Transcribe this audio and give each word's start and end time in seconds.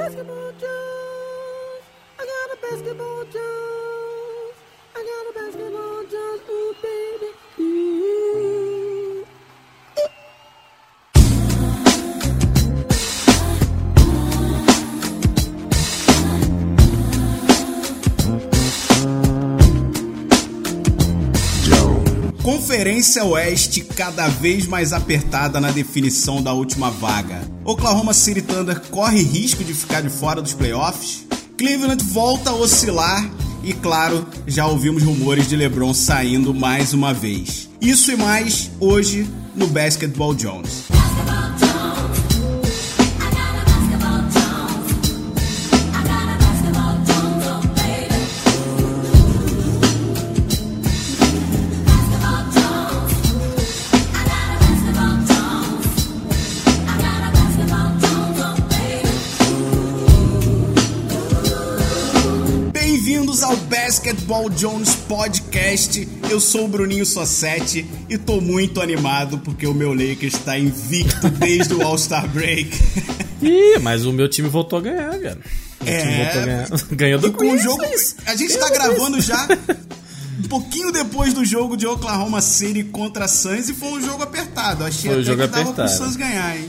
basketball 0.00 0.52
juice. 0.52 1.84
I 2.18 2.24
got 2.24 2.56
a 2.56 2.60
basketball 2.62 3.24
juice. 3.24 3.69
Conferência 22.80 23.22
Oeste 23.26 23.82
cada 23.82 24.26
vez 24.26 24.66
mais 24.66 24.94
apertada 24.94 25.60
na 25.60 25.70
definição 25.70 26.42
da 26.42 26.54
última 26.54 26.90
vaga. 26.90 27.42
Oklahoma 27.62 28.14
City 28.14 28.40
Thunder 28.40 28.80
corre 28.90 29.22
risco 29.22 29.62
de 29.62 29.74
ficar 29.74 30.00
de 30.00 30.08
fora 30.08 30.40
dos 30.40 30.54
playoffs. 30.54 31.26
Cleveland 31.58 32.02
volta 32.02 32.48
a 32.48 32.54
oscilar 32.54 33.30
e, 33.62 33.74
claro, 33.74 34.26
já 34.46 34.66
ouvimos 34.66 35.02
rumores 35.02 35.46
de 35.46 35.56
LeBron 35.56 35.92
saindo 35.92 36.54
mais 36.54 36.94
uma 36.94 37.12
vez. 37.12 37.68
Isso 37.82 38.12
e 38.12 38.16
mais 38.16 38.70
hoje 38.80 39.28
no 39.54 39.66
Basketball 39.66 40.34
Jones. 40.34 40.99
Basketball 64.10 64.50
Jones 64.50 64.94
Podcast. 65.06 66.08
Eu 66.28 66.40
sou 66.40 66.64
o 66.64 66.68
Bruninho 66.68 67.06
Sossetti 67.06 67.86
e 68.08 68.18
tô 68.18 68.40
muito 68.40 68.80
animado 68.80 69.38
porque 69.38 69.68
o 69.68 69.72
meu 69.72 69.90
Lakers 69.94 70.34
está 70.34 70.58
invicto 70.58 71.28
desde 71.38 71.74
o 71.74 71.82
All-Star 71.82 72.26
Break. 72.28 72.76
Ih, 73.40 73.78
mas 73.78 74.04
o 74.04 74.12
meu 74.12 74.28
time 74.28 74.48
voltou 74.48 74.80
a 74.80 74.82
ganhar, 74.82 75.10
cara. 75.20 75.38
O 75.80 75.84
meu 75.84 76.00
time 76.00 76.24
voltou 76.24 76.42
a 76.42 76.44
ganhar. 76.44 76.68
Ganhou 76.90 77.20
do 77.20 77.28
É. 77.28 77.30
Com 77.30 77.52
o 77.52 77.58
jogo, 77.58 77.82
a 78.26 78.34
gente 78.34 78.58
tá 78.58 78.66
do 78.66 78.72
gravando 78.72 79.20
já 79.20 79.46
um 80.42 80.48
pouquinho 80.48 80.90
depois 80.90 81.32
do 81.32 81.44
jogo 81.44 81.76
de 81.76 81.86
Oklahoma 81.86 82.40
City 82.40 82.82
contra 82.82 83.28
Suns 83.28 83.68
e 83.68 83.74
foi 83.74 83.90
um 83.90 84.02
jogo 84.02 84.24
apertado. 84.24 84.84
Achei 84.84 85.08
Foi 85.08 85.18
um 85.18 85.22
até 85.22 85.30
jogo 85.30 85.42
que 85.42 85.48
dava 85.48 85.72
pro 85.72 85.84
apertado. 85.84 86.04
Suns 86.04 86.16
ganhar, 86.16 86.56
hein? 86.56 86.68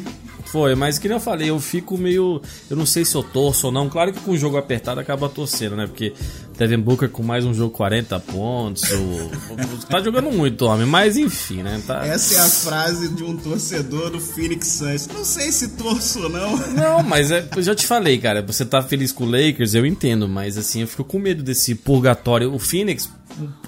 Foi, 0.51 0.75
mas 0.75 0.99
que 0.99 1.07
nem 1.07 1.15
eu 1.15 1.21
falei, 1.21 1.49
eu 1.49 1.59
fico 1.61 1.97
meio. 1.97 2.41
Eu 2.69 2.75
não 2.75 2.85
sei 2.85 3.05
se 3.05 3.15
eu 3.15 3.23
torço 3.23 3.67
ou 3.67 3.71
não. 3.71 3.89
Claro 3.89 4.11
que 4.11 4.19
com 4.19 4.31
o 4.31 4.37
jogo 4.37 4.57
apertado 4.57 4.99
acaba 4.99 5.29
torcendo, 5.29 5.77
né? 5.77 5.87
Porque 5.87 6.13
Devin 6.57 6.79
Booker 6.79 7.07
com 7.07 7.23
mais 7.23 7.45
um 7.45 7.53
jogo 7.53 7.73
40 7.73 8.19
pontos. 8.19 8.83
O... 8.83 9.87
tá 9.87 10.01
jogando 10.01 10.29
muito, 10.29 10.65
homem. 10.65 10.85
Mas 10.85 11.15
enfim, 11.15 11.63
né? 11.63 11.81
Tá... 11.87 12.05
Essa 12.05 12.35
é 12.35 12.39
a 12.39 12.49
frase 12.49 13.07
de 13.07 13.23
um 13.23 13.37
torcedor 13.37 14.09
do 14.09 14.19
Phoenix 14.19 14.67
Suns. 14.67 15.07
Não 15.07 15.23
sei 15.23 15.53
se 15.53 15.69
torço 15.69 16.23
ou 16.23 16.29
não. 16.29 16.57
Não, 16.73 17.01
mas 17.07 17.31
é, 17.31 17.47
eu 17.55 17.63
já 17.63 17.73
te 17.73 17.87
falei, 17.87 18.17
cara. 18.17 18.41
Você 18.41 18.65
tá 18.65 18.83
feliz 18.83 19.13
com 19.13 19.23
o 19.23 19.31
Lakers, 19.31 19.73
eu 19.73 19.85
entendo, 19.85 20.27
mas 20.27 20.57
assim, 20.57 20.81
eu 20.81 20.87
fico 20.87 21.05
com 21.05 21.17
medo 21.17 21.41
desse 21.43 21.75
purgatório. 21.75 22.53
O 22.53 22.59
Phoenix, 22.59 23.09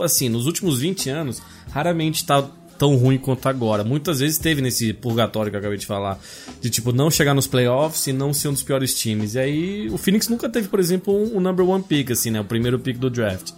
assim, 0.02 0.28
nos 0.28 0.48
últimos 0.48 0.80
20 0.80 1.10
anos, 1.10 1.42
raramente 1.72 2.26
tá 2.26 2.46
tão 2.78 2.96
ruim 2.96 3.18
quanto 3.18 3.48
agora. 3.48 3.84
Muitas 3.84 4.20
vezes 4.20 4.38
teve 4.38 4.62
nesse 4.62 4.94
purgatório 4.94 5.52
que 5.52 5.56
eu 5.56 5.60
acabei 5.60 5.78
de 5.78 5.86
falar, 5.86 6.20
de 6.62 6.70
tipo, 6.70 6.92
não 6.92 7.10
chegar 7.10 7.34
nos 7.34 7.48
playoffs 7.48 8.08
e 8.08 8.14
não 8.14 8.34
ser 8.34 8.50
um 8.50 8.54
dos 8.54 8.64
piores 8.64 8.94
times. 8.94 9.36
E 9.36 9.40
aí, 9.40 9.90
o 9.90 9.98
Phoenix 9.98 10.28
nunca 10.28 10.50
teve, 10.50 10.68
por 10.68 10.80
exemplo, 10.80 11.14
um, 11.16 11.38
um 11.38 11.40
number 11.40 11.68
one 11.68 11.84
pick, 11.84 12.12
assim, 12.12 12.32
né? 12.32 12.42
O 12.42 12.46
primeiro 12.46 12.80
pick 12.80 12.98
do 12.98 13.10
draft. 13.10 13.52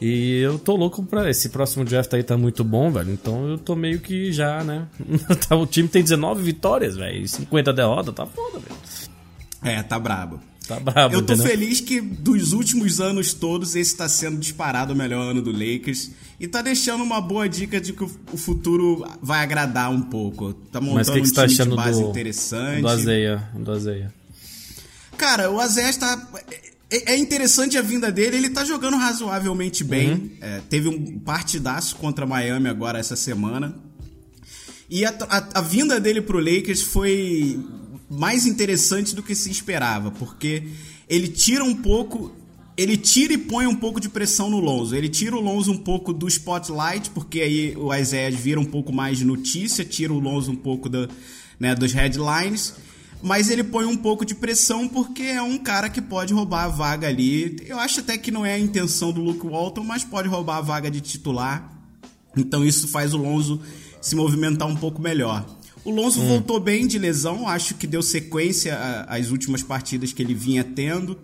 E 0.00 0.40
eu 0.40 0.58
tô 0.58 0.76
louco 0.76 1.02
pra. 1.02 1.30
Esse 1.30 1.48
próximo 1.48 1.84
draft 1.84 2.12
aí 2.12 2.22
tá 2.22 2.36
muito 2.36 2.62
bom, 2.62 2.90
velho. 2.90 3.10
Então 3.10 3.48
eu 3.48 3.58
tô 3.58 3.74
meio 3.74 3.98
que 4.00 4.30
já, 4.30 4.62
né? 4.62 4.86
Tá, 5.48 5.56
o 5.56 5.66
time 5.66 5.88
tem 5.88 6.02
19 6.02 6.42
vitórias, 6.42 6.96
velho. 6.96 7.22
e 7.22 7.28
50 7.28 7.72
derrotas, 7.72 8.14
tá 8.14 8.26
foda, 8.26 8.58
velho. 8.58 8.76
É, 9.62 9.82
tá 9.82 9.98
brabo. 9.98 10.40
Tá 10.66 10.80
brabo, 10.80 11.14
Eu 11.14 11.22
tô 11.22 11.32
entendeu? 11.34 11.50
feliz 11.50 11.80
que 11.80 12.00
dos 12.00 12.52
últimos 12.52 13.00
anos 13.00 13.32
todos, 13.32 13.76
esse 13.76 13.96
tá 13.96 14.08
sendo 14.08 14.38
disparado 14.38 14.92
o 14.92 14.96
melhor 14.96 15.30
ano 15.30 15.40
do 15.40 15.52
Lakers. 15.52 16.10
E 16.40 16.48
tá 16.48 16.60
deixando 16.60 17.04
uma 17.04 17.20
boa 17.20 17.48
dica 17.48 17.80
de 17.80 17.92
que 17.92 18.02
o 18.04 18.36
futuro 18.36 19.06
vai 19.22 19.42
agradar 19.42 19.90
um 19.90 20.02
pouco. 20.02 20.52
Tá 20.52 20.80
montando 20.80 20.96
Mas 20.96 21.08
o 21.08 21.12
que, 21.12 21.20
que 21.22 21.28
um 21.28 21.32
tá 21.32 21.42
time 21.46 21.54
achando 21.54 21.70
de 21.70 21.76
base 21.76 22.02
do, 22.02 22.08
interessante. 22.10 22.80
do 22.82 22.88
Azeia? 22.88 23.48
Do 23.54 23.72
Azeia. 23.72 24.14
Cara, 25.16 25.50
o 25.50 25.60
Azé 25.60 25.88
está. 25.88 26.28
É 26.90 27.14
é 27.14 27.16
interessante 27.16 27.76
a 27.76 27.82
vinda 27.82 28.12
dele, 28.12 28.36
ele 28.36 28.50
tá 28.50 28.64
jogando 28.64 28.96
razoavelmente 28.96 29.82
bem. 29.82 30.10
Uhum. 30.12 30.30
É, 30.40 30.60
teve 30.68 30.88
um 30.88 31.18
partidaço 31.18 31.96
contra 31.96 32.24
Miami 32.26 32.68
agora 32.68 32.98
essa 32.98 33.16
semana. 33.16 33.74
E 34.88 35.04
a, 35.04 35.08
a- 35.28 35.48
a 35.54 35.60
vinda 35.62 35.98
dele 35.98 36.20
pro 36.22 36.38
Lakers 36.38 36.82
foi 36.82 37.58
mais 38.08 38.46
interessante 38.46 39.14
do 39.14 39.22
que 39.22 39.34
se 39.34 39.50
esperava, 39.50 40.10
porque 40.10 40.64
ele 41.08 41.28
tira 41.28 41.64
um 41.64 41.74
pouco. 41.74 42.32
Ele 42.76 42.96
tira 42.96 43.32
e 43.32 43.38
põe 43.38 43.66
um 43.66 43.74
pouco 43.74 43.98
de 43.98 44.08
pressão 44.08 44.50
no 44.50 44.60
Lonzo. 44.60 44.94
Ele 44.94 45.08
tira 45.08 45.34
o 45.34 45.40
Lonzo 45.40 45.72
um 45.72 45.78
pouco 45.78 46.12
do 46.12 46.28
spotlight, 46.28 47.08
porque 47.10 47.40
aí 47.40 47.74
o 47.74 47.94
Isaiah 47.94 48.30
vira 48.36 48.60
um 48.60 48.66
pouco 48.66 48.92
mais 48.92 49.16
de 49.16 49.24
notícia, 49.24 49.82
tira 49.82 50.12
o 50.12 50.18
Lonzo 50.18 50.52
um 50.52 50.56
pouco 50.56 50.86
da, 50.88 51.08
né, 51.58 51.74
dos 51.74 51.92
headlines. 51.92 52.74
Mas 53.22 53.48
ele 53.48 53.64
põe 53.64 53.86
um 53.86 53.96
pouco 53.96 54.26
de 54.26 54.34
pressão 54.34 54.86
porque 54.86 55.22
é 55.22 55.40
um 55.40 55.56
cara 55.56 55.88
que 55.88 56.02
pode 56.02 56.34
roubar 56.34 56.64
a 56.64 56.68
vaga 56.68 57.08
ali. 57.08 57.56
Eu 57.66 57.78
acho 57.78 58.00
até 58.00 58.18
que 58.18 58.30
não 58.30 58.44
é 58.44 58.52
a 58.52 58.58
intenção 58.58 59.10
do 59.10 59.22
Luke 59.22 59.46
Walton, 59.46 59.82
mas 59.82 60.04
pode 60.04 60.28
roubar 60.28 60.58
a 60.58 60.60
vaga 60.60 60.90
de 60.90 61.00
titular. 61.00 61.72
Então 62.36 62.62
isso 62.62 62.86
faz 62.88 63.14
o 63.14 63.16
Lonzo 63.16 63.58
se 64.02 64.14
movimentar 64.14 64.68
um 64.68 64.76
pouco 64.76 65.00
melhor. 65.00 65.46
O 65.86 65.90
Lonzo 65.90 66.20
Hum. 66.20 66.26
voltou 66.28 66.58
bem 66.58 66.86
de 66.86 66.98
lesão, 66.98 67.46
acho 67.48 67.74
que 67.76 67.86
deu 67.86 68.02
sequência 68.02 68.76
às 69.08 69.30
últimas 69.30 69.62
partidas 69.62 70.12
que 70.12 70.20
ele 70.22 70.34
vinha 70.34 70.64
tendo. 70.64 71.16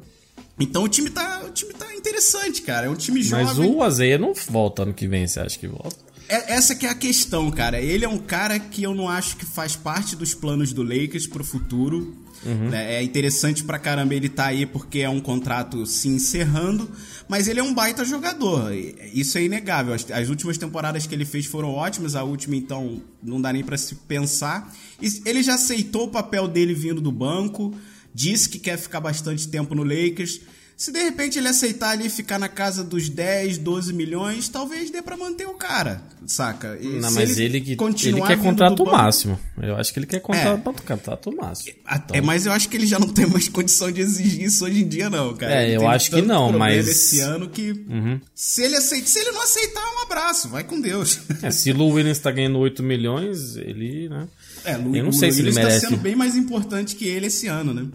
Então 0.58 0.84
o 0.84 0.88
time 0.88 1.10
tá, 1.10 1.42
o 1.46 1.50
time 1.50 1.72
tá 1.74 1.92
interessante, 1.94 2.62
cara. 2.62 2.86
É 2.86 2.90
um 2.90 2.94
time 2.94 3.18
Mas 3.18 3.26
jovem. 3.56 3.70
o 3.74 3.82
Azeia 3.82 4.16
não 4.18 4.32
volta 4.48 4.82
ano 4.82 4.94
que 4.94 5.08
vem, 5.08 5.26
você 5.26 5.40
acha 5.40 5.58
que 5.58 5.66
volta? 5.66 5.96
É- 6.28 6.54
Essa 6.54 6.74
que 6.74 6.86
é 6.86 6.90
a 6.90 6.94
questão, 6.94 7.50
cara. 7.50 7.80
Ele 7.80 8.04
é 8.04 8.08
um 8.08 8.18
cara 8.18 8.58
que 8.58 8.82
eu 8.84 8.94
não 8.94 9.08
acho 9.08 9.36
que 9.36 9.44
faz 9.44 9.74
parte 9.74 10.14
dos 10.14 10.32
planos 10.32 10.72
do 10.72 10.82
Lakers 10.82 11.26
pro 11.26 11.42
futuro. 11.42 12.16
Né? 12.44 12.94
É 12.94 13.02
interessante 13.02 13.62
pra 13.64 13.78
caramba 13.78 14.14
ele 14.14 14.28
tá 14.28 14.46
aí 14.46 14.66
porque 14.66 15.00
é 15.00 15.08
um 15.08 15.20
contrato 15.20 15.86
se 15.86 16.08
encerrando, 16.08 16.90
mas 17.28 17.48
ele 17.48 17.60
é 17.60 17.62
um 17.62 17.72
baita 17.72 18.04
jogador. 18.04 18.72
Isso 19.12 19.38
é 19.38 19.44
inegável. 19.44 19.94
As, 19.94 20.10
as 20.10 20.28
últimas 20.28 20.58
temporadas 20.58 21.06
que 21.06 21.14
ele 21.14 21.24
fez 21.24 21.46
foram 21.46 21.70
ótimas, 21.70 22.14
a 22.14 22.22
última 22.22 22.56
então 22.56 23.02
não 23.22 23.40
dá 23.40 23.52
nem 23.52 23.62
pra 23.62 23.76
se 23.76 23.94
pensar. 23.94 24.74
E 25.00 25.22
ele 25.24 25.42
já 25.42 25.54
aceitou 25.54 26.04
o 26.04 26.10
papel 26.10 26.48
dele 26.48 26.74
vindo 26.74 27.00
do 27.00 27.12
banco, 27.12 27.74
disse 28.14 28.48
que 28.48 28.58
quer 28.58 28.78
ficar 28.78 29.00
bastante 29.00 29.48
tempo 29.48 29.74
no 29.74 29.84
Lakers. 29.84 30.40
Se 30.76 30.90
de 30.90 31.00
repente 31.00 31.38
ele 31.38 31.46
aceitar 31.48 31.90
ali 31.90 32.08
ficar 32.08 32.38
na 32.38 32.48
casa 32.48 32.82
dos 32.82 33.08
10, 33.08 33.58
12 33.58 33.92
milhões, 33.92 34.48
talvez 34.48 34.90
dê 34.90 35.00
pra 35.00 35.16
manter 35.16 35.46
o 35.46 35.54
cara, 35.54 36.02
saca? 36.26 36.76
E 36.80 36.86
Não, 37.00 37.08
se 37.08 37.14
mas 37.14 37.38
ele, 37.38 37.60
que 37.60 37.68
ele 37.70 37.76
continuar 37.76 38.26
quer 38.26 38.38
contrato 38.38 38.84
máximo. 38.84 39.38
Eu 39.62 39.76
acho 39.76 39.92
que 39.92 39.98
ele 40.00 40.06
quer 40.06 40.18
contrato, 40.20 40.70
É. 40.70 40.82
contrato 40.84 41.36
máximo. 41.36 41.72
A- 41.84 41.96
Então, 41.96 42.16
É, 42.16 42.20
mas 42.20 42.46
eu 42.46 42.52
acho 42.52 42.68
que 42.68 42.76
ele 42.76 42.86
já 42.86 42.98
não 42.98 43.08
tem 43.08 43.26
mais 43.26 43.48
condição 43.48 43.92
de 43.92 44.00
exigir 44.00 44.42
isso 44.44 44.64
hoje 44.64 44.82
em 44.82 44.88
dia, 44.88 45.08
não, 45.08 45.34
cara. 45.36 45.54
É, 45.62 45.66
Ele 45.66 45.76
eu 45.76 45.88
acho 45.88 46.10
que 46.10 46.20
não, 46.22 46.50
mas- 46.50 46.84
Uhum. 46.86 46.90
Esse 46.90 47.20
ano 47.20 47.48
que. 47.48 47.86
Se, 48.34 48.62
ele 48.62 48.76
aceita, 48.76 49.06
se 49.06 49.18
ele 49.20 49.30
não 49.30 49.42
aceitar, 49.42 49.84
um 49.98 50.02
abraço, 50.02 50.48
vai 50.48 50.64
com 50.64 50.80
Deus. 50.80 51.20
é, 51.42 51.50
se 51.52 51.70
o 51.70 51.86
Williams 51.86 52.18
tá 52.18 52.30
ganhando 52.32 52.58
8 52.58 52.82
milhões, 52.82 53.56
ele, 53.56 54.08
né? 54.08 54.26
É, 54.64 54.76
Lu, 54.76 54.96
Eu 54.96 55.04
não 55.04 55.12
sei 55.12 55.28
o 55.28 55.32
se 55.32 55.40
ele 55.40 55.52
tá 55.52 55.60
merece. 55.62 55.86
sendo 55.86 55.96
bem 55.98 56.16
mais 56.16 56.34
importante 56.36 56.96
que 56.96 57.06
ele 57.06 57.26
esse 57.26 57.46
ano, 57.46 57.72
né? 57.72 57.86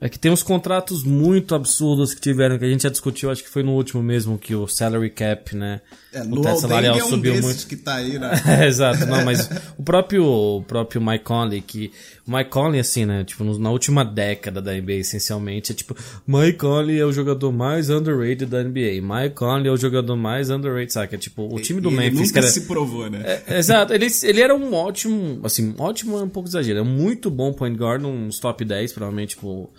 É 0.00 0.08
que 0.08 0.18
tem 0.18 0.30
uns 0.30 0.42
contratos 0.42 1.04
muito 1.04 1.54
absurdos 1.54 2.12
que 2.12 2.20
tiveram, 2.20 2.58
que 2.58 2.64
a 2.64 2.68
gente 2.68 2.82
já 2.82 2.90
discutiu, 2.90 3.30
acho 3.30 3.42
que 3.42 3.48
foi 3.48 3.62
no 3.62 3.72
último 3.72 4.02
mesmo, 4.02 4.38
que 4.38 4.54
o 4.54 4.66
salary 4.68 5.10
cap, 5.10 5.56
né? 5.56 5.80
É, 6.16 6.22
o 6.22 6.40
teto 6.40 6.60
salarial 6.60 6.98
é 6.98 7.04
um 7.04 7.08
subiu 7.10 7.42
muito. 7.42 7.66
que 7.66 7.76
tá 7.76 7.96
aí, 7.96 8.18
né? 8.18 8.30
É, 8.46 8.66
exato, 8.66 9.04
não, 9.04 9.22
mas 9.22 9.50
o 9.76 9.82
próprio, 9.82 10.24
o 10.24 10.62
próprio 10.62 10.98
Mike 10.98 11.24
Conley, 11.24 11.60
que 11.60 11.92
o 12.26 12.34
Mike 12.34 12.48
Conley, 12.48 12.80
assim, 12.80 13.04
né, 13.04 13.22
tipo, 13.22 13.44
na 13.58 13.70
última 13.70 14.02
década 14.02 14.62
da 14.62 14.72
NBA, 14.72 14.94
essencialmente, 14.94 15.72
é 15.72 15.74
tipo, 15.74 15.94
Mike 16.26 16.56
Conley 16.56 16.98
é 16.98 17.04
o 17.04 17.12
jogador 17.12 17.52
mais 17.52 17.90
underrated 17.90 18.46
da 18.46 18.64
NBA, 18.64 19.02
Mike 19.02 19.34
Conley 19.34 19.68
é 19.68 19.70
o 19.70 19.76
jogador 19.76 20.16
mais 20.16 20.48
underrated, 20.48 20.90
sabe, 20.90 21.14
é 21.14 21.18
tipo, 21.18 21.54
o 21.54 21.60
time 21.60 21.82
do 21.82 21.90
ele 21.90 21.96
Memphis, 21.96 22.20
nunca 22.20 22.32
que 22.32 22.38
era... 22.38 22.46
se 22.46 22.62
provou, 22.62 23.10
né? 23.10 23.42
É, 23.46 23.58
exato, 23.58 23.92
ele, 23.92 24.06
ele 24.22 24.40
era 24.40 24.54
um 24.54 24.72
ótimo, 24.72 25.40
assim, 25.44 25.74
ótimo 25.76 26.18
é 26.18 26.22
um 26.22 26.30
pouco 26.30 26.48
exagero, 26.48 26.78
é 26.78 26.82
muito 26.82 27.30
bom 27.30 27.52
point 27.52 27.76
guard, 27.76 28.02
uns 28.04 28.38
top 28.38 28.64
10, 28.64 28.92
provavelmente, 28.92 29.30
tipo, 29.30 29.70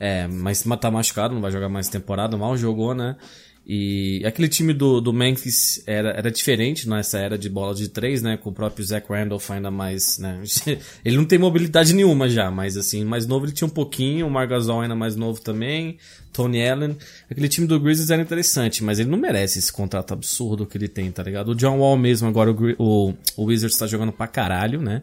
é, 0.00 0.26
mas 0.26 0.64
tá 0.80 0.90
machucado, 0.90 1.34
não 1.34 1.42
vai 1.42 1.52
jogar 1.52 1.68
mais 1.68 1.88
temporada, 1.90 2.34
mal 2.36 2.56
jogou, 2.56 2.94
né? 2.94 3.14
E 3.64 4.22
aquele 4.26 4.48
time 4.48 4.72
do, 4.72 5.00
do 5.00 5.12
Memphis 5.12 5.84
era, 5.86 6.10
era 6.10 6.32
diferente 6.32 6.88
nessa 6.88 7.18
era 7.18 7.38
de 7.38 7.48
bola 7.48 7.74
de 7.74 7.88
três, 7.88 8.20
né? 8.20 8.36
Com 8.36 8.50
o 8.50 8.52
próprio 8.52 8.84
Zach 8.84 9.06
Randolph 9.08 9.48
ainda 9.52 9.70
mais, 9.70 10.18
né? 10.18 10.42
Ele 11.04 11.16
não 11.16 11.24
tem 11.24 11.38
mobilidade 11.38 11.94
nenhuma 11.94 12.28
já, 12.28 12.50
mas 12.50 12.76
assim, 12.76 13.04
mais 13.04 13.24
novo 13.24 13.46
ele 13.46 13.52
tinha 13.52 13.66
um 13.66 13.70
pouquinho, 13.70 14.26
o 14.26 14.30
Margasol 14.30 14.80
ainda 14.80 14.96
mais 14.96 15.14
novo 15.14 15.40
também, 15.40 15.96
Tony 16.32 16.68
Allen. 16.68 16.96
Aquele 17.30 17.48
time 17.48 17.66
do 17.68 17.78
Grizzlies 17.78 18.10
era 18.10 18.20
interessante, 18.20 18.82
mas 18.82 18.98
ele 18.98 19.08
não 19.08 19.18
merece 19.18 19.60
esse 19.60 19.72
contrato 19.72 20.12
absurdo 20.12 20.66
que 20.66 20.76
ele 20.76 20.88
tem, 20.88 21.12
tá 21.12 21.22
ligado? 21.22 21.52
O 21.52 21.54
John 21.54 21.78
Wall 21.78 21.96
mesmo, 21.96 22.26
agora 22.26 22.50
o, 22.50 22.74
o, 22.78 23.14
o 23.36 23.44
Wizards 23.44 23.78
tá 23.78 23.86
jogando 23.86 24.10
pra 24.10 24.26
caralho, 24.26 24.82
né? 24.82 25.02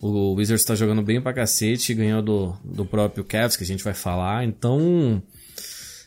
O 0.00 0.34
Wizards 0.34 0.64
tá 0.64 0.74
jogando 0.74 1.02
bem 1.02 1.20
pra 1.20 1.34
cacete, 1.34 1.92
ganhou 1.92 2.22
do, 2.22 2.56
do 2.64 2.84
próprio 2.86 3.24
Cavs, 3.24 3.56
que 3.56 3.64
a 3.64 3.66
gente 3.66 3.84
vai 3.84 3.94
falar, 3.94 4.42
então... 4.44 5.22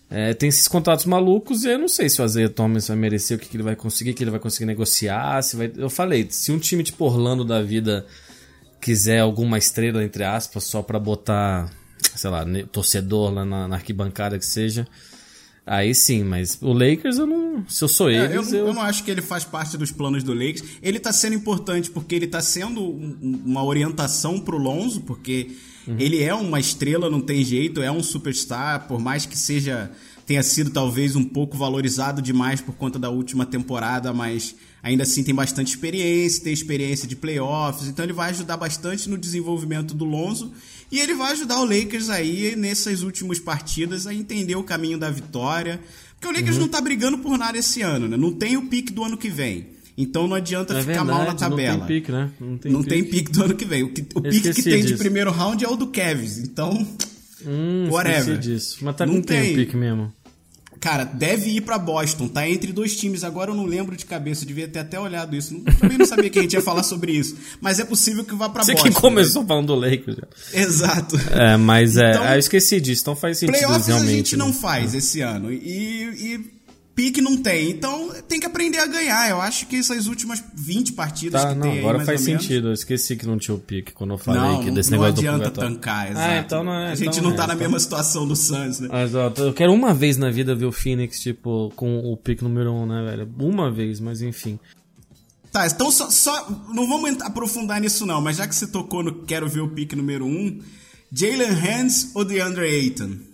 É, 0.10 0.34
tem 0.34 0.48
esses 0.48 0.68
contratos 0.70 1.06
malucos 1.06 1.66
e 1.66 1.70
eu 1.70 1.78
não 1.78 1.90
sei 1.90 2.08
se 2.10 2.22
o 2.22 2.26
Isaiah 2.26 2.50
Thomas 2.50 2.88
vai 2.88 2.96
merecer 2.96 3.36
o 3.36 3.40
que, 3.40 3.50
que 3.50 3.58
ele 3.58 3.64
vai 3.64 3.76
conseguir, 3.76 4.14
que 4.14 4.24
ele 4.24 4.32
vai 4.32 4.40
conseguir 4.40 4.66
negociar. 4.66 5.42
Se 5.44 5.56
vai... 5.58 5.70
Eu 5.76 5.90
falei, 5.90 6.28
se 6.30 6.52
um 6.52 6.58
time 6.60 6.82
tipo 6.82 7.04
Orlando 7.04 7.44
da 7.44 7.62
vida 7.62 8.06
quiser 8.80 9.20
alguma 9.20 9.58
estrela, 9.58 10.02
entre 10.04 10.24
aspas, 10.24 10.64
só 10.64 10.82
pra 10.82 10.98
botar, 10.98 11.70
sei 12.16 12.30
lá, 12.30 12.46
torcedor 12.72 13.34
lá 13.34 13.44
na, 13.44 13.68
na 13.68 13.76
arquibancada 13.76 14.40
que 14.40 14.46
seja, 14.46 14.88
aí 15.66 15.94
sim, 15.94 16.24
mas 16.24 16.58
o 16.62 16.72
Lakers 16.72 17.18
eu 17.18 17.26
não. 17.26 17.66
Se 17.68 17.84
eu 17.84 17.90
sou 17.90 18.10
eles. 18.10 18.32
É, 18.32 18.38
eu, 18.38 18.44
não- 18.44 18.50
eu... 18.54 18.68
eu 18.68 18.74
não 18.74 18.82
acho 18.84 19.04
que 19.04 19.12
ele 19.12 19.22
faz 19.22 19.44
parte 19.44 19.78
dos 19.78 19.92
planos 19.92 20.24
do 20.24 20.34
Lakers. 20.34 20.64
Ele 20.82 21.00
tá 21.00 21.12
sendo 21.12 21.34
importante 21.36 21.90
porque 21.92 22.16
ele 22.16 22.28
tá 22.28 22.40
sendo 22.40 22.82
um- 22.82 23.42
uma 23.46 23.64
orientação 23.64 24.40
pro 24.40 24.58
Lonzo, 24.58 25.02
porque 25.02 25.52
ele 25.98 26.22
é 26.22 26.34
uma 26.34 26.60
estrela, 26.60 27.10
não 27.10 27.22
tem 27.22 27.44
jeito, 27.44 27.82
é 27.82 27.92
um 27.92 28.04
superstar, 28.04 28.88
por 28.88 29.00
mais 29.00 29.26
que 29.26 29.38
seja 29.38 29.90
tenha 30.26 30.44
sido 30.44 30.70
talvez 30.72 31.16
um 31.16 31.24
pouco 31.24 31.58
valorizado 31.58 32.22
demais 32.22 32.60
por 32.60 32.76
conta 32.76 33.00
da 33.00 33.10
última 33.10 33.46
temporada, 33.46 34.12
mas 34.12 34.56
ainda 34.84 35.04
assim 35.04 35.24
tem 35.24 35.34
bastante 35.34 35.70
experiência, 35.70 36.44
tem 36.44 36.52
experiência 36.52 37.08
de 37.08 37.16
playoffs, 37.16 37.88
então 37.88 38.04
ele 38.04 38.12
vai 38.12 38.32
ajudar 38.32 38.58
bastante 38.58 39.10
no 39.10 39.18
desenvolvimento 39.18 39.94
do 39.94 40.04
Lonzo 40.04 40.52
e 40.92 41.00
ele 41.00 41.14
vai 41.14 41.32
ajudar 41.32 41.62
o 41.62 41.66
Lakers 41.66 42.10
aí 42.10 42.58
nessas 42.58 43.04
últimas 43.04 43.40
partidas 43.40 44.06
a 44.06 44.14
entender 44.14 44.56
o 44.58 44.64
caminho 44.64 44.98
da 44.98 45.10
vitória. 45.10 45.80
Porque 46.20 46.28
o 46.28 46.32
Lakers 46.32 46.56
Uhum. 46.56 46.62
não 46.64 46.68
tá 46.68 46.82
brigando 46.82 47.20
por 47.20 47.38
nada 47.38 47.58
esse 47.58 47.82
ano, 47.82 48.08
né? 48.08 48.18
Não 48.18 48.34
tem 48.34 48.58
o 48.58 48.66
pique 48.68 48.92
do 48.92 49.04
ano 49.04 49.18
que 49.18 49.30
vem. 49.30 49.68
Então 49.98 50.28
não 50.28 50.36
adianta 50.36 50.78
É 50.78 50.82
ficar 50.82 51.04
mal 51.04 51.18
na 51.20 51.32
verdade, 51.32 51.40
tabela. 51.40 51.78
Não 51.78 51.86
tem 51.88 51.88
pique, 51.88 52.12
né? 52.12 52.30
Não 52.40 52.58
tem 52.58 52.72
Não 52.72 52.84
pique. 52.84 52.90
tem 52.96 53.04
pique 53.04 53.32
do 53.32 53.44
ano 53.44 53.56
que 53.56 53.66
vem. 53.66 53.84
O, 53.84 53.90
que- 53.90 54.06
o 54.16 54.22
pique 54.22 54.54
que 54.54 54.62
tem 54.64 54.82
de 54.82 54.88
disso. 54.90 54.98
primeiro 55.00 55.32
round 55.32 55.64
é 55.66 55.68
o 55.68 55.76
do 55.76 55.88
Kevs. 55.88 56.38
Então, 56.38 56.86
Hum, 57.46 57.88
whatever. 57.90 58.38
disso. 58.38 58.78
Mas 58.82 58.96
tá 58.96 59.06
Não 59.06 59.16
com 59.16 59.22
tem. 59.22 59.56
pique 59.56 59.76
mesmo? 59.76 60.14
cara, 60.80 61.04
deve 61.04 61.50
ir 61.50 61.62
pra 61.62 61.78
Boston. 61.80 62.28
Tá 62.28 62.48
entre 62.48 62.72
dois 62.72 62.96
times. 62.96 63.24
Agora 63.24 63.50
eu 63.52 63.56
não 63.56 63.66
lembro 63.66 63.98
de 63.98 64.06
cabeça. 64.06 64.44
Eu 64.44 64.48
devia 64.48 64.68
ter 64.68 64.80
até 64.80 65.00
olhado 65.00 65.36
isso. 65.36 65.54
Não- 65.56 65.62
Também 65.74 65.98
não 65.98 66.06
sabia 66.06 66.30
que 66.30 66.38
a 66.38 66.42
gente 66.44 66.54
ia 66.54 66.62
falar 66.62 66.84
sobre 66.84 67.12
isso. 67.14 67.36
Mas 67.60 67.80
é 67.80 67.84
possível 67.84 68.24
que 68.24 68.36
vá 68.36 68.48
pra 68.48 68.64
Você 68.64 68.74
Boston. 68.74 68.90
que 68.90 69.02
começou 69.02 69.44
falando 69.46 69.68
do 69.68 69.76
Lakers. 69.76 70.16
já. 70.16 70.22
né? 70.22 70.64
Exato. 70.64 71.16
É, 71.32 71.58
mas 71.58 71.98
é. 71.98 72.12
Então- 72.12 72.24
ah, 72.24 72.36
eu 72.36 72.40
esqueci 72.40 72.80
disso, 72.80 73.02
então 73.02 73.16
faz 73.16 73.40
sentido 73.40 73.58
Playoffs 73.58 73.90
a 73.90 73.94
realmente. 73.96 74.16
gente 74.18 74.38
não 74.38 74.48
né? 74.50 74.54
faz 74.54 74.94
esse 74.94 75.20
ano. 75.22 75.52
E, 75.52 75.58
e 75.58 76.57
pique 76.98 77.22
não 77.22 77.38
tem. 77.38 77.70
Então 77.70 78.12
tem 78.28 78.40
que 78.40 78.48
aprender 78.48 78.80
a 78.80 78.88
ganhar. 78.88 79.30
Eu 79.30 79.40
acho 79.40 79.68
que 79.68 79.76
essas 79.76 80.08
últimas 80.08 80.44
20 80.56 80.94
partidas 80.94 81.44
Tá, 81.44 81.50
que 81.50 81.56
não, 81.56 81.62
tem 81.62 81.72
aí, 81.74 81.80
agora 81.80 81.98
mais 81.98 82.08
faz 82.08 82.22
sentido. 82.22 82.70
Eu 82.70 82.74
esqueci 82.74 83.16
que 83.16 83.28
não 83.28 83.38
tinha 83.38 83.54
o 83.54 83.60
pique 83.60 83.92
quando 83.94 84.16
eu 84.16 84.18
falei 84.18 84.42
Não, 84.42 84.64
que 84.64 84.72
desse 84.72 84.90
não 84.90 84.98
negócio 84.98 85.14
do 85.14 85.20
adianta 85.20 85.38
purgatório. 85.52 85.76
tancar, 85.76 86.12
exato. 86.12 86.28
Ah, 86.28 86.38
então 86.40 86.64
não 86.64 86.74
é. 86.74 86.92
A 86.92 86.96
gente 86.96 87.20
então 87.20 87.30
não 87.30 87.36
tá 87.36 87.44
é, 87.44 87.48
na 87.48 87.54
então. 87.54 87.66
mesma 87.68 87.80
situação 87.80 88.28
do 88.28 88.36
Suns, 88.36 88.80
né? 88.80 88.90
Ó, 88.92 89.42
eu 89.44 89.54
quero 89.54 89.72
uma 89.72 89.94
vez 89.94 90.18
na 90.18 90.32
vida 90.32 90.56
ver 90.56 90.66
o 90.66 90.72
Phoenix, 90.72 91.20
tipo, 91.22 91.72
com 91.76 92.00
o 92.00 92.18
pique 92.18 92.44
número 92.44 92.74
1, 92.74 92.82
um, 92.82 92.86
né, 92.88 93.06
velho? 93.12 93.30
Uma 93.40 93.72
vez, 93.72 94.00
mas 94.00 94.24
enfim. 94.24 94.60
Tá, 95.52 95.68
então 95.68 95.92
só, 95.92 96.10
só- 96.10 96.50
Não 96.74 96.88
vamos 96.88 97.22
aprofundar 97.22 97.80
nisso, 97.80 98.08
não, 98.08 98.20
mas 98.20 98.38
já 98.38 98.48
que 98.48 98.56
você 98.56 98.66
tocou 98.66 99.04
no 99.04 99.24
Quero 99.24 99.48
Ver 99.48 99.62
o 99.62 99.70
pique 99.70 99.96
número 99.96 100.26
1, 100.26 100.30
um, 100.30 100.60
Jalen 101.12 101.52
Hands 101.52 102.12
ou 102.16 102.26
DeAndre 102.26 102.66
Ayton? 102.66 103.27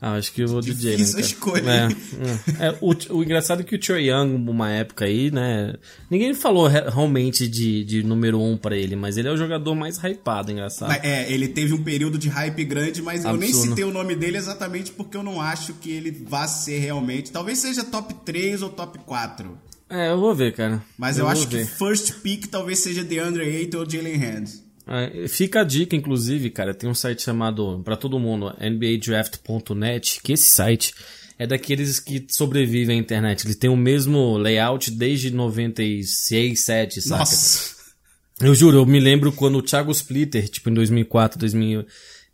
Ah, 0.00 0.12
acho 0.12 0.32
que 0.32 0.42
eu 0.42 0.48
vou 0.48 0.60
Difícil 0.60 0.90
Jalen. 0.92 1.04
a 1.04 1.10
cara. 1.10 1.20
escolha, 1.20 1.70
É, 1.72 2.62
é. 2.64 2.68
É, 2.68 2.78
o, 2.80 3.16
o 3.16 3.24
engraçado 3.24 3.62
é 3.62 3.64
que 3.64 3.74
o 3.74 3.80
Trae 3.80 4.08
Young, 4.10 4.34
uma 4.48 4.70
época 4.70 5.06
aí, 5.06 5.28
né? 5.30 5.74
Ninguém 6.08 6.32
falou 6.34 6.68
re- 6.68 6.88
realmente 6.88 7.48
de, 7.48 7.82
de 7.84 8.02
número 8.04 8.38
1 8.38 8.52
um 8.52 8.56
pra 8.56 8.76
ele, 8.76 8.94
mas 8.94 9.16
ele 9.16 9.26
é 9.26 9.32
o 9.32 9.36
jogador 9.36 9.74
mais 9.74 9.98
hypado, 9.98 10.52
engraçado. 10.52 10.92
É, 11.02 11.30
ele 11.32 11.48
teve 11.48 11.74
um 11.74 11.82
período 11.82 12.16
de 12.16 12.28
hype 12.28 12.64
grande, 12.64 13.02
mas 13.02 13.24
eu 13.24 13.36
nem 13.36 13.48
Absurdo. 13.48 13.70
citei 13.70 13.84
o 13.84 13.90
nome 13.92 14.14
dele 14.14 14.36
exatamente 14.36 14.92
porque 14.92 15.16
eu 15.16 15.22
não 15.24 15.40
acho 15.40 15.74
que 15.74 15.90
ele 15.90 16.10
vá 16.10 16.46
ser 16.46 16.78
realmente. 16.78 17.32
Talvez 17.32 17.58
seja 17.58 17.82
top 17.82 18.14
3 18.24 18.62
ou 18.62 18.70
top 18.70 19.00
4. 19.00 19.58
É, 19.90 20.12
eu 20.12 20.20
vou 20.20 20.32
ver, 20.34 20.52
cara. 20.52 20.80
Mas 20.96 21.18
eu, 21.18 21.24
vou 21.24 21.32
acho 21.32 21.48
ver. 21.48 21.66
que 21.66 21.72
first 21.72 22.12
pick 22.22 22.46
talvez 22.46 22.78
seja 22.78 23.02
DeAndre 23.02 23.42
Ayton 23.42 23.78
ou 23.78 23.90
Jalen 23.90 24.16
Hands. 24.16 24.62
É, 24.88 25.28
fica 25.28 25.60
a 25.60 25.64
dica, 25.64 25.94
inclusive, 25.94 26.50
cara, 26.50 26.72
tem 26.72 26.88
um 26.88 26.94
site 26.94 27.22
chamado, 27.22 27.80
pra 27.84 27.96
todo 27.96 28.18
mundo, 28.18 28.54
NBADraft.net, 28.58 30.20
que 30.22 30.32
esse 30.32 30.48
site 30.48 30.94
é 31.38 31.46
daqueles 31.46 32.00
que 32.00 32.26
sobrevivem 32.28 32.96
à 32.96 33.00
internet. 33.00 33.46
Ele 33.46 33.54
tem 33.54 33.70
o 33.70 33.76
mesmo 33.76 34.36
layout 34.38 34.90
desde 34.90 35.30
96, 35.30 36.64
7, 36.64 37.02
saca? 37.02 37.18
Nossa! 37.18 37.78
Eu 38.40 38.54
juro, 38.54 38.78
eu 38.78 38.86
me 38.86 39.00
lembro 39.00 39.32
quando 39.32 39.58
o 39.58 39.62
Thiago 39.62 39.90
Splitter, 39.90 40.48
tipo 40.48 40.70
em 40.70 40.74
2004, 40.74 41.38
2000, 41.38 41.84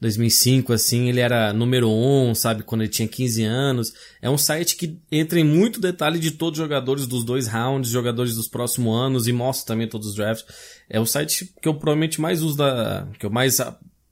2005, 0.05 0.73
assim, 0.73 1.09
ele 1.09 1.21
era 1.21 1.51
número 1.53 1.91
1, 1.91 2.35
sabe, 2.35 2.63
quando 2.63 2.83
ele 2.83 2.91
tinha 2.91 3.09
15 3.09 3.43
anos. 3.43 3.93
É 4.21 4.29
um 4.29 4.37
site 4.37 4.77
que 4.77 4.99
entra 5.11 5.41
em 5.41 5.45
muito 5.45 5.81
detalhe 5.81 6.19
de 6.19 6.33
todos 6.33 6.59
os 6.59 6.63
jogadores 6.63 7.07
dos 7.07 7.25
dois 7.25 7.47
rounds, 7.47 7.91
jogadores 7.91 8.35
dos 8.35 8.47
próximos 8.47 8.95
anos 8.95 9.27
e 9.27 9.33
mostra 9.33 9.67
também 9.75 9.89
todos 9.89 10.09
os 10.09 10.15
drafts. 10.15 10.45
É 10.91 11.01
o 11.01 11.07
site 11.07 11.51
que 11.61 11.67
eu 11.67 11.75
provavelmente 11.75 12.21
mais 12.21 12.43
uso 12.43 12.57
da, 12.57 13.09
que 13.19 13.25
eu 13.25 13.31
mais 13.31 13.59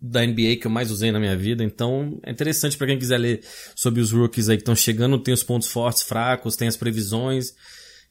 da 0.00 0.26
NBA 0.26 0.56
que 0.56 0.66
eu 0.66 0.70
mais 0.70 0.90
usei 0.90 1.12
na 1.12 1.20
minha 1.20 1.36
vida, 1.36 1.62
então 1.62 2.18
é 2.24 2.32
interessante 2.32 2.76
pra 2.76 2.88
quem 2.88 2.98
quiser 2.98 3.18
ler 3.18 3.40
sobre 3.76 4.00
os 4.00 4.10
rookies 4.10 4.48
aí 4.48 4.56
que 4.56 4.62
estão 4.62 4.74
chegando, 4.74 5.16
tem 5.16 5.32
os 5.32 5.44
pontos 5.44 5.68
fortes, 5.68 6.02
fracos, 6.02 6.56
tem 6.56 6.66
as 6.66 6.76
previsões. 6.76 7.54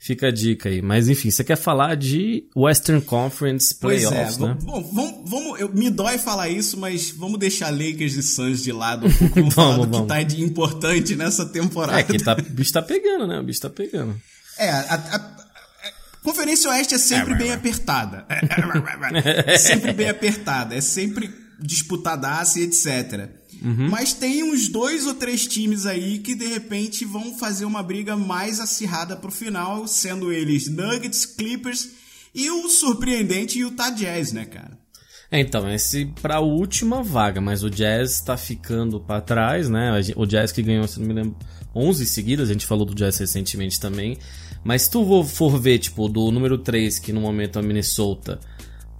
Fica 0.03 0.29
a 0.29 0.31
dica 0.31 0.67
aí. 0.67 0.81
Mas 0.81 1.07
enfim, 1.09 1.29
você 1.29 1.43
quer 1.43 1.55
falar 1.55 1.95
de 1.95 2.43
Western 2.55 2.99
Conference 3.01 3.75
Pois 3.79 4.03
Playoffs, 4.03 4.37
é, 4.37 4.41
né? 4.41 4.57
bom, 4.63 4.81
vamos, 4.91 5.29
vamos, 5.29 5.59
eu, 5.59 5.69
me 5.71 5.91
dói 5.91 6.17
falar 6.17 6.49
isso, 6.49 6.75
mas 6.75 7.11
vamos 7.11 7.37
deixar 7.39 7.69
Lakers 7.69 8.15
e 8.15 8.23
Suns 8.23 8.63
de 8.63 8.71
lado 8.71 9.05
um 9.05 9.11
pouco. 9.13 9.35
Vamos, 9.35 9.53
falar 9.53 9.69
Vamos, 9.73 9.85
que 9.85 9.91
vamos. 9.91 10.07
tá 10.07 10.23
de 10.23 10.41
importante 10.41 11.15
nessa 11.15 11.45
temporada. 11.45 11.99
É 11.99 12.03
que 12.03 12.17
tá, 12.17 12.33
o 12.33 12.41
bicho 12.51 12.73
tá 12.73 12.81
pegando, 12.81 13.27
né? 13.27 13.39
O 13.39 13.43
bicho 13.43 13.61
tá 13.61 13.69
pegando. 13.69 14.19
É, 14.57 14.69
a, 14.71 14.79
a- 14.79 15.15
a- 15.17 15.41
Conferência 16.23 16.69
Oeste 16.71 16.93
é 16.95 16.97
sempre 16.99 17.33
bem 17.35 17.51
apertada. 17.51 18.25
É 19.45 19.57
sempre 19.57 19.91
bem 19.93 20.09
apertada. 20.09 20.75
É 20.75 20.81
sempre 20.81 21.31
disputadaça 21.59 22.59
e 22.59 22.63
etc. 22.63 23.29
Mas 23.61 24.13
tem 24.13 24.43
uns 24.43 24.67
dois 24.67 25.05
ou 25.05 25.13
três 25.13 25.45
times 25.45 25.85
aí 25.85 26.19
que 26.19 26.33
de 26.33 26.47
repente 26.47 27.05
vão 27.05 27.37
fazer 27.37 27.65
uma 27.65 27.83
briga 27.83 28.17
mais 28.17 28.59
acirrada 28.59 29.15
pro 29.15 29.31
final, 29.31 29.87
sendo 29.87 30.31
eles 30.31 30.67
Nuggets, 30.67 31.25
Clippers 31.25 31.89
e 32.33 32.49
o 32.49 32.67
surpreendente 32.69 33.59
Utah 33.59 33.91
Jazz, 33.91 34.31
né, 34.31 34.45
cara? 34.45 34.79
É, 35.29 35.39
então, 35.39 35.71
esse 35.71 36.07
pra 36.21 36.41
última 36.41 37.01
vaga, 37.01 37.39
mas 37.39 37.63
o 37.63 37.69
Jazz 37.69 38.19
tá 38.19 38.35
ficando 38.35 38.99
pra 38.99 39.21
trás, 39.21 39.69
né? 39.69 39.91
O 40.17 40.25
Jazz 40.25 40.51
que 40.51 40.61
ganhou, 40.61 40.85
se 40.87 40.99
não 40.99 41.07
me 41.07 41.13
lembro, 41.13 41.37
11 41.73 42.05
seguidas, 42.05 42.49
a 42.49 42.53
gente 42.53 42.65
falou 42.65 42.85
do 42.85 42.93
Jazz 42.93 43.17
recentemente 43.17 43.79
também. 43.79 44.17
Mas 44.63 44.83
se 44.83 44.91
tu 44.91 45.23
for 45.23 45.57
ver, 45.57 45.79
tipo, 45.79 46.09
do 46.09 46.29
número 46.31 46.57
3, 46.57 46.99
que 46.99 47.13
no 47.13 47.21
momento 47.21 47.57
é 47.57 47.61
o 47.61 47.65
Minnesota, 47.65 48.39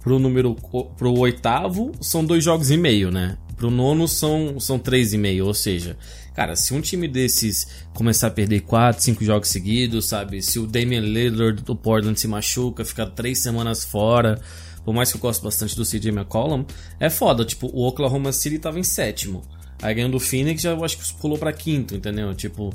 pro 0.00 0.18
número 0.18 0.56
pro 0.96 1.12
oitavo, 1.18 1.92
são 2.00 2.24
dois 2.24 2.42
jogos 2.42 2.70
e 2.70 2.76
meio, 2.76 3.10
né? 3.10 3.36
Pro 3.62 3.70
nono 3.70 4.08
são, 4.08 4.58
são 4.58 4.76
três 4.76 5.12
e 5.12 5.16
meio, 5.16 5.46
ou 5.46 5.54
seja, 5.54 5.96
cara, 6.34 6.56
se 6.56 6.74
um 6.74 6.80
time 6.80 7.06
desses 7.06 7.68
começar 7.94 8.26
a 8.26 8.30
perder 8.32 8.62
quatro, 8.62 9.00
cinco 9.00 9.24
jogos 9.24 9.50
seguidos, 9.50 10.06
sabe? 10.06 10.42
Se 10.42 10.58
o 10.58 10.66
Damian 10.66 11.02
Lillard 11.02 11.62
do 11.62 11.76
Portland 11.76 12.18
se 12.18 12.26
machuca, 12.26 12.84
fica 12.84 13.06
três 13.06 13.38
semanas 13.38 13.84
fora, 13.84 14.40
por 14.84 14.92
mais 14.92 15.12
que 15.12 15.16
eu 15.16 15.20
goste 15.20 15.44
bastante 15.44 15.76
do 15.76 15.84
CJ 15.84 16.08
McCollum, 16.08 16.64
é 16.98 17.08
foda. 17.08 17.44
Tipo, 17.44 17.68
o 17.72 17.86
Oklahoma 17.86 18.32
City 18.32 18.58
tava 18.58 18.80
em 18.80 18.82
sétimo. 18.82 19.44
Aí 19.80 19.94
ganhando 19.94 20.14
do 20.14 20.20
Phoenix, 20.20 20.60
já 20.60 20.70
eu 20.70 20.84
acho 20.84 20.98
que 20.98 21.14
pulou 21.20 21.38
pra 21.38 21.52
quinto, 21.52 21.94
entendeu? 21.94 22.34
Tipo, 22.34 22.74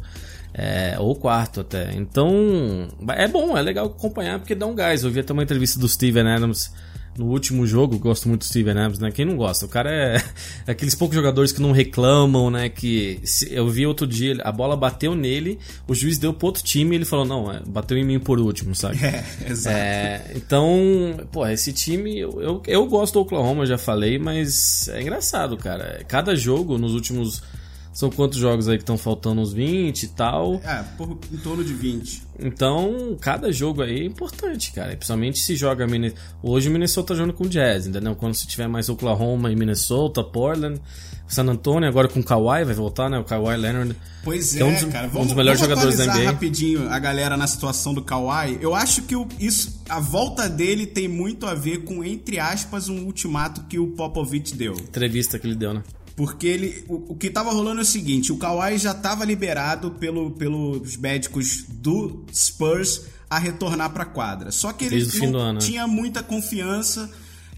é, 0.53 0.95
ou 0.97 1.13
quarto 1.17 1.59
até. 1.59 1.93
Então, 1.95 2.87
é 3.09 3.27
bom, 3.27 3.57
é 3.57 3.61
legal 3.61 3.87
acompanhar 3.87 4.39
porque 4.39 4.55
dá 4.55 4.65
um 4.65 4.73
gás. 4.73 5.03
Eu 5.03 5.11
vi 5.11 5.19
até 5.19 5.33
uma 5.33 5.43
entrevista 5.43 5.77
do 5.81 5.89
Steven 5.89 6.29
Adams 6.29 6.71
no 7.17 7.25
último 7.25 7.65
jogo, 7.65 7.97
gosto 7.97 8.27
muito 8.29 8.41
do 8.41 8.45
Steven 8.45 8.77
Adams, 8.77 8.99
né? 8.99 9.11
Quem 9.11 9.25
não 9.25 9.35
gosta? 9.35 9.65
O 9.65 9.69
cara 9.69 9.89
é, 9.91 10.23
é 10.67 10.71
aqueles 10.71 10.93
poucos 10.95 11.15
jogadores 11.15 11.51
que 11.51 11.61
não 11.61 11.71
reclamam, 11.71 12.49
né? 12.51 12.69
Que 12.69 13.19
se- 13.23 13.51
eu 13.53 13.67
vi 13.69 13.85
outro 13.87 14.05
dia, 14.05 14.35
a 14.43 14.51
bola 14.51 14.75
bateu 14.77 15.15
nele, 15.15 15.57
o 15.87 15.95
juiz 15.95 16.17
deu 16.17 16.33
pro 16.33 16.47
outro 16.47 16.63
time 16.63 16.95
e 16.95 16.97
ele 16.99 17.05
falou, 17.05 17.25
não, 17.25 17.51
é, 17.51 17.61
bateu 17.65 17.97
em 17.97 18.05
mim 18.05 18.19
por 18.19 18.39
último, 18.39 18.75
sabe? 18.75 18.97
É, 19.07 19.23
exato. 19.51 19.75
É, 19.75 20.31
então, 20.35 20.69
pô, 21.31 21.47
esse 21.47 21.71
time, 21.73 22.17
eu, 22.19 22.41
eu, 22.41 22.61
eu 22.67 22.85
gosto 22.87 23.13
do 23.15 23.21
Oklahoma, 23.21 23.65
já 23.65 23.77
falei, 23.77 24.19
mas 24.19 24.87
é 24.89 25.01
engraçado, 25.01 25.57
cara. 25.57 26.03
Cada 26.07 26.35
jogo 26.35 26.77
nos 26.77 26.93
últimos, 26.93 27.41
São 27.97 28.11
quantos 28.11 28.37
jogos 28.37 28.69
aí 28.69 28.77
que 28.77 28.83
estão 28.83 28.95
faltando? 28.95 29.41
Uns 29.41 29.51
20 29.51 30.03
e 30.03 30.07
tal. 30.09 30.61
É, 30.63 30.83
por, 30.95 31.17
em 31.33 31.37
torno 31.37 31.63
de 31.63 31.73
20. 31.73 32.21
Então, 32.39 33.17
cada 33.19 33.51
jogo 33.51 33.81
aí 33.81 34.01
é 34.01 34.05
importante, 34.05 34.71
cara. 34.71 34.95
Principalmente 34.95 35.39
se 35.39 35.55
joga. 35.55 35.87
Hoje 36.43 36.69
o 36.69 36.71
Minnesota 36.71 37.07
tá 37.07 37.15
jogando 37.15 37.33
com 37.33 37.45
o 37.45 37.49
Jazz, 37.49 37.87
entendeu? 37.87 38.15
Quando 38.15 38.35
se 38.35 38.45
tiver 38.45 38.67
mais 38.67 38.87
Oklahoma 38.87 39.51
e 39.51 39.55
Minnesota, 39.55 40.23
Portland, 40.23 40.79
San 41.27 41.45
Antonio, 41.47 41.89
agora 41.89 42.07
com 42.07 42.19
o 42.19 42.23
Kawhi, 42.23 42.63
vai 42.65 42.75
voltar, 42.75 43.09
né? 43.09 43.17
O 43.17 43.23
Kawhi 43.23 43.57
Leonard. 43.57 43.95
Pois 44.23 44.55
é, 44.55 44.59
é 44.59 44.63
um 44.65 44.73
dos- 44.75 44.83
cara. 44.93 45.07
um 45.07 45.09
Vamos, 45.09 45.27
dos 45.29 45.35
melhores 45.35 45.59
vamos 45.59 45.75
jogadores 45.75 45.97
da 45.97 46.13
NBA. 46.13 46.31
rapidinho 46.31 46.87
a 46.91 46.99
galera 46.99 47.35
na 47.35 47.47
situação 47.47 47.95
do 47.95 48.03
Kawhi. 48.03 48.59
Eu 48.61 48.75
acho 48.75 49.01
que 49.01 49.15
o- 49.15 49.27
isso, 49.39 49.81
a 49.89 49.99
volta 49.99 50.47
dele 50.47 50.85
tem 50.85 51.07
muito 51.07 51.47
a 51.47 51.55
ver 51.55 51.79
com, 51.79 52.03
entre 52.03 52.37
aspas, 52.37 52.89
um 52.89 53.05
ultimato 53.05 53.61
que 53.63 53.79
o 53.79 53.87
Popovich 53.87 54.53
deu. 54.55 54.73
Entrevista 54.73 55.39
que 55.39 55.47
ele 55.47 55.55
deu, 55.55 55.73
né? 55.73 55.81
Porque 56.17 56.47
ele, 56.47 56.83
o, 56.89 57.13
o 57.13 57.15
que 57.15 57.29
tava 57.29 57.51
rolando 57.51 57.79
é 57.79 57.83
o 57.83 57.85
seguinte: 57.85 58.31
o 58.33 58.37
Kawhi 58.37 58.79
já 58.79 58.91
tava 58.91 59.23
liberado 59.23 59.91
pelo, 59.91 60.31
pelos 60.31 60.97
médicos 60.97 61.63
do 61.69 62.25
Spurs 62.33 63.03
a 63.29 63.37
retornar 63.37 63.91
pra 63.91 64.03
quadra. 64.03 64.51
Só 64.51 64.73
que 64.73 64.85
ele 64.85 65.05
não 65.31 65.53
né? 65.53 65.59
tinha 65.59 65.87
muita 65.87 66.23
confiança. 66.23 67.09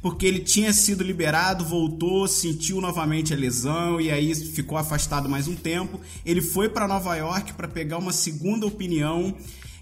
Porque 0.02 0.26
ele 0.26 0.40
tinha 0.40 0.72
sido 0.72 1.04
liberado, 1.04 1.66
voltou, 1.66 2.26
sentiu 2.26 2.80
novamente 2.80 3.34
a 3.34 3.38
lesão 3.38 4.00
e 4.00 4.10
aí 4.10 4.34
ficou 4.34 4.78
afastado 4.78 5.28
mais 5.28 5.46
um 5.46 5.56
tempo. 5.56 6.00
Ele 6.26 6.42
foi 6.42 6.70
pra 6.70 6.88
Nova 6.88 7.14
York 7.18 7.52
pra 7.52 7.68
pegar 7.68 7.98
uma 7.98 8.14
segunda 8.14 8.66
opinião 8.66 9.36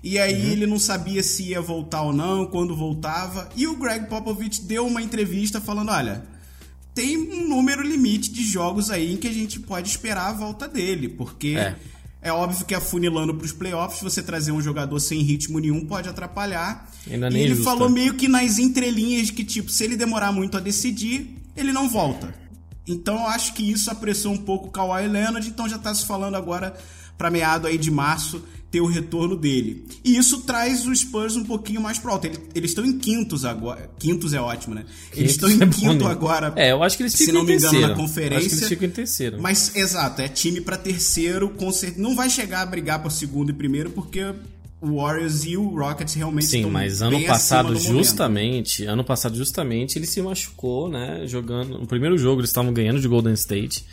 e 0.03 0.17
aí 0.17 0.33
Uhum. 0.33 0.51
ele 0.51 0.65
não 0.65 0.79
sabia 0.79 1.21
se 1.21 1.49
ia 1.49 1.61
voltar 1.61 2.01
ou 2.01 2.13
não, 2.13 2.47
quando 2.47 2.75
voltava. 2.75 3.47
E 3.55 3.67
o 3.67 3.75
Greg 3.75 4.07
Popovich 4.07 4.63
deu 4.63 4.87
uma 4.87 5.03
entrevista 5.03 5.61
falando: 5.61 5.91
olha, 5.91 6.23
tem 6.97 7.15
um 7.15 7.47
número 7.47 7.83
limite 7.83 8.31
de 8.31 8.43
jogos 8.43 8.89
aí 8.89 9.13
em 9.13 9.17
que 9.17 9.27
a 9.27 9.31
gente 9.31 9.59
pode 9.59 9.87
esperar 9.87 10.29
a 10.29 10.33
volta 10.33 10.67
dele, 10.67 11.07
porque 11.07 11.49
é, 11.55 11.75
É. 12.23 12.31
óbvio 12.31 12.65
que 12.65 12.73
afunilando 12.73 13.35
pros 13.35 13.51
playoffs, 13.51 14.01
você 14.01 14.23
trazer 14.23 14.51
um 14.51 14.59
jogador 14.59 14.99
sem 14.99 15.21
ritmo 15.21 15.59
nenhum 15.59 15.85
pode 15.85 16.09
atrapalhar. 16.09 16.89
Ainda 17.07 17.27
e 17.27 17.33
nem 17.33 17.43
ele 17.43 17.53
justo, 17.53 17.65
falou 17.65 17.87
é. 17.87 17.91
meio 17.91 18.15
que 18.15 18.27
nas 18.27 18.57
entrelinhas 18.57 19.27
de 19.27 19.33
que, 19.33 19.43
tipo, 19.43 19.69
se 19.69 19.83
ele 19.83 19.95
demorar 19.95 20.31
muito 20.31 20.57
a 20.57 20.59
decidir, 20.59 21.35
ele 21.55 21.71
não 21.71 21.87
volta. 21.87 22.33
Então 22.87 23.15
eu 23.15 23.27
acho 23.27 23.53
que 23.53 23.69
isso 23.69 23.91
apressou 23.91 24.33
um 24.33 24.37
pouco 24.37 24.69
o 24.69 24.71
Kawhi 24.71 25.07
Leonard, 25.07 25.47
então 25.47 25.69
já 25.69 25.77
tá 25.77 25.93
se 25.93 26.03
falando 26.03 26.33
agora 26.33 26.75
pra 27.17 27.29
meado 27.31 27.67
aí 27.67 27.77
de 27.77 27.89
março 27.91 28.41
ter 28.69 28.81
o 28.81 28.85
retorno 28.85 29.37
dele. 29.37 29.85
E 30.03 30.17
isso 30.17 30.41
traz 30.41 30.85
o 30.85 30.93
Spurs 30.93 31.37
um 31.37 31.43
pouquinho 31.45 31.79
mais 31.81 31.97
pro 31.97 32.11
alto. 32.11 32.27
Ele- 32.27 32.37
Eles 32.53 32.71
estão 32.71 32.85
em 32.85 32.97
quintos 32.99 33.45
agora. 33.45 33.89
Quintos 33.97 34.33
é 34.33 34.41
ótimo, 34.41 34.75
né? 34.75 34.83
Eles 35.15 35.31
estão 35.31 35.49
em 35.49 35.61
É 35.61 35.65
quinto 35.67 36.03
né? 36.03 36.11
agora. 36.11 36.51
É, 36.57 36.73
eu 36.73 36.83
acho 36.83 36.97
que 36.97 37.03
eles 37.03 37.13
se 37.13 37.19
ficam 37.19 37.35
não 37.35 37.41
em 37.43 37.45
me 37.45 37.53
engano, 37.53 37.71
terceiro. 37.71 37.87
na 37.87 37.95
conferência. 37.95 38.37
Acho 38.39 38.49
que 38.49 38.55
eles 38.55 38.67
ficam 38.67 38.87
em 38.87 38.91
terceiro. 38.91 39.41
Mas, 39.41 39.73
exato, 39.73 40.21
é 40.21 40.27
time 40.27 40.59
pra 40.59 40.75
terceiro, 40.77 41.47
com 41.49 41.71
cer- 41.71 41.93
não 41.97 42.13
vai 42.13 42.29
chegar 42.29 42.61
a 42.61 42.65
brigar 42.65 43.01
por 43.01 43.09
segundo 43.09 43.51
e 43.51 43.53
primeiro, 43.53 43.89
porque 43.91 44.21
o 44.81 44.97
Warriors 45.01 45.45
e 45.45 45.55
o 45.55 45.69
Rockets 45.69 46.13
realmente 46.15 46.47
Sim, 46.47 46.57
estão 46.57 46.69
mas 46.71 47.01
ano 47.01 47.23
passado, 47.25 47.73
justamente, 47.79 48.83
ano 48.83 49.03
passado, 49.03 49.35
justamente, 49.37 49.97
ele 49.97 50.05
se 50.05 50.21
machucou, 50.21 50.89
né? 50.89 51.23
Jogando. 51.25 51.79
No 51.79 51.87
primeiro 51.87 52.17
jogo 52.17 52.41
eles 52.41 52.49
estavam 52.49 52.73
ganhando 52.73 52.99
de 52.99 53.07
Golden 53.07 53.33
State. 53.33 53.85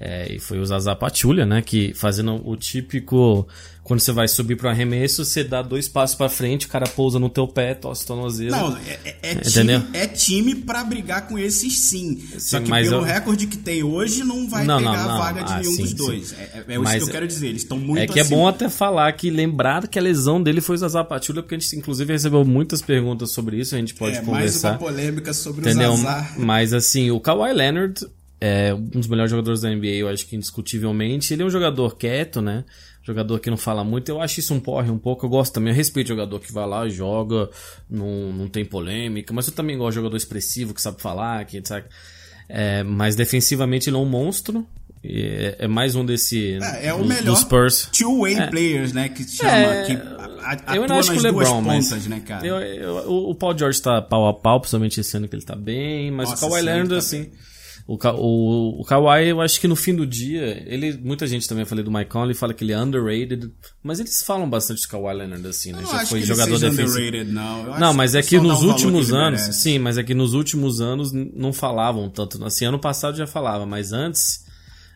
É, 0.00 0.32
e 0.32 0.38
foi 0.38 0.58
o 0.60 0.64
Zaza 0.64 0.94
Pachulia, 0.94 1.44
né? 1.44 1.60
Que 1.60 1.92
fazendo 1.94 2.40
o 2.48 2.56
típico. 2.56 3.46
Quando 3.82 4.00
você 4.00 4.12
vai 4.12 4.28
subir 4.28 4.54
pro 4.54 4.68
arremesso, 4.68 5.24
você 5.24 5.42
dá 5.42 5.62
dois 5.62 5.88
passos 5.88 6.14
pra 6.14 6.28
frente, 6.28 6.66
o 6.66 6.68
cara 6.68 6.86
pousa 6.86 7.18
no 7.18 7.30
teu 7.30 7.48
pé, 7.48 7.72
tosse 7.72 8.04
o 8.04 8.06
tornozelo. 8.08 8.50
Não, 8.50 8.76
é, 8.76 8.98
é- 9.02 9.16
é 9.22 9.32
Entendeu? 9.32 9.80
time, 9.80 9.96
é 9.96 10.06
time 10.06 10.54
pra 10.56 10.84
brigar 10.84 11.26
com 11.26 11.38
esses 11.38 11.78
sim. 11.80 12.22
Só 12.38 12.58
Sim, 12.58 12.64
que 12.64 12.70
mas 12.70 12.86
pelo 12.86 13.00
eu- 13.00 13.04
recorde 13.04 13.46
que 13.46 13.56
tem 13.56 13.82
hoje, 13.82 14.22
não 14.24 14.46
vai 14.46 14.66
Não, 14.66 14.76
pegar 14.78 14.92
não, 14.92 15.04
não. 15.08 15.14
a 15.14 15.18
vaga 15.18 15.42
de 15.42 15.52
Ah, 15.54 15.58
nenhum 15.60 15.72
sim, 15.72 15.80
dos 15.82 15.90
sim. 15.92 15.96
dois. 15.96 16.32
É, 16.34 16.64
é, 16.68 16.74
é 16.74 16.80
isso 16.80 16.96
que 16.98 17.02
eu 17.02 17.08
quero 17.08 17.26
dizer. 17.26 17.46
Eles 17.48 17.62
estão 17.62 17.78
muito 17.78 18.02
É 18.02 18.06
que 18.06 18.18
é 18.18 18.22
acima. 18.22 18.36
bom 18.36 18.46
até 18.46 18.68
falar 18.68 19.10
que 19.12 19.30
lembrar 19.30 19.88
que 19.88 19.98
a 19.98 20.02
lesão 20.02 20.40
dele 20.42 20.60
foi 20.60 20.74
o 20.76 20.78
Zaza 20.78 21.02
Pachulia, 21.02 21.42
porque 21.42 21.54
a 21.54 21.58
gente 21.58 21.74
inclusive 21.74 22.12
recebeu 22.12 22.44
muitas 22.44 22.82
perguntas 22.82 23.30
sobre 23.32 23.56
isso, 23.58 23.74
a 23.74 23.78
gente 23.78 23.94
pode 23.94 24.12
É, 24.16 24.20
mais 24.20 24.26
conversar. 24.26 24.70
uma 24.72 24.78
polêmica 24.78 25.32
sobre 25.32 25.62
Entendeu? 25.62 25.92
o 25.92 25.96
Zazar. 25.96 26.34
Mas 26.38 26.74
assim, 26.74 27.10
o 27.10 27.18
Kawhi 27.18 27.54
Leonard 27.54 28.06
é 28.40 28.72
um 28.74 28.80
dos 29.00 29.06
melhores 29.08 29.30
jogadores 29.30 29.60
da 29.60 29.70
NBA, 29.70 29.86
eu 29.96 30.08
acho 30.08 30.26
que 30.26 30.36
indiscutivelmente. 30.36 31.32
Ele 31.32 31.42
é 31.42 31.46
um 31.46 31.50
jogador 31.50 31.96
quieto, 31.96 32.40
né? 32.40 32.64
Jogador 33.02 33.38
que 33.40 33.48
não 33.50 33.56
fala 33.56 33.82
muito. 33.82 34.08
Eu 34.10 34.20
acho 34.20 34.38
isso 34.40 34.52
um 34.52 34.60
porre 34.60 34.90
um 34.90 34.98
pouco. 34.98 35.24
Eu 35.26 35.30
gosto 35.30 35.54
também. 35.54 35.72
Eu 35.72 35.76
respeito 35.76 36.08
jogador 36.08 36.38
que 36.40 36.52
vai 36.52 36.66
lá, 36.66 36.88
joga, 36.88 37.48
não, 37.88 38.32
não 38.32 38.48
tem 38.48 38.64
polêmica. 38.64 39.32
Mas 39.32 39.46
eu 39.48 39.54
também 39.54 39.78
gosto 39.78 39.90
de 39.90 39.94
jogador 39.96 40.16
expressivo, 40.16 40.74
que 40.74 40.82
sabe 40.82 41.00
falar, 41.00 41.44
que 41.46 41.60
sabe. 41.66 41.86
É, 42.48 42.82
mas 42.82 43.16
defensivamente 43.16 43.88
ele 43.88 43.96
é 43.96 43.98
um 44.00 44.04
monstro. 44.04 44.66
É, 45.02 45.56
é 45.60 45.68
mais 45.68 45.94
um 45.94 46.04
desse. 46.04 46.58
É, 46.60 46.88
é 46.88 46.94
o 46.94 46.98
dos- 46.98 47.06
melhor 47.08 47.24
dos 47.24 47.88
two-way 47.92 48.34
É. 48.34 48.46
players, 48.48 48.92
né? 48.92 49.08
Que 49.08 49.24
chama. 49.24 49.50
É, 49.52 49.84
que 49.86 49.92
a- 49.92 50.56
a- 50.66 50.76
eu 50.76 50.82
atua 50.84 50.86
não 50.88 50.98
acho 50.98 51.12
que 51.12 51.18
o 51.18 51.22
LeBron, 51.22 51.60
mas 51.62 51.88
pontas, 51.88 52.06
né, 52.08 52.20
cara? 52.26 52.46
eu- 52.46 52.56
eu- 52.60 53.28
o, 53.30 53.34
Paul 53.34 53.56
George 53.56 53.80
tá 53.80 54.02
pau 54.02 54.26
a 54.28 54.34
pau, 54.34 54.60
principalmente 54.60 55.00
esse 55.00 55.16
ano 55.16 55.28
que 55.28 55.36
ele 55.36 55.44
tá 55.44 55.54
bem, 55.54 56.10
mas 56.10 56.28
Nossa, 56.30 56.44
o 56.46 56.48
Kawhi 56.50 56.62
Leonard, 56.62 56.88
tá 56.90 56.96
assim, 56.98 57.22
bem. 57.22 57.32
O, 57.88 57.96
o, 57.96 58.82
o 58.82 58.84
Kawhi, 58.84 59.28
eu 59.28 59.40
acho 59.40 59.58
que 59.58 59.66
no 59.66 59.74
fim 59.74 59.94
do 59.96 60.06
dia, 60.06 60.62
ele, 60.66 60.92
muita 61.02 61.26
gente 61.26 61.48
também, 61.48 61.64
falei 61.64 61.82
do 61.82 61.90
Mike 61.90 62.10
Conley, 62.10 62.34
fala 62.34 62.52
que 62.52 62.62
ele 62.62 62.74
é 62.74 62.78
underrated, 62.78 63.50
mas 63.82 63.98
eles 63.98 64.22
falam 64.22 64.48
bastante 64.48 64.82
do 64.82 64.88
Kawhi 64.88 65.14
Leonard, 65.14 65.46
assim, 65.48 65.72
né? 65.72 65.80
Eu 65.82 65.86
Já 65.86 66.04
foi 66.04 66.20
jogador 66.20 66.58
defensivo. 66.58 66.90
underrated, 66.90 67.32
não. 67.32 67.64
Eu 67.66 67.80
Não, 67.80 67.94
mas 67.94 68.14
é 68.14 68.20
que 68.20 68.38
nos 68.38 68.62
últimos 68.62 69.08
que 69.08 69.16
anos, 69.16 69.40
sim, 69.40 69.78
mas 69.78 69.96
é 69.96 70.02
que 70.02 70.12
nos 70.12 70.34
últimos 70.34 70.82
anos 70.82 71.12
não 71.12 71.50
falavam 71.50 72.10
tanto. 72.10 72.44
Assim, 72.44 72.66
ano 72.66 72.78
passado 72.78 73.16
já 73.16 73.26
falava, 73.26 73.64
mas 73.64 73.90
antes, 73.90 74.44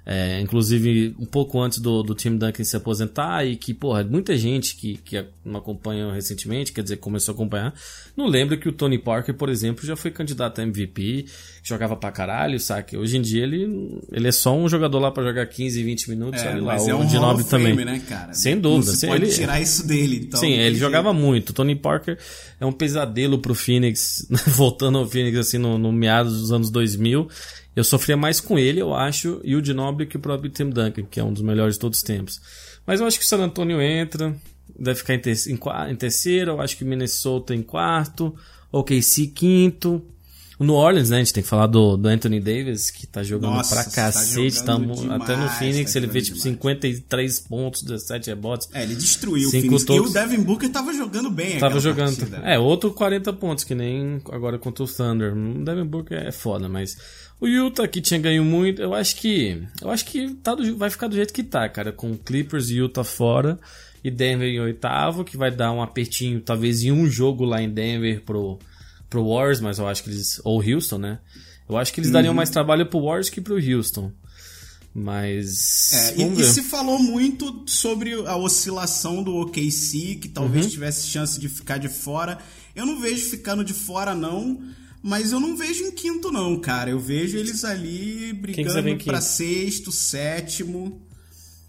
é, 0.05 0.41
inclusive 0.41 1.15
um 1.19 1.25
pouco 1.25 1.61
antes 1.61 1.79
do, 1.79 2.03
do 2.03 2.15
Tim 2.15 2.37
Duncan 2.37 2.65
se 2.65 2.77
aposentar 2.77 3.47
e 3.47 3.55
que, 3.57 3.73
porra, 3.73 4.03
muita 4.03 4.37
gente 4.37 4.75
que, 4.77 4.97
que 4.97 5.25
não 5.45 5.59
acompanhou 5.61 6.11
recentemente, 6.11 6.73
quer 6.73 6.83
dizer, 6.83 6.97
começou 6.97 7.33
a 7.33 7.35
acompanhar, 7.37 7.73
não 8.17 8.27
lembra 8.27 8.57
que 8.57 8.69
o 8.69 8.73
Tony 8.73 8.99
Parker, 8.99 9.35
por 9.35 9.49
exemplo, 9.49 9.87
já 9.87 9.95
foi 9.95 10.11
candidato 10.11 10.61
a 10.61 10.65
MVP, 10.65 11.27
jogava 11.63 11.97
pra 11.97 12.11
caralho, 12.11 12.59
saca? 12.59 12.99
Hoje 12.99 13.17
em 13.17 13.23
dia 13.23 13.45
ele, 13.45 14.01
ele 14.11 14.27
é 14.29 14.33
só 14.33 14.57
um 14.57 14.69
jogador 14.69 14.99
lá 14.99 15.11
pra 15.13 15.23
jogar 15.23 15.47
15, 15.47 15.83
20 15.83 16.11
minutos, 16.11 16.43
É, 16.43 16.55
lá, 16.57 16.77
é 16.77 16.95
um 16.95 17.07
de 17.07 17.17
Hall 17.17 17.27
9 17.29 17.43
of 17.43 17.51
também. 17.51 17.73
Fame, 17.77 17.85
né, 17.85 18.03
cara? 18.09 18.35
Sem 18.35 18.59
dúvida. 18.59 18.91
Não 18.91 18.99
se 18.99 19.07
pode 19.07 19.25
ele- 19.25 19.33
tirar 19.33 19.61
isso 19.61 19.87
dele, 19.87 20.23
então. 20.27 20.41
Sim, 20.41 20.53
ele 20.53 20.71
tem 20.73 20.75
jogava 20.81 21.11
jeito. 21.13 21.25
muito. 21.25 21.53
Tony 21.53 21.77
Parker 21.77 22.19
é 22.61 22.67
um 22.67 22.73
pesadelo 22.73 23.39
pro 23.39 23.55
Phoenix, 23.55 24.27
voltando 24.49 24.99
ao 24.99 25.07
Phoenix 25.07 25.39
assim 25.39 25.59
no, 25.59 25.79
no 25.79 25.93
meados 25.93 26.41
dos 26.41 26.51
anos 26.53 26.71
2000. 26.71 27.29
Eu 27.75 27.85
sofria 27.85 28.17
mais 28.17 28.39
com 28.41 28.59
ele, 28.59 28.81
eu 28.81 28.93
acho, 28.95 29.41
e 29.43 29.57
o 29.57 29.65
Ginobili 29.65 30.09
que 30.09 30.17
o 30.17 30.21
próprio 30.21 30.51
Tim 30.51 30.69
Duncan, 30.71 31.05
que 31.11 31.19
é 31.19 31.25
um 31.25 31.33
dos 31.33 31.43
melhores 31.43 31.75
de 31.77 31.81
todos 31.81 31.99
os 31.99 32.05
tempos. 32.05 32.41
Mas 32.87 33.01
eu 33.01 33.07
acho 33.07 33.19
que 33.19 33.25
o 33.25 33.29
San 33.29 33.39
Antonio 33.39 33.81
entra, 33.81 34.35
deve 34.79 34.99
ficar 34.99 35.15
em, 35.15 35.19
ter- 35.21 35.37
em 35.49 35.59
em 35.91 35.97
terceiro, 35.97 36.53
eu 36.53 36.61
acho 36.61 36.77
que 36.77 36.85
Minnesota 36.85 37.55
em 37.55 37.63
quarto, 37.63 38.35
OKC 38.71 39.29
quinto. 39.29 40.03
O 40.59 40.65
New 40.65 40.75
Orleans, 40.75 41.11
né? 41.11 41.17
A 41.17 41.19
gente 41.21 41.33
tem 41.33 41.43
que 41.43 41.49
falar 41.49 41.67
do, 41.67 41.97
do 41.97 42.07
Anthony 42.09 42.39
Davis, 42.39 42.89
que 42.91 43.05
tá 43.05 43.21
jogando 43.23 43.55
Nossa, 43.55 43.75
pra 43.75 43.85
tá 43.85 43.91
cacete. 43.91 44.51
jogando 44.51 44.65
tá 44.67 44.79
mu- 44.79 45.13
até 45.13 45.33
no 45.35 45.43
demais, 45.43 45.59
Phoenix 45.59 45.93
tá 45.93 45.99
ele 45.99 46.09
fez 46.09 46.25
tipo 46.27 46.37
demais. 46.39 46.55
53 46.57 47.41
pontos, 47.41 47.83
17 47.83 48.29
rebotes. 48.31 48.69
É, 48.73 48.83
ele 48.85 48.95
destruiu 48.95 49.49
o 49.49 49.51
Phoenix. 49.51 49.83
E 49.89 49.99
o 50.01 50.09
Devin 50.11 50.43
Booker 50.43 50.69
tava 50.71 50.93
jogando 50.93 51.31
bem 51.31 51.59
Tava 51.59 51.81
jogando. 51.81 52.17
partida. 52.17 52.37
É, 52.45 52.59
outro 52.61 52.93
40 52.93 53.33
pontos, 53.33 53.65
que 53.65 53.75
nem 53.75 54.21
agora 54.31 54.57
contra 54.57 54.85
o 54.85 54.87
Thunder. 54.87 55.35
O 55.37 55.65
Devin 55.65 55.85
Booker 55.87 56.19
é 56.19 56.31
foda, 56.31 56.69
mas. 56.69 56.97
O 57.43 57.47
Utah 57.49 57.89
que 57.89 58.01
tinha 58.01 58.21
ganho 58.21 58.45
muito, 58.45 58.81
eu 58.81 58.95
acho 58.95 59.17
que. 59.17 59.61
Eu 59.81 59.91
acho 59.91 60.05
que 60.05 60.35
tá 60.37 60.55
do- 60.55 60.77
vai 60.77 60.89
ficar 60.91 61.09
do 61.09 61.17
jeito 61.17 61.33
que 61.33 61.43
tá, 61.43 61.69
cara. 61.69 61.91
Com 61.93 62.17
Clippers 62.17 62.71
e 62.71 62.77
Utah 62.77 63.03
fora. 63.05 63.59
E 64.05 64.11
Denver 64.11 64.49
em 64.49 64.61
oitavo, 64.61 65.25
que 65.25 65.37
vai 65.37 65.51
dar 65.51 65.73
um 65.73 65.81
apertinho, 65.83 66.41
talvez 66.41 66.83
em 66.83 66.91
um 66.93 67.09
jogo 67.09 67.45
lá 67.45 67.63
em 67.63 67.69
Denver 67.71 68.21
pro, 68.25 68.59
pro 69.09 69.29
Warriors, 69.29 69.61
mas 69.61 69.79
eu 69.79 69.87
acho 69.89 70.03
que 70.05 70.11
eles. 70.11 70.41
Ou 70.45 70.63
Houston, 70.63 70.99
né? 70.99 71.19
Eu 71.69 71.77
acho 71.77 71.93
que 71.93 72.01
eles 72.01 72.09
Uhum. 72.09 72.15
dariam 72.15 72.35
mais 72.35 72.51
trabalho 72.51 72.87
pro 72.87 73.01
Warriors 73.03 73.29
que 73.31 73.41
pro 73.41 73.55
Houston. 73.57 74.13
Mas. 74.95 75.93
É, 75.93 76.21
e, 76.21 76.41
e 76.41 76.45
se 76.45 76.63
falou 76.63 76.99
muito 76.99 77.65
sobre 77.67 78.13
a 78.27 78.37
oscilação 78.37 79.23
do 79.23 79.35
OKC, 79.37 80.17
que 80.21 80.29
talvez 80.29 80.67
Uhum. 80.67 80.71
tivesse 80.73 81.09
chance 81.09 81.41
de 81.41 81.49
ficar 81.49 81.79
de 81.79 81.89
fora. 81.89 82.39
Eu 82.75 82.85
não 82.87 83.01
vejo 83.01 83.25
ficando 83.31 83.65
de 83.65 83.73
fora, 83.73 84.15
não. 84.15 84.61
Mas 85.03 85.33
eu 85.33 85.41
não 85.41 85.57
vejo 85.57 85.85
em 85.85 85.91
quinto, 85.91 86.31
não, 86.31 86.59
cara. 86.61 86.91
Eu 86.91 87.01
vejo 87.01 87.37
eles 87.37 87.65
ali 87.65 88.33
brigando 88.33 89.05
pra 89.05 89.21
sexto, 89.21 89.91
sétimo. 89.91 91.01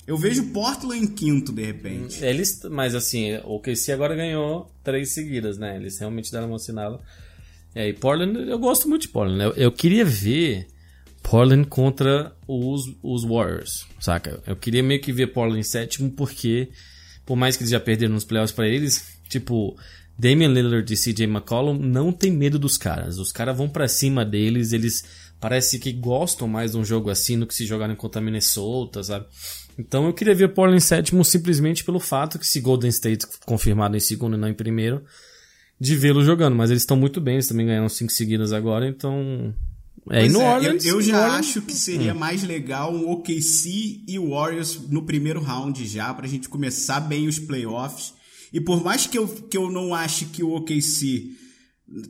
Eu 0.06 0.18
vejo 0.18 0.52
Portland 0.52 1.04
em 1.04 1.08
quinto, 1.08 1.52
de 1.52 1.64
repente. 1.64 2.24
Eles, 2.24 2.62
mas 2.70 2.94
assim, 2.94 3.38
o 3.46 3.60
KC 3.60 3.94
agora 3.94 4.16
ganhou 4.16 4.70
três 4.84 5.14
seguidas, 5.14 5.58
né? 5.58 5.78
Eles 5.78 5.98
realmente 5.98 6.32
deram 6.32 6.48
uma 6.48 6.58
assinada. 6.58 7.00
É, 7.74 7.88
e 7.88 7.94
Portland, 7.94 8.38
eu 8.50 8.60
gosto 8.60 8.88
muito 8.88 9.04
de 9.04 9.08
Portland. 9.08 9.42
Eu, 9.42 9.54
eu 9.54 9.72
queria 9.72 10.06
ver 10.06 10.68
Portland 11.24 11.68
contra 11.68 12.36
os, 12.48 12.94
os 13.02 13.24
Warriors, 13.24 13.88
saca? 14.00 14.44
Eu 14.46 14.56
queria 14.56 14.84
meio 14.84 15.02
que 15.02 15.14
ver 15.14 15.28
Portland 15.28 15.60
em 15.60 15.64
sétimo, 15.64 16.12
porque 16.12 16.70
por 17.26 17.36
mais 17.38 17.56
que 17.56 17.64
eles 17.64 17.72
já 17.72 17.80
perderam 17.80 18.14
nos 18.14 18.26
playoffs 18.26 18.54
pra 18.54 18.68
eles, 18.68 19.18
tipo, 19.30 19.76
Damian 20.18 20.50
Lillard 20.50 20.94
e 20.94 20.98
CJ 20.98 21.24
McCollum 21.26 21.74
não 21.78 22.12
tem 22.12 22.32
medo 22.32 22.60
dos 22.60 22.78
caras. 22.78 23.18
Os 23.18 23.32
caras 23.32 23.58
vão 23.58 23.68
pra 23.68 23.88
cima 23.88 24.24
deles, 24.24 24.72
eles 24.72 25.04
parece 25.40 25.80
que 25.80 25.92
gostam 25.92 26.48
mais 26.48 26.72
de 26.72 26.78
um 26.78 26.86
jogo 26.86 27.10
assim 27.10 27.38
do 27.38 27.46
que 27.48 27.54
se 27.56 27.66
jogarem 27.66 27.96
contra 27.96 28.22
Minnesota, 28.22 29.04
sabe? 29.04 29.26
Então 29.78 30.06
eu 30.06 30.14
queria 30.14 30.36
ver 30.36 30.50
Portland 30.54 30.78
em 30.78 30.80
sétimo 30.80 31.26
simplesmente 31.26 31.84
pelo 31.84 32.00
fato 32.00 32.38
que 32.38 32.46
se 32.48 32.60
Golden 32.62 32.90
State 32.90 33.26
confirmado 33.46 33.98
em 33.98 34.00
segundo 34.00 34.36
e 34.38 34.40
não 34.40 34.48
em 34.48 34.54
primeiro, 34.54 35.04
de 35.80 35.96
vê-lo 35.96 36.24
jogando. 36.24 36.56
Mas 36.56 36.70
eles 36.70 36.84
estão 36.84 36.96
muito 36.96 37.20
bem, 37.20 37.36
eles 37.36 37.48
também 37.48 37.66
ganharam 37.66 37.90
cinco 37.90 38.12
seguidas 38.12 38.54
agora, 38.54 38.88
então. 38.88 39.54
É, 40.10 40.20
Pois 40.20 40.32
e 40.32 40.34
no 40.34 40.42
é, 40.42 40.54
Orleans, 40.56 40.86
eu, 40.86 40.92
eu 40.92 40.96
no 40.98 41.02
já 41.02 41.18
Orleans- 41.26 41.40
acho 41.40 41.62
que 41.64 41.74
seria 41.74 42.14
mais 42.14 42.44
legal 42.44 42.94
um 42.94 43.10
OKC 43.12 44.04
e 44.08 44.20
Warriors 44.20 44.80
no 44.90 45.06
primeiro 45.06 45.42
round 45.42 45.86
já, 45.88 46.14
pra 46.14 46.28
gente 46.28 46.48
começar 46.50 47.00
bem 47.00 47.28
os 47.28 47.40
playoffs. 47.40 48.14
E 48.54 48.62
por 48.62 48.84
mais 48.84 49.08
que 49.08 49.18
eu, 49.18 49.28
que 49.28 49.58
eu 49.58 49.70
não 49.72 49.94
ache 49.96 50.26
que 50.26 50.44
o 50.44 50.52
OKC 50.56 51.32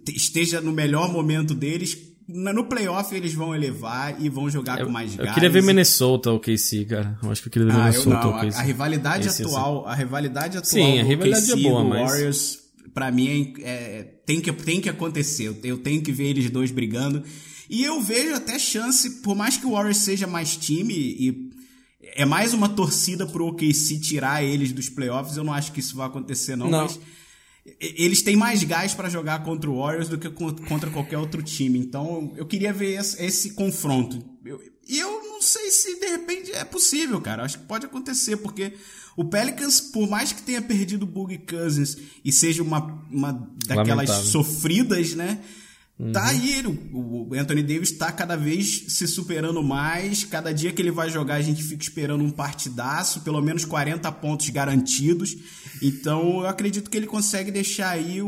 te- 0.06 0.16
esteja 0.16 0.60
no 0.62 0.72
melhor 0.74 1.12
momento 1.12 1.56
deles, 1.56 1.98
no 2.28 2.66
playoff 2.66 3.14
eles 3.16 3.34
vão 3.34 3.54
elevar 3.56 4.16
e 4.22 4.30
vão 4.30 4.50
jogar 4.50 4.84
com 4.84 4.92
mais 4.92 5.18
Eu 5.18 5.24
gás. 5.24 5.34
queria 5.34 5.50
ver 5.50 5.64
Minnesota 5.64 6.32
ou 6.32 6.40
KC, 6.40 6.86
cara. 6.86 7.18
Eu 7.24 7.32
acho 7.32 7.42
que 7.42 7.48
eu 7.48 7.52
queria 7.52 7.68
ver 7.68 7.74
Ah, 7.74 7.78
eu 7.78 7.84
Minnesota 7.86 8.16
não. 8.16 8.28
ou 8.30 8.36
A, 8.36 8.42
a 8.42 8.62
rivalidade 8.62 9.28
Esse, 9.28 9.44
atual, 9.44 9.88
a 9.88 9.96
rivalidade 9.96 10.58
atual 10.58 10.72
Sim, 10.72 11.00
a 11.00 11.04
rivalidade 11.04 11.52
OKC 11.52 11.66
é 11.66 11.70
boa, 11.70 11.84
mas- 11.84 12.12
Warriors, 12.12 12.60
pra 12.94 13.12
mim, 13.12 13.54
é, 13.60 13.70
é- 13.72 14.04
tem, 14.26 14.40
que, 14.40 14.52
tem 14.54 14.80
que 14.82 14.90
acontecer. 14.90 15.48
Eu, 15.48 15.58
eu 15.64 15.78
tenho 15.78 16.02
que 16.02 16.12
ver 16.12 16.28
eles 16.28 16.50
dois 16.50 16.72
brigando. 16.72 17.24
E 17.70 17.84
eu 17.84 18.00
vejo 18.02 18.36
até 18.36 18.60
chance, 18.60 19.22
por 19.22 19.36
mais 19.36 19.58
que 19.58 19.66
o 19.66 19.72
Warriors 19.72 19.98
seja 19.98 20.28
mais 20.28 20.56
time 20.56 20.94
e 20.94 21.43
é 22.16 22.26
mais 22.26 22.54
uma 22.54 22.70
torcida 22.70 23.26
pro 23.26 23.48
OKC 23.48 24.00
tirar 24.00 24.44
eles 24.44 24.72
dos 24.72 24.90
playoffs, 24.90 25.36
eu 25.38 25.44
não 25.44 25.54
acho 25.54 25.72
que 25.72 25.80
isso 25.80 25.96
vai 25.96 26.08
acontecer 26.08 26.56
não, 26.56 26.70
Não. 26.70 26.84
mas 26.84 27.00
eles 27.80 28.22
têm 28.22 28.36
mais 28.36 28.64
gás 28.64 28.94
pra 28.94 29.10
jogar 29.10 29.44
contra 29.44 29.70
o 29.70 29.78
Warriors 29.80 30.10
do 30.10 30.18
que 30.18 30.30
con- 30.30 30.54
contra 30.68 30.90
qualquer 30.90 31.18
outro 31.18 31.42
time. 31.42 31.80
Então, 31.80 32.34
eu 32.36 32.46
queria 32.46 32.74
ver 32.74 33.00
esse, 33.00 33.24
esse 33.24 33.50
confronto. 33.54 34.24
Eu- 34.46 34.62
E 34.86 35.00
eu, 35.00 35.24
não 35.24 35.42
sei 35.42 35.72
se 35.72 35.98
de 35.98 36.08
repente 36.08 36.52
é 36.52 36.66
possível, 36.66 37.22
cara. 37.22 37.44
Acho 37.46 37.58
que 37.60 37.66
pode 37.66 37.86
acontecer, 37.86 38.36
porque 38.36 38.74
o 39.16 39.24
Pelicans, 39.24 39.80
por 39.80 40.10
mais 40.10 40.34
que 40.34 40.42
tenha 40.42 40.62
perdido 40.62 41.04
o 41.04 41.08
Boogie 41.08 41.38
Cousins 41.38 41.98
e 42.24 42.34
seja 42.34 42.62
uma, 42.62 43.02
uma 43.10 43.32
daquelas 43.66 44.10
Lamentável. 44.10 44.26
sofridas, 44.26 45.14
né? 45.16 45.40
Tá 46.12 46.22
Uhum. 46.24 46.28
aí, 46.28 46.64
o, 46.92 47.28
o 47.30 47.34
Anthony 47.36 47.64
Davis 47.64 47.92
tá 47.92 48.12
cada 48.12 48.36
vez 48.36 48.86
se 48.88 49.08
superando 49.08 49.62
mais. 49.64 50.24
Cada 50.24 50.54
dia 50.54 50.72
que 50.72 50.82
ele 50.82 50.92
vai 50.92 51.10
jogar, 51.10 51.36
a 51.36 51.42
gente 51.42 51.64
fica 51.64 51.82
esperando 51.84 52.24
um 52.24 52.32
partidaço, 52.32 53.22
pelo 53.22 53.42
menos 53.42 53.64
40 53.66 54.12
pontos 54.14 54.50
garantidos. 54.50 55.36
Então 55.82 56.42
eu 56.42 56.48
acredito 56.48 56.90
que 56.90 56.98
ele 56.98 57.08
consegue 57.08 57.52
deixar 57.52 57.90
aí 57.92 58.22
o, 58.22 58.28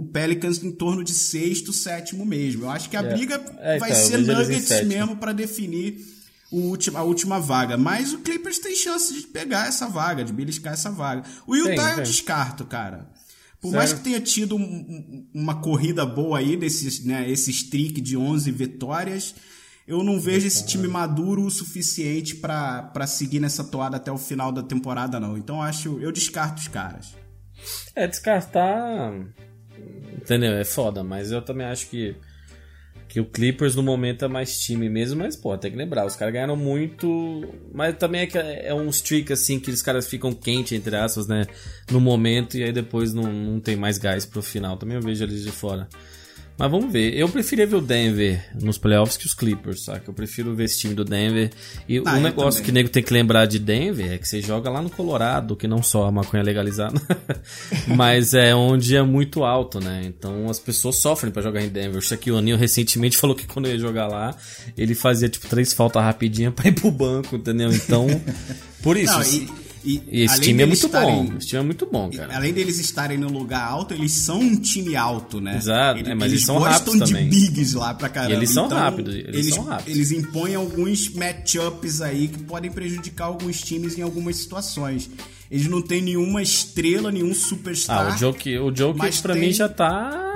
o 0.00 0.08
Pelicans 0.12 0.62
em 0.62 0.70
torno 0.72 1.02
de 1.04 1.12
sexto, 1.14 1.72
sétimo 1.72 2.24
mesmo. 2.26 2.64
Eu 2.64 2.70
acho 2.70 2.88
que 2.90 2.96
a 2.96 3.00
É. 3.02 3.14
briga 3.14 3.34
É, 3.58 3.78
vai 3.78 3.90
então, 3.90 4.02
ser 4.02 4.18
Nuggets 4.18 4.86
mesmo 4.86 5.16
para 5.16 5.32
definir 5.32 5.98
o 6.50 6.58
último, 6.60 6.96
a 6.98 7.02
última 7.02 7.38
vaga. 7.40 7.76
Mas 7.76 8.12
o 8.12 8.18
Clippers 8.18 8.58
tem 8.58 8.74
chance 8.74 9.12
de 9.12 9.26
pegar 9.26 9.68
essa 9.68 9.88
vaga, 9.88 10.24
de 10.24 10.32
beliscar 10.32 10.72
essa 10.72 10.90
vaga. 10.90 11.24
O 11.46 11.54
Utah 11.56 11.68
Tem, 11.74 11.88
eu 11.90 11.94
tem. 11.96 12.04
descarto, 12.04 12.64
cara. 12.64 13.08
Por 13.66 13.70
Sério? 13.72 13.76
mais 13.78 13.92
que 13.92 14.00
tenha 14.00 14.20
tido 14.20 14.56
um- 14.56 14.60
um- 14.62 15.26
uma 15.34 15.60
corrida 15.60 16.04
boa 16.06 16.38
aí, 16.38 16.56
desses, 16.56 17.04
né, 17.04 17.28
esse 17.30 17.50
streak 17.50 18.00
de 18.00 18.16
11 18.16 18.50
vitórias, 18.50 19.34
eu 19.86 20.02
não 20.02 20.20
vejo 20.20 20.46
esse 20.46 20.64
time 20.66 20.86
maduro 20.88 21.44
o 21.44 21.50
suficiente 21.50 22.36
pra 22.36 22.82
pra 22.82 23.06
seguir 23.06 23.40
nessa 23.40 23.62
toada 23.64 23.96
até 23.96 24.10
o 24.12 24.18
final 24.18 24.50
da 24.52 24.62
temporada, 24.62 25.18
não. 25.20 25.36
Então 25.36 25.56
eu 25.56 25.62
acho, 25.62 25.98
eu 26.00 26.10
descarto 26.12 26.60
os 26.60 26.68
caras. 26.68 27.14
É, 27.94 28.06
descartar. 28.06 29.12
Entendeu? 30.16 30.52
É 30.54 30.64
foda, 30.64 31.02
mas 31.04 31.30
eu 31.32 31.42
também 31.42 31.66
acho 31.66 31.88
que. 31.88 32.16
Que 33.08 33.20
o 33.20 33.24
Clippers 33.24 33.74
no 33.74 33.82
momento 33.82 34.24
é 34.24 34.28
mais 34.28 34.58
time 34.58 34.88
mesmo, 34.88 35.20
mas 35.20 35.36
pô, 35.36 35.56
tem 35.56 35.70
que 35.70 35.76
lembrar, 35.76 36.06
os 36.06 36.16
caras 36.16 36.34
ganharam 36.34 36.56
muito. 36.56 37.44
Mas 37.72 37.96
também 37.96 38.22
é, 38.22 38.26
que 38.26 38.36
é 38.36 38.74
um 38.74 38.88
streak 38.88 39.32
assim 39.32 39.58
que 39.60 39.70
os 39.70 39.82
caras 39.82 40.06
ficam 40.08 40.32
quentes, 40.32 40.72
entre 40.72 40.96
aspas, 40.96 41.26
né? 41.26 41.46
No 41.90 42.00
momento, 42.00 42.56
e 42.56 42.64
aí 42.64 42.72
depois 42.72 43.14
não, 43.14 43.32
não 43.32 43.60
tem 43.60 43.76
mais 43.76 43.98
gás 43.98 44.26
pro 44.26 44.42
final. 44.42 44.76
Também 44.76 44.96
eu 44.96 45.02
vejo 45.02 45.24
eles 45.24 45.42
de 45.42 45.50
fora. 45.50 45.88
Mas 46.58 46.70
vamos 46.70 46.90
ver. 46.90 47.14
Eu 47.14 47.28
preferia 47.28 47.66
ver 47.66 47.76
o 47.76 47.80
Denver 47.82 48.42
nos 48.58 48.78
playoffs 48.78 49.16
que 49.18 49.26
os 49.26 49.34
Clippers, 49.34 49.84
saca? 49.84 50.04
Eu 50.10 50.14
prefiro 50.14 50.54
ver 50.54 50.64
esse 50.64 50.78
time 50.78 50.94
do 50.94 51.04
Denver. 51.04 51.50
E 51.86 51.98
Ah, 52.06 52.16
eu 52.16 52.22
negócio 52.22 52.50
também. 52.60 52.64
que 52.64 52.70
o 52.70 52.74
nego 52.74 52.88
tem 52.88 53.02
que 53.02 53.12
lembrar 53.12 53.44
de 53.46 53.58
Denver 53.58 54.10
é 54.12 54.16
que 54.18 54.26
você 54.26 54.40
joga 54.40 54.70
lá 54.70 54.80
no 54.80 54.88
Colorado, 54.88 55.54
que 55.54 55.68
não 55.68 55.82
só 55.82 56.06
a 56.06 56.10
maconha 56.10 56.42
legalizada, 56.42 56.98
mas 57.94 58.32
é 58.32 58.54
onde 58.54 58.96
é 58.96 59.02
muito 59.02 59.44
alto, 59.44 59.80
né? 59.80 60.02
Então 60.06 60.48
as 60.48 60.58
pessoas 60.58 60.96
sofrem 60.96 61.30
pra 61.32 61.42
jogar 61.42 61.62
em 61.62 61.68
Denver. 61.68 61.98
O 61.98 62.02
Shaquille 62.02 62.36
O'Neal 62.36 62.58
recentemente 62.58 63.18
falou 63.18 63.36
que 63.36 63.46
quando 63.46 63.68
ia 63.68 63.78
jogar 63.78 64.06
lá, 64.06 64.34
ele 64.78 64.94
fazia 64.94 65.28
tipo 65.28 65.46
três 65.48 65.72
faltas 65.74 66.02
rapidinha 66.02 66.50
pra 66.50 66.68
ir 66.68 66.72
pro 66.72 66.90
banco, 66.90 67.36
entendeu? 67.36 67.70
Então, 67.72 68.06
por 68.82 68.96
isso. 68.96 69.12
Não, 69.12 69.20
assim, 69.20 69.48
e, 69.86 70.02
e 70.10 70.22
esse 70.24 70.40
time 70.40 70.62
é 70.62 70.66
muito 70.66 70.84
estarem- 70.86 71.26
bom. 71.26 71.36
Esse 71.38 71.46
time 71.46 71.60
é 71.62 71.64
muito 71.64 71.86
bom, 71.86 72.10
cara. 72.10 72.36
Além 72.36 72.52
deles 72.52 72.78
estarem 72.78 73.16
no 73.16 73.28
lugar 73.30 73.66
alto, 73.66 73.94
eles 73.94 74.12
são 74.12 74.40
um 74.40 74.56
time 74.56 74.96
alto, 74.96 75.40
né? 75.40 75.56
Exato, 75.56 76.00
é, 76.08 76.14
mas 76.14 76.32
eles 76.32 76.44
são 76.44 76.56
gostam 76.58 76.72
rápidos 76.94 77.08
de 77.08 77.14
também. 77.14 77.28
bigs 77.30 77.72
lá 77.74 77.94
pra 77.94 78.08
caramba. 78.08 78.32
E 78.34 78.36
eles 78.36 78.50
são 78.50 78.66
Então, 78.66 78.78
rápidos, 78.78 79.14
eles 79.14 79.54
são 79.54 79.64
rápidos. 79.64 79.94
Eles 79.96 80.10
impõem 80.12 80.54
alguns 80.54 81.08
matchups 81.10 82.00
aí 82.00 82.28
que 82.28 82.38
podem 82.42 82.70
prejudicar 82.70 83.26
alguns 83.26 83.60
times 83.60 83.96
em 83.96 84.02
algumas 84.02 84.36
situações. 84.36 85.08
Eles 85.50 85.68
não 85.68 85.80
têm 85.80 86.02
nenhuma 86.02 86.42
estrela, 86.42 87.12
nenhum 87.12 87.32
superstar. 87.32 88.10
Ah, 88.12 88.14
o 88.14 88.18
Jokic, 88.18 88.58
o 88.58 88.74
Jokic 88.74 89.22
pra 89.22 89.34
tem- 89.34 89.42
mim 89.46 89.52
já 89.52 89.68
tá 89.68 90.35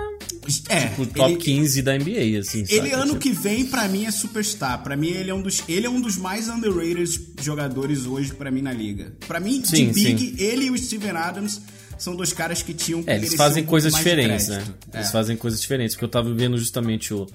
é, 0.69 0.89
tipo 0.89 1.07
top 1.07 1.33
ele- 1.33 1.41
15 1.41 1.83
da 1.83 1.95
NBA, 1.99 2.39
assim, 2.39 2.65
Ele 2.69 2.91
saca? 2.91 2.97
ano 2.97 3.07
Tipo, 3.15 3.19
que 3.21 3.33
vem 3.33 3.67
pra 3.67 3.89
mim 3.89 4.05
é 4.07 4.11
superstar. 4.11 4.83
Pra 4.83 4.97
mim 4.97 5.09
ele 5.09 5.31
é 5.31 5.35
um 5.35 5.43
dos 5.43 5.63
ele 5.69 5.87
é 5.87 5.91
um 5.91 6.01
dos 6.01 6.17
mais 6.17 6.49
underrated 6.49 7.09
jogadores 7.41 8.07
hoje 8.07 8.33
pra 8.35 8.51
mim 8.51 8.63
na 8.63 8.73
liga. 8.73 9.13
Pra 9.27 9.41
mim 9.41 9.63
Sim, 9.65 9.87
de 9.89 9.93
big, 9.93 10.19
sim. 10.19 10.35
ele 10.43 10.67
e 10.67 10.71
o 10.71 10.79
Steven 10.79 11.11
Adams 11.13 11.61
são 11.99 12.17
dois 12.17 12.33
caras 12.33 12.63
que 12.63 12.73
tinham 12.73 13.03
É, 13.07 13.17
eles 13.17 13.35
fazem 13.35 13.65
coisas 13.65 13.95
diferentes, 13.95 14.49
né? 14.49 14.65
É. 14.93 14.99
Eles 14.99 15.11
fazem 15.11 15.37
coisas 15.37 15.61
diferentes, 15.61 15.95
porque 15.95 16.05
eu 16.05 16.09
tava 16.09 16.33
vendo 16.33 16.57
justamente 16.57 17.13
o, 17.13 17.27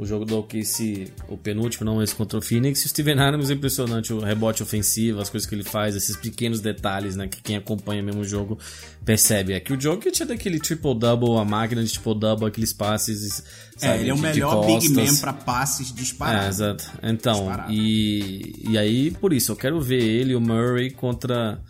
o 0.00 0.06
jogo 0.06 0.24
do 0.24 0.38
OKC, 0.38 1.08
o 1.28 1.36
penúltimo, 1.36 1.84
não 1.84 2.02
esse 2.02 2.14
contra 2.14 2.38
o 2.38 2.42
Phoenix, 2.42 2.82
o 2.86 2.88
Steven 2.88 3.20
Adams 3.20 3.50
é 3.50 3.52
impressionante, 3.52 4.14
o 4.14 4.18
rebote 4.20 4.62
ofensivo, 4.62 5.20
as 5.20 5.28
coisas 5.28 5.46
que 5.46 5.54
ele 5.54 5.62
faz, 5.62 5.94
esses 5.94 6.16
pequenos 6.16 6.58
detalhes, 6.60 7.16
né, 7.16 7.28
que 7.28 7.42
quem 7.42 7.54
acompanha 7.56 8.02
mesmo 8.02 8.22
o 8.22 8.24
jogo 8.24 8.58
percebe. 9.04 9.52
É 9.52 9.60
que 9.60 9.74
o 9.74 9.78
Jokic 9.80 10.22
é 10.22 10.24
daquele 10.24 10.58
triple-double, 10.58 11.36
a 11.36 11.44
máquina 11.44 11.84
de 11.84 11.92
triple-double, 11.92 12.46
aqueles 12.48 12.72
passes, 12.72 13.44
É, 13.76 13.88
sabe, 13.88 14.00
ele 14.00 14.08
é 14.08 14.12
o 14.14 14.16
de- 14.16 14.22
de 14.22 14.28
melhor 14.28 14.64
big 14.64 14.88
costas. 14.88 15.12
man 15.12 15.20
pra 15.20 15.32
passes 15.34 15.92
disparados. 15.92 16.46
É, 16.46 16.48
exato. 16.48 16.90
Então, 17.02 17.34
Disparado. 17.40 17.72
e, 17.72 18.54
e 18.70 18.78
aí, 18.78 19.10
por 19.10 19.34
isso, 19.34 19.52
eu 19.52 19.56
quero 19.56 19.78
ver 19.82 20.02
ele 20.02 20.34
o 20.34 20.40
Murray 20.40 20.90
contra, 20.90 21.60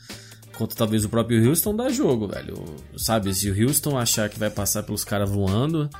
contra 0.56 0.76
talvez 0.76 1.04
o 1.04 1.08
próprio 1.08 1.48
Houston 1.48 1.74
dar 1.74 1.88
jogo, 1.90 2.28
velho. 2.28 2.62
Sabe, 2.96 3.34
se 3.34 3.50
o 3.50 3.60
Houston 3.66 3.98
achar 3.98 4.28
que 4.28 4.38
vai 4.38 4.50
passar 4.50 4.84
pelos 4.84 5.02
caras 5.02 5.28
voando, 5.28 5.90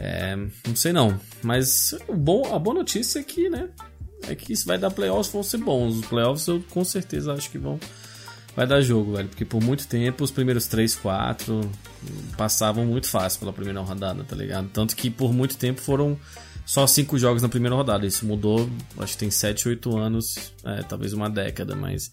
é, 0.00 0.36
não 0.36 0.76
sei 0.76 0.92
não. 0.92 1.18
Mas 1.42 1.94
o 2.06 2.14
bom, 2.14 2.54
a 2.54 2.58
boa 2.58 2.74
notícia 2.74 3.18
é 3.18 3.22
que, 3.22 3.48
né, 3.48 3.68
é 4.26 4.34
que 4.34 4.54
se 4.54 4.66
vai 4.66 4.78
dar 4.78 4.90
playoffs 4.90 5.32
vão 5.32 5.42
ser 5.42 5.58
bons. 5.58 5.96
Os 5.96 6.06
playoffs 6.06 6.46
eu 6.46 6.62
com 6.70 6.84
certeza 6.84 7.32
acho 7.32 7.50
que 7.50 7.58
vão 7.58 7.78
vai 8.58 8.66
dar 8.66 8.80
jogo, 8.80 9.14
velho. 9.14 9.28
Porque 9.28 9.44
por 9.44 9.62
muito 9.62 9.86
tempo 9.86 10.24
os 10.24 10.32
primeiros 10.32 10.66
3, 10.66 10.96
4 10.96 11.60
passavam 12.36 12.84
muito 12.84 13.06
fácil 13.06 13.38
pela 13.38 13.52
primeira 13.52 13.80
rodada, 13.80 14.24
tá 14.24 14.34
ligado? 14.34 14.68
Tanto 14.70 14.96
que 14.96 15.08
por 15.08 15.32
muito 15.32 15.56
tempo 15.56 15.80
foram 15.80 16.18
só 16.66 16.84
cinco 16.84 17.16
jogos 17.16 17.40
na 17.40 17.48
primeira 17.48 17.76
rodada. 17.76 18.04
Isso 18.04 18.26
mudou, 18.26 18.68
acho 18.98 19.12
que 19.12 19.18
tem 19.18 19.30
7, 19.30 19.68
8 19.68 19.96
anos, 19.96 20.52
é, 20.64 20.82
talvez 20.82 21.12
uma 21.12 21.30
década, 21.30 21.76
mas. 21.76 22.10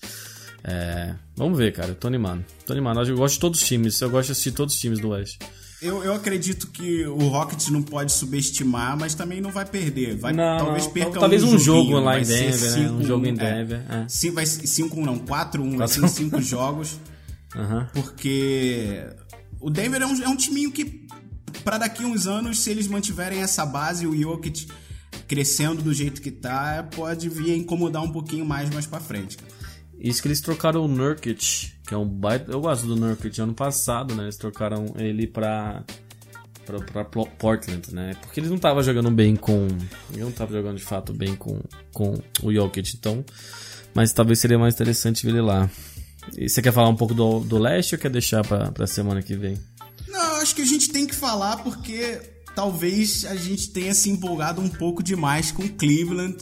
é, 0.63 1.15
vamos 1.36 1.58
ver, 1.58 1.74
cara. 1.74 1.89
Eu 1.89 1.95
tô 1.95 2.08
animado. 2.08 2.45
Tô 2.63 2.74
animado. 2.74 3.02
Eu 3.02 3.17
gosto 3.17 3.34
de 3.34 3.39
todos 3.39 3.60
os 3.60 3.67
times. 3.67 4.00
Eu 4.00 4.12
gosto 4.12 4.28
de 4.28 4.32
assistir 4.34 4.52
todos 4.52 4.76
os 4.76 4.80
times 4.80 5.00
do 5.00 5.10
Oeste. 5.10 5.39
Eu, 5.86 6.04
eu 6.04 6.13
acredito 6.13 6.67
que 6.67 7.06
o 7.06 7.28
Rockets 7.28 7.69
não 7.69 7.82
pode 7.84 8.12
subestimar, 8.12 8.98
mas 8.98 9.13
também 9.13 9.39
não 9.39 9.52
vai 9.52 9.65
perder. 9.65 10.17
Vai, 10.17 10.34
Não, 10.34 10.58
talvez 10.58 10.86
não. 10.86 10.91
perca 10.91 11.19
Talvez 11.19 11.43
um 11.43 11.58
joguinho, 11.60 11.91
jogo 11.93 12.00
lá 12.00 12.19
em 12.19 12.24
Denver, 12.24 12.71
né? 12.71 12.89
Um 12.89 13.00
5-1, 13.00 13.04
jogo 13.06 13.26
em 13.26 13.30
é. 13.30 13.34
Denver, 13.34 13.86
é. 13.89 14.06
Sim, 14.08 14.32
vai 14.32 14.45
5 14.45 15.02
não, 15.06 15.19
4-1, 15.19 15.78
vai 15.78 15.88
ser 15.88 16.02
4-1. 16.02 16.08
5 16.08 16.41
jogos. 16.41 17.00
Aham. 17.56 17.88
Porque 17.93 19.06
o 19.60 19.69
Denver 19.69 20.02
é 20.02 20.06
um, 20.06 20.24
é 20.24 20.28
um 20.28 20.36
timinho 20.36 20.71
que, 20.71 21.08
pra 21.63 21.78
daqui 21.78 22.04
a 22.04 22.08
uns 22.08 22.28
anos, 22.28 22.60
se 22.60 22.69
eles 22.69 22.88
mantiverem 22.88 23.41
essa 23.41 23.65
base, 23.65 24.08
o 24.08 24.15
Jokic 24.19 24.67
crescendo 25.28 25.82
do 25.82 25.93
jeito 25.93 26.21
que 26.21 26.32
tá, 26.32 26.88
pode 26.95 27.30
vir 27.30 27.52
a 27.54 27.56
incomodar 27.56 28.04
um 28.04 28.12
pouquinho 28.12 28.45
mais 28.45 28.69
mais 28.69 28.86
pra 28.86 29.00
frente. 29.00 29.38
cara. 29.38 29.55
Isso 30.06 30.22
que 30.22 30.28
eles 30.28 30.39
trocaram 30.39 30.86
o 30.86 30.88
Nurkic, 30.88 31.74
que 31.88 31.91
é 31.91 31.98
um 31.98 32.08
baita. 32.08 32.52
Eu 32.52 32.62
gosto 32.62 32.86
do 32.86 32.96
Nurkic 32.96 33.41
ano 33.41 33.56
passado, 33.56 34.13
né? 34.13 34.26
Eles 34.26 34.38
trocaram 34.38 34.94
ele 35.00 35.26
pra. 35.26 35.84
Pra, 36.63 36.80
pra 36.80 37.06
Portland, 37.06 37.91
né? 37.91 38.15
Porque 38.22 38.39
eles 38.39 38.50
não 38.50 38.58
estavam 38.58 38.84
jogando 38.84 39.10
bem 39.10 39.36
com. 39.36 39.68
Ele 40.13 40.22
não 40.22 40.32
tava 40.32 40.54
jogando 40.54 40.78
de 40.78 40.84
fato 40.84 41.12
bem 41.12 41.36
com, 41.36 41.60
com 41.91 42.22
o 42.44 42.54
Jokic, 42.54 42.96
então. 42.96 43.26
Mas 43.96 44.13
talvez 44.13 44.38
seria 44.39 44.60
mais 44.60 44.76
interessante 44.76 45.26
ver 45.26 45.32
ele 45.32 45.41
lá. 45.41 45.68
E 46.38 46.48
você 46.50 46.62
quer 46.62 46.72
falar 46.72 46.89
um 46.89 46.96
pouco 46.96 47.15
do, 47.15 47.39
do 47.39 47.58
leste 47.58 47.96
ou 47.96 48.00
quer 48.00 48.12
deixar 48.12 48.46
pra, 48.46 48.72
pra 48.72 48.86
semana 48.86 49.24
que 49.24 49.36
vem? 49.36 49.58
Não, 50.08 50.36
acho 50.36 50.54
que 50.54 50.62
a 50.62 50.65
gente 50.65 50.89
tem 50.89 51.08
que 51.08 51.15
falar 51.15 51.58
porque 51.63 52.22
talvez 52.56 53.26
a 53.26 53.36
gente 53.36 53.70
tenha 53.70 53.94
se 53.94 54.10
empolgado 54.10 54.62
um 54.62 54.70
pouco 54.70 55.04
demais 55.04 55.52
com 55.52 55.68
Cleveland, 55.68 56.38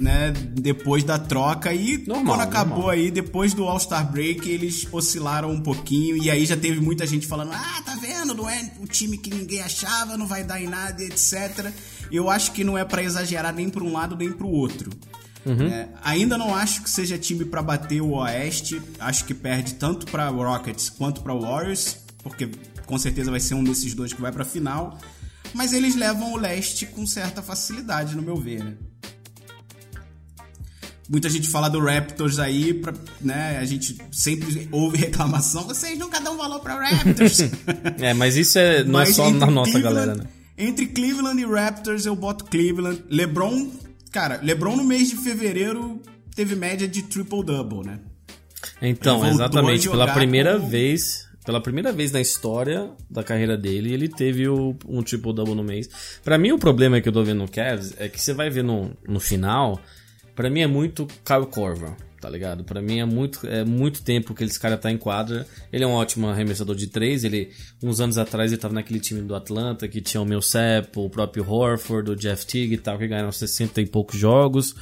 né? 0.00 0.30
Depois 0.30 1.02
da 1.04 1.18
troca. 1.18 1.72
E 1.74 1.96
Uhum. 1.96 2.04
Normal, 2.06 2.24
quando 2.36 2.40
acabou 2.48 2.76
normal. 2.76 2.90
aí, 2.90 3.10
depois 3.10 3.52
do 3.52 3.64
All-Star 3.64 4.10
Break, 4.10 4.48
eles 4.48 4.86
oscilaram 4.92 5.50
um 5.50 5.60
pouquinho. 5.60 6.16
E 6.16 6.30
aí 6.30 6.46
já 6.46 6.56
teve 6.56 6.80
muita 6.80 7.06
gente 7.06 7.26
falando: 7.26 7.50
ah, 7.52 7.82
tá 7.84 7.96
vendo? 7.96 8.32
Não 8.34 8.48
é 8.48 8.70
o 8.80 8.86
time 8.86 9.18
que 9.18 9.30
ninguém 9.34 9.60
achava, 9.60 10.16
não 10.16 10.26
vai 10.26 10.44
dar 10.44 10.60
em 10.62 10.68
nada, 10.68 11.02
etc. 11.02 11.72
Eu 12.12 12.30
acho 12.30 12.52
que 12.52 12.62
não 12.64 12.78
é 12.78 12.84
pra 12.84 13.02
exagerar 13.02 13.52
nem 13.54 13.68
pra 13.68 13.82
um 13.82 13.92
lado 13.92 14.16
nem 14.16 14.30
pro 14.32 14.48
outro. 14.48 14.90
É, 15.46 15.88
ainda 16.04 16.36
não 16.36 16.54
acho 16.54 16.82
que 16.82 16.90
seja 16.90 17.16
time 17.16 17.44
pra 17.46 17.62
bater 17.62 18.00
o 18.02 18.10
Oeste. 18.10 18.80
Acho 18.98 19.24
que 19.24 19.32
perde 19.32 19.74
tanto 19.74 20.06
pra 20.06 20.28
Rockets 20.28 20.90
quanto 20.90 21.22
pra 21.22 21.34
Warriors, 21.34 21.96
porque 22.22 22.50
com 22.84 22.98
certeza 22.98 23.30
vai 23.30 23.40
ser 23.40 23.54
um 23.54 23.64
desses 23.64 23.94
dois 23.94 24.12
que 24.12 24.20
vai 24.20 24.30
pra 24.30 24.44
final. 24.44 24.98
Mas 25.54 25.72
eles 25.72 25.94
levam 25.96 26.32
o 26.32 26.36
Leste 26.36 26.86
com 26.86 27.06
certa 27.06 27.42
facilidade, 27.42 28.14
no 28.16 28.22
meu 28.22 28.36
ver. 28.36 28.62
Né? 28.64 28.74
Muita 31.08 31.28
gente 31.28 31.48
fala 31.48 31.68
do 31.68 31.80
Raptors 31.80 32.38
aí, 32.38 32.72
pra, 32.72 32.94
né? 33.20 33.58
A 33.58 33.64
gente 33.64 33.98
sempre 34.12 34.68
ouve 34.70 34.96
reclamação. 34.96 35.64
Vocês 35.64 35.98
nunca 35.98 36.20
dão 36.20 36.36
valor 36.36 36.60
pra 36.60 36.74
Raptors. 36.76 37.40
É, 37.98 38.14
mas 38.14 38.36
isso 38.36 38.58
é, 38.58 38.84
não 38.84 39.00
é 39.00 39.04
Mas 39.06 39.16
só 39.16 39.26
entre 39.26 39.40
na 39.40 39.46
nossa 39.50 39.72
Cleveland- 39.72 39.94
galera, 40.06 40.14
né? 40.14 40.24
Entre 40.56 40.86
Cleveland 40.86 41.40
e 41.40 41.46
Raptors, 41.46 42.06
eu 42.06 42.14
boto 42.14 42.44
Cleveland. 42.44 43.02
LeBron, 43.08 43.70
cara, 44.12 44.38
LeBron 44.42 44.76
no 44.76 44.84
mês 44.84 45.08
de 45.10 45.16
fevereiro 45.16 46.00
teve 46.36 46.54
média 46.54 46.86
de 46.86 47.02
triple-double, 47.02 47.84
né? 47.84 47.98
Então, 48.80 49.26
exatamente, 49.26 49.88
pela 49.88 50.12
primeira 50.12 50.56
como- 50.58 50.68
vez, 50.70 51.26
pela 51.50 51.60
primeira 51.60 51.92
vez 51.92 52.12
na 52.12 52.20
história 52.20 52.88
da 53.10 53.24
carreira 53.24 53.56
dele, 53.56 53.92
ele 53.92 54.08
teve 54.08 54.46
o- 54.46 54.76
um 54.88 55.02
triple 55.02 55.34
double 55.34 55.56
no 55.56 55.64
mês. 55.64 55.90
Pra 56.22 56.38
mim 56.38 56.52
o 56.52 56.58
problema 56.60 57.00
que 57.00 57.08
eu 57.08 57.12
tô 57.12 57.24
vendo 57.24 57.38
no 57.38 57.48
Cavs 57.48 57.92
é 57.98 58.08
que 58.08 58.20
você 58.22 58.32
vai 58.32 58.48
ver 58.48 58.62
no, 58.62 58.92
no 59.08 59.18
final, 59.18 59.80
pra 60.36 60.48
mim 60.48 60.60
é 60.60 60.66
muito 60.68 61.08
Kyle 61.24 61.46
Korver, 61.50 61.90
tá 62.20 62.30
ligado? 62.30 62.62
Pra 62.62 62.80
mim 62.80 63.00
é 63.00 63.04
muito 63.04 63.44
é 63.48 63.64
muito 63.64 64.00
tempo 64.04 64.32
que 64.32 64.44
esse 64.44 64.60
cara 64.60 64.76
tá 64.78 64.92
em 64.92 64.96
quadra. 64.96 65.44
Ele 65.72 65.82
é 65.82 65.86
um 65.88 65.90
ótimo 65.90 66.28
arremessador 66.28 66.76
de 66.76 66.86
três, 66.86 67.24
ele 67.24 67.50
uns 67.82 68.00
anos 68.00 68.16
atrás 68.16 68.52
ele 68.52 68.60
tava 68.60 68.74
naquele 68.74 69.00
time 69.00 69.20
do 69.20 69.34
Atlanta 69.34 69.88
que 69.88 70.00
tinha 70.00 70.20
o 70.20 70.24
Millsap, 70.24 70.96
o 71.00 71.10
próprio 71.10 71.44
Horford, 71.50 72.12
o 72.12 72.16
Jeff 72.16 72.46
Teague 72.46 72.74
e 72.74 72.78
tal, 72.78 72.96
que 72.96 73.08
ganharam 73.08 73.32
60 73.32 73.80
e 73.80 73.86
poucos 73.86 74.16
jogos. 74.16 74.72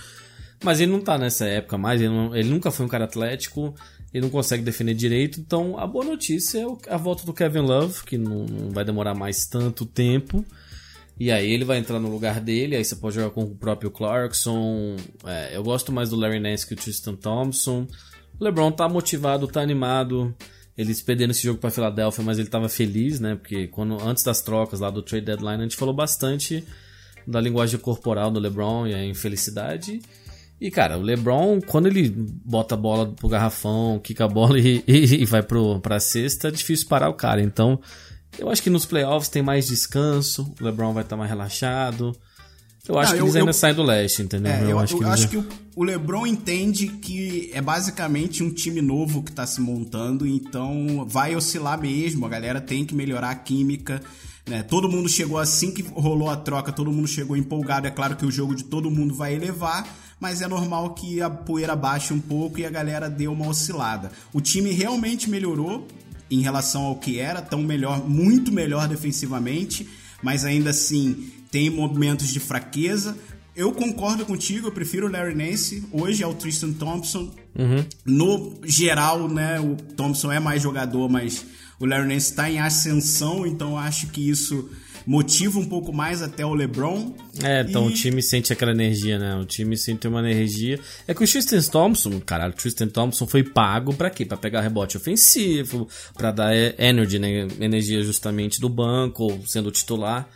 Mas 0.62 0.80
ele 0.80 0.90
não 0.92 1.00
tá 1.00 1.16
nessa 1.16 1.46
época 1.46 1.78
mais, 1.78 1.98
ele, 2.00 2.10
não- 2.10 2.36
ele 2.36 2.50
nunca 2.50 2.70
foi 2.70 2.84
um 2.84 2.88
cara 2.88 3.04
atlético, 3.04 3.74
ele 4.12 4.24
não 4.24 4.30
consegue 4.30 4.62
defender 4.62 4.94
direito. 4.94 5.40
Então 5.40 5.78
a 5.78 5.86
boa 5.86 6.04
notícia 6.04 6.58
é 6.58 6.92
a 6.92 6.96
volta 6.96 7.24
do 7.24 7.32
Kevin 7.32 7.60
Love, 7.60 8.02
que 8.04 8.16
não, 8.16 8.44
não 8.46 8.70
vai 8.70 8.84
demorar 8.84 9.14
mais 9.14 9.46
tanto 9.46 9.84
tempo. 9.84 10.44
E 11.20 11.32
aí 11.32 11.50
ele 11.50 11.64
vai 11.64 11.78
entrar 11.78 11.98
no 11.98 12.08
lugar 12.08 12.40
dele, 12.40 12.76
aí 12.76 12.84
você 12.84 12.94
pode 12.94 13.16
jogar 13.16 13.30
com 13.30 13.42
o 13.42 13.56
próprio 13.56 13.90
Clarkson. 13.90 14.96
É, 15.24 15.56
eu 15.56 15.62
gosto 15.64 15.90
mais 15.90 16.10
do 16.10 16.16
Larry 16.16 16.38
Nance 16.38 16.66
que 16.66 16.74
o 16.74 16.76
Tristan 16.76 17.16
Thompson. 17.16 17.86
O 18.38 18.44
LeBron 18.44 18.70
tá 18.70 18.88
motivado, 18.88 19.48
tá 19.48 19.60
animado. 19.60 20.34
Eles 20.76 21.02
perderam 21.02 21.32
esse 21.32 21.42
jogo 21.42 21.58
pra 21.58 21.72
Filadélfia, 21.72 22.22
mas 22.22 22.38
ele 22.38 22.48
tava 22.48 22.68
feliz, 22.68 23.18
né? 23.18 23.34
Porque 23.34 23.66
quando, 23.66 24.00
antes 24.00 24.22
das 24.22 24.40
trocas 24.40 24.78
lá 24.78 24.90
do 24.90 25.02
trade 25.02 25.26
deadline, 25.26 25.58
a 25.58 25.62
gente 25.62 25.76
falou 25.76 25.92
bastante 25.92 26.64
da 27.26 27.40
linguagem 27.40 27.80
corporal 27.80 28.30
do 28.30 28.38
LeBron 28.38 28.86
e 28.86 28.94
a 28.94 29.04
infelicidade. 29.04 30.00
E, 30.60 30.70
cara, 30.70 30.98
o 30.98 31.02
LeBron, 31.02 31.60
quando 31.60 31.86
ele 31.86 32.12
bota 32.44 32.74
a 32.74 32.78
bola 32.78 33.06
pro 33.12 33.28
garrafão, 33.28 34.00
quica 34.02 34.24
a 34.24 34.28
bola 34.28 34.58
e, 34.60 34.82
e, 34.88 35.22
e 35.22 35.24
vai 35.24 35.42
pro, 35.42 35.78
pra 35.80 36.00
cesta, 36.00 36.48
é 36.48 36.50
difícil 36.50 36.88
parar 36.88 37.08
o 37.08 37.14
cara. 37.14 37.40
Então, 37.42 37.78
eu 38.38 38.50
acho 38.50 38.62
que 38.62 38.70
nos 38.70 38.84
playoffs 38.84 39.28
tem 39.28 39.42
mais 39.42 39.68
descanso, 39.68 40.52
o 40.60 40.64
LeBron 40.64 40.92
vai 40.92 41.02
estar 41.04 41.16
mais 41.16 41.30
relaxado. 41.30 42.12
Eu 42.88 42.98
acho 42.98 43.10
Não, 43.10 43.16
que 43.18 43.22
eu- 43.22 43.26
eles 43.26 43.36
ainda 43.36 43.50
eu- 43.50 43.54
saem 43.54 43.74
do 43.74 43.82
leste, 43.82 44.22
entendeu? 44.22 44.50
É, 44.52 44.62
eu, 44.64 44.70
eu 44.70 44.78
acho, 44.78 45.02
eles- 45.04 45.26
que 45.26 45.36
o, 45.36 45.46
o 45.76 45.84
LeBron 45.84 46.26
entende 46.26 46.88
que 46.88 47.50
é 47.52 47.60
basicamente 47.60 48.42
um 48.42 48.50
time 48.50 48.80
novo 48.80 49.22
que 49.22 49.30
tá 49.30 49.46
se 49.46 49.60
montando, 49.60 50.26
então 50.26 51.04
vai 51.06 51.36
oscilar 51.36 51.78
mesmo. 51.80 52.24
A 52.24 52.28
galera 52.28 52.60
tem 52.60 52.84
que 52.84 52.94
melhorar 52.94 53.30
a 53.30 53.34
química. 53.34 54.00
Né? 54.48 54.62
Todo 54.62 54.88
mundo 54.88 55.06
chegou 55.08 55.36
assim 55.36 55.70
que 55.70 55.82
rolou 55.82 56.30
a 56.30 56.36
troca, 56.36 56.72
todo 56.72 56.90
mundo 56.90 57.06
chegou 57.06 57.36
empolgado. 57.36 57.86
É 57.86 57.90
claro 57.90 58.16
que 58.16 58.24
o 58.24 58.30
jogo 58.30 58.54
de 58.54 58.64
todo 58.64 58.90
mundo 58.90 59.14
vai 59.14 59.34
elevar, 59.34 59.86
mas 60.20 60.42
é 60.42 60.48
normal 60.48 60.94
que 60.94 61.20
a 61.20 61.30
poeira 61.30 61.76
baixe 61.76 62.12
um 62.12 62.20
pouco 62.20 62.58
e 62.58 62.66
a 62.66 62.70
galera 62.70 63.08
dê 63.08 63.28
uma 63.28 63.46
oscilada. 63.46 64.10
O 64.32 64.40
time 64.40 64.70
realmente 64.70 65.30
melhorou 65.30 65.86
em 66.30 66.40
relação 66.40 66.82
ao 66.82 66.96
que 66.96 67.18
era, 67.18 67.40
tão 67.40 67.62
melhor, 67.62 68.06
muito 68.08 68.52
melhor 68.52 68.88
defensivamente, 68.88 69.88
mas 70.22 70.44
ainda 70.44 70.70
assim 70.70 71.30
tem 71.50 71.70
momentos 71.70 72.28
de 72.28 72.40
fraqueza. 72.40 73.16
Eu 73.56 73.72
concordo 73.72 74.24
contigo, 74.24 74.68
eu 74.68 74.72
prefiro 74.72 75.06
o 75.06 75.10
Larry 75.10 75.34
Nance 75.34 75.84
hoje 75.90 76.22
ao 76.22 76.34
Tristan 76.34 76.72
Thompson. 76.72 77.32
No 78.04 78.60
geral, 78.64 79.28
né, 79.28 79.58
o 79.58 79.74
Thompson 79.74 80.30
é 80.30 80.38
mais 80.38 80.62
jogador, 80.62 81.08
mas 81.08 81.44
o 81.80 81.86
Larry 81.86 82.08
Nance 82.08 82.30
está 82.30 82.50
em 82.50 82.60
ascensão, 82.60 83.46
então 83.46 83.78
acho 83.78 84.08
que 84.08 84.28
isso 84.28 84.68
motiva 85.10 85.58
um 85.58 85.64
pouco 85.64 85.90
mais 85.90 86.20
até 86.20 86.44
o 86.44 86.52
LeBron. 86.52 87.14
É, 87.42 87.62
então 87.62 87.88
E- 87.88 87.88
o 87.88 87.94
time 87.94 88.22
sente 88.22 88.52
aquela 88.52 88.72
energia, 88.72 89.18
né? 89.18 89.34
O 89.36 89.44
time 89.46 89.74
sente 89.74 90.06
uma 90.06 90.20
energia. 90.20 90.78
É 91.06 91.14
que 91.14 91.24
o 91.24 91.26
Tristan 91.26 91.62
Thompson, 91.62 92.20
caralho, 92.20 92.52
o 92.52 92.56
Tristan 92.56 92.88
Thompson 92.88 93.26
foi 93.26 93.42
pago 93.42 93.94
pra 93.94 94.10
quê? 94.10 94.26
Pra 94.26 94.36
pegar 94.36 94.60
rebote 94.60 94.98
ofensivo, 94.98 95.88
pra 96.14 96.30
dar 96.30 96.54
e- 96.54 96.74
energy, 96.78 97.18
né? 97.18 97.48
Energia 97.58 98.02
justamente 98.02 98.60
do 98.60 98.68
banco, 98.68 99.40
sendo 99.46 99.70
titular. 99.70 100.28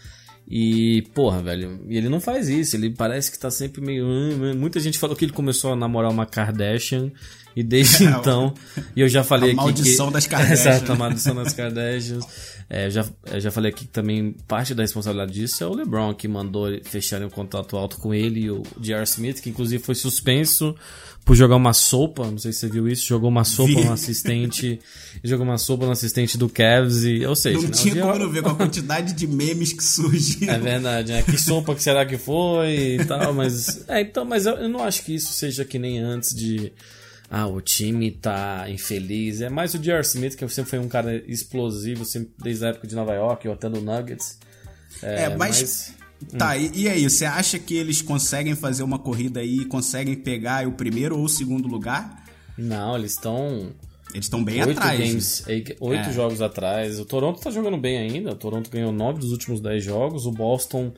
E, 0.48 1.02
porra, 1.14 1.42
velho, 1.42 1.80
ele 1.88 2.08
não 2.08 2.20
faz 2.20 2.48
isso, 2.48 2.74
ele 2.74 2.90
parece 2.90 3.30
que 3.30 3.38
tá 3.38 3.50
sempre 3.50 3.80
meio. 3.80 4.04
hum, 4.06 4.30
hum. 4.40 4.54
Muita 4.56 4.80
gente 4.80 4.98
falou 4.98 5.14
que 5.14 5.24
ele 5.24 5.32
começou 5.32 5.72
a 5.72 5.76
namorar 5.76 6.11
uma 6.11 6.26
Kardashian, 6.26 7.11
e 7.54 7.62
desde 7.62 8.04
então. 8.08 8.54
E 8.96 9.00
eu 9.00 9.08
já 9.08 9.22
falei 9.24 9.50
A 9.50 9.52
aqui. 9.52 9.62
maldição 9.62 10.06
que... 10.08 10.12
das 10.14 10.26
Kardashian. 10.28 10.54
Exato, 10.54 10.92
a 10.92 10.96
maldição 10.96 11.34
das 11.34 11.52
Kardashians. 11.52 12.24
É, 12.70 12.86
eu, 12.86 12.90
já, 12.90 13.04
eu 13.30 13.40
já 13.40 13.50
falei 13.50 13.70
aqui 13.70 13.84
que 13.84 13.90
também 13.90 14.34
parte 14.48 14.74
da 14.74 14.82
responsabilidade 14.82 15.32
disso 15.32 15.62
é 15.62 15.66
o 15.66 15.74
LeBron, 15.74 16.14
que 16.14 16.26
mandou 16.26 16.68
fecharem 16.84 17.26
um 17.26 17.30
contrato 17.30 17.76
alto 17.76 17.98
com 17.98 18.14
ele 18.14 18.40
e 18.40 18.50
o 18.50 18.62
J.R. 18.80 19.04
Smith, 19.04 19.40
que 19.40 19.50
inclusive 19.50 19.82
foi 19.82 19.94
suspenso 19.94 20.74
por 21.24 21.36
jogar 21.36 21.56
uma 21.56 21.72
sopa, 21.72 22.28
não 22.28 22.38
sei 22.38 22.52
se 22.52 22.60
você 22.60 22.68
viu 22.68 22.88
isso, 22.88 23.06
jogou 23.06 23.28
uma 23.28 23.44
sopa 23.44 23.68
Vi. 23.68 23.84
no 23.84 23.92
assistente, 23.92 24.80
jogou 25.22 25.46
uma 25.46 25.58
sopa 25.58 25.86
no 25.86 25.92
assistente 25.92 26.36
do 26.36 26.48
Cavs, 26.48 27.04
e, 27.04 27.24
ou 27.24 27.36
seja, 27.36 27.58
Não 27.58 27.68
né, 27.68 27.70
tinha 27.70 28.02
como 28.02 28.18
não 28.18 28.30
ver 28.30 28.42
com 28.42 28.48
a 28.48 28.54
quantidade 28.56 29.12
de 29.12 29.26
memes 29.26 29.72
que 29.72 29.84
surgiram. 29.84 30.54
É 30.54 30.58
verdade, 30.58 31.12
né? 31.12 31.22
Que 31.22 31.38
sopa 31.38 31.74
que 31.74 31.82
será 31.82 32.04
que 32.04 32.18
foi 32.18 32.96
e 32.96 33.04
tal, 33.04 33.32
mas. 33.32 33.84
É, 33.88 34.00
então, 34.00 34.24
mas 34.24 34.46
eu, 34.46 34.54
eu 34.54 34.68
não 34.68 34.82
acho 34.82 35.04
que 35.04 35.14
isso 35.14 35.32
seja 35.32 35.64
que 35.64 35.78
nem 35.78 36.00
antes 36.00 36.34
de. 36.34 36.72
Ah, 37.35 37.47
o 37.47 37.62
time 37.62 38.11
tá 38.11 38.66
infeliz. 38.68 39.40
É 39.40 39.49
mais 39.49 39.73
o 39.73 39.79
J.R. 39.79 40.03
Smith, 40.03 40.37
que 40.37 40.47
sempre 40.51 40.68
foi 40.71 40.79
um 40.79 40.87
cara 40.87 41.16
explosivo, 41.27 42.05
sempre, 42.05 42.31
desde 42.42 42.66
a 42.66 42.68
época 42.68 42.87
de 42.87 42.95
Nova 42.95 43.14
York, 43.14 43.49
ou 43.49 43.55
até 43.55 43.71
do 43.71 43.81
Nuggets. 43.81 44.38
É, 45.03 45.35
mas. 45.35 45.95
Tá, 46.37 46.59
e, 46.59 46.71
e 46.75 46.88
aí, 46.90 47.09
você 47.09 47.25
acha 47.25 47.59
que 47.59 47.75
eles 47.75 48.03
conseguem 48.03 48.55
fazer 48.55 48.83
uma 48.83 48.99
corrida 48.99 49.40
aí 49.40 49.61
e 49.61 49.64
conseguem 49.64 50.14
pegar 50.14 50.68
o 50.68 50.73
primeiro 50.73 51.16
ou 51.16 51.25
o 51.25 51.29
segundo 51.29 51.66
lugar? 51.66 52.23
Não, 52.59 52.99
eles 52.99 53.12
estão. 53.12 53.73
Eles 54.12 54.27
estão 54.27 54.45
bem 54.45 54.61
Oito 54.62 54.79
atrás. 54.79 54.99
games, 55.01 55.45
oito 55.81 56.11
É. 56.11 56.12
jogos 56.12 56.42
atrás. 56.42 57.01
O 57.01 57.07
Toronto 57.07 57.40
tá 57.40 57.51
jogando 57.51 57.79
bem 57.79 57.97
ainda. 57.97 58.33
O 58.33 58.37
Toronto 58.37 58.68
ganhou 58.71 58.92
nove 58.92 59.21
dos 59.21 59.33
últimos 59.33 59.59
dez 59.59 59.83
jogos. 59.83 60.27
O 60.27 60.31
Boston 60.31 60.92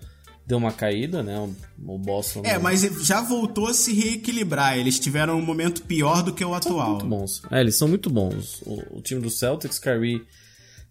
deu 0.47 0.59
uma 0.59 0.73
caída, 0.73 1.23
né? 1.23 1.39
O- 1.87 1.99
Boston. 1.99 2.43
É, 2.45 2.59
mas 2.59 2.83
já 3.07 3.21
voltou 3.21 3.67
a 3.69 3.75
se 3.75 3.93
reequilibrar. 3.95 4.77
Eles 4.79 4.99
tiveram 4.99 5.39
um 5.39 5.45
momento 5.45 5.83
pior 5.83 6.23
do 6.23 6.33
que 6.35 6.45
o 6.45 6.55
atual. 6.55 6.91
muito 6.93 7.07
bons. 7.07 7.43
É, 7.51 7.61
eles 7.61 7.77
são 7.77 7.89
muito 7.89 8.11
bons. 8.11 8.61
O, 8.63 8.99
o 8.99 9.03
time 9.03 9.21
do 9.21 9.31
Celtics, 9.31 9.79
Kyrie 9.79 10.23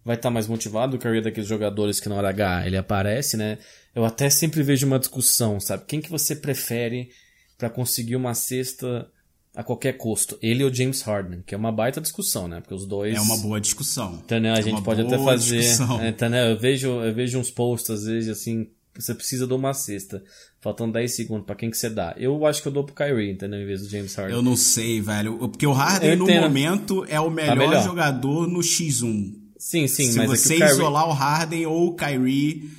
vai 0.04 0.16
estar 0.16 0.30
mais 0.30 0.46
motivado. 0.46 0.96
O 0.96 0.98
Kyrie 0.98 1.18
é 1.18 1.22
daqueles 1.22 1.48
jogadores 1.48 2.00
que 2.00 2.08
na 2.08 2.16
hora 2.16 2.28
H 2.30 2.66
ele 2.66 2.76
aparece, 2.76 3.36
né? 3.36 3.58
Eu 3.94 4.04
até 4.04 4.28
sempre 4.28 4.62
vejo 4.62 4.86
uma 4.86 4.98
discussão, 4.98 5.60
sabe? 5.60 5.84
Quem 5.86 6.00
que 6.00 6.10
você 6.10 6.34
prefere 6.34 7.10
pra 7.56 7.70
conseguir 7.70 8.16
uma 8.16 8.34
cesta 8.34 9.08
a 9.54 9.62
qualquer 9.62 9.92
custo? 9.92 10.36
Ele 10.42 10.64
ou 10.64 10.74
James 10.74 11.00
Harden? 11.02 11.42
Que 11.46 11.54
é 11.54 11.58
uma 11.58 11.70
baita 11.70 12.00
discussão, 12.00 12.48
né? 12.48 12.60
Porque 12.60 12.74
os 12.74 12.86
dois... 12.86 13.14
É 13.16 13.20
uma 13.20 13.36
boa 13.38 13.60
discussão. 13.60 14.14
Entendeu? 14.16 14.52
A 14.52 14.58
É 14.58 14.62
gente 14.62 14.82
pode 14.82 15.00
até 15.02 15.16
fazer. 15.16 15.60
discussão. 15.60 16.00
é, 16.00 16.08
Entendeu? 16.08 16.40
Eu 16.46 16.58
vejo, 16.58 16.88
eu 16.88 17.14
vejo 17.14 17.38
uns 17.38 17.52
posts, 17.52 17.88
às 17.90 18.04
vezes, 18.04 18.28
assim, 18.28 18.66
você 19.02 19.14
precisa 19.14 19.46
de 19.46 19.52
uma 19.54 19.72
cesta. 19.74 20.22
Faltam 20.60 20.90
10 20.90 21.14
segundos, 21.14 21.44
pra 21.46 21.54
quem 21.54 21.70
que 21.70 21.76
você 21.76 21.90
dá? 21.90 22.14
Eu 22.16 22.46
acho 22.46 22.62
que 22.62 22.68
eu 22.68 22.72
dou 22.72 22.84
pro 22.84 22.94
Kyrie, 22.94 23.30
entendeu? 23.32 23.60
Em 23.60 23.66
vez 23.66 23.82
do 23.82 23.88
James 23.88 24.14
Harden. 24.14 24.34
Eu 24.36 24.42
não 24.42 24.56
sei, 24.56 25.00
velho. 25.00 25.36
Porque 25.48 25.66
o 25.66 25.72
Harden, 25.72 26.16
no 26.16 26.26
momento, 26.26 27.04
é 27.08 27.20
o 27.20 27.28
melhor, 27.30 27.56
melhor. 27.56 27.82
jogador 27.84 28.46
no 28.46 28.60
X1. 28.60 29.34
Sim, 29.58 29.86
sim, 29.86 30.10
Se 30.12 30.18
mas 30.18 30.28
você 30.28 30.54
é 30.54 30.56
o 30.56 30.58
Kyrie... 30.60 30.72
isolar 30.74 31.08
o 31.08 31.12
Harden 31.12 31.66
ou 31.66 31.88
o 31.88 31.94
Kyrie. 31.96 32.70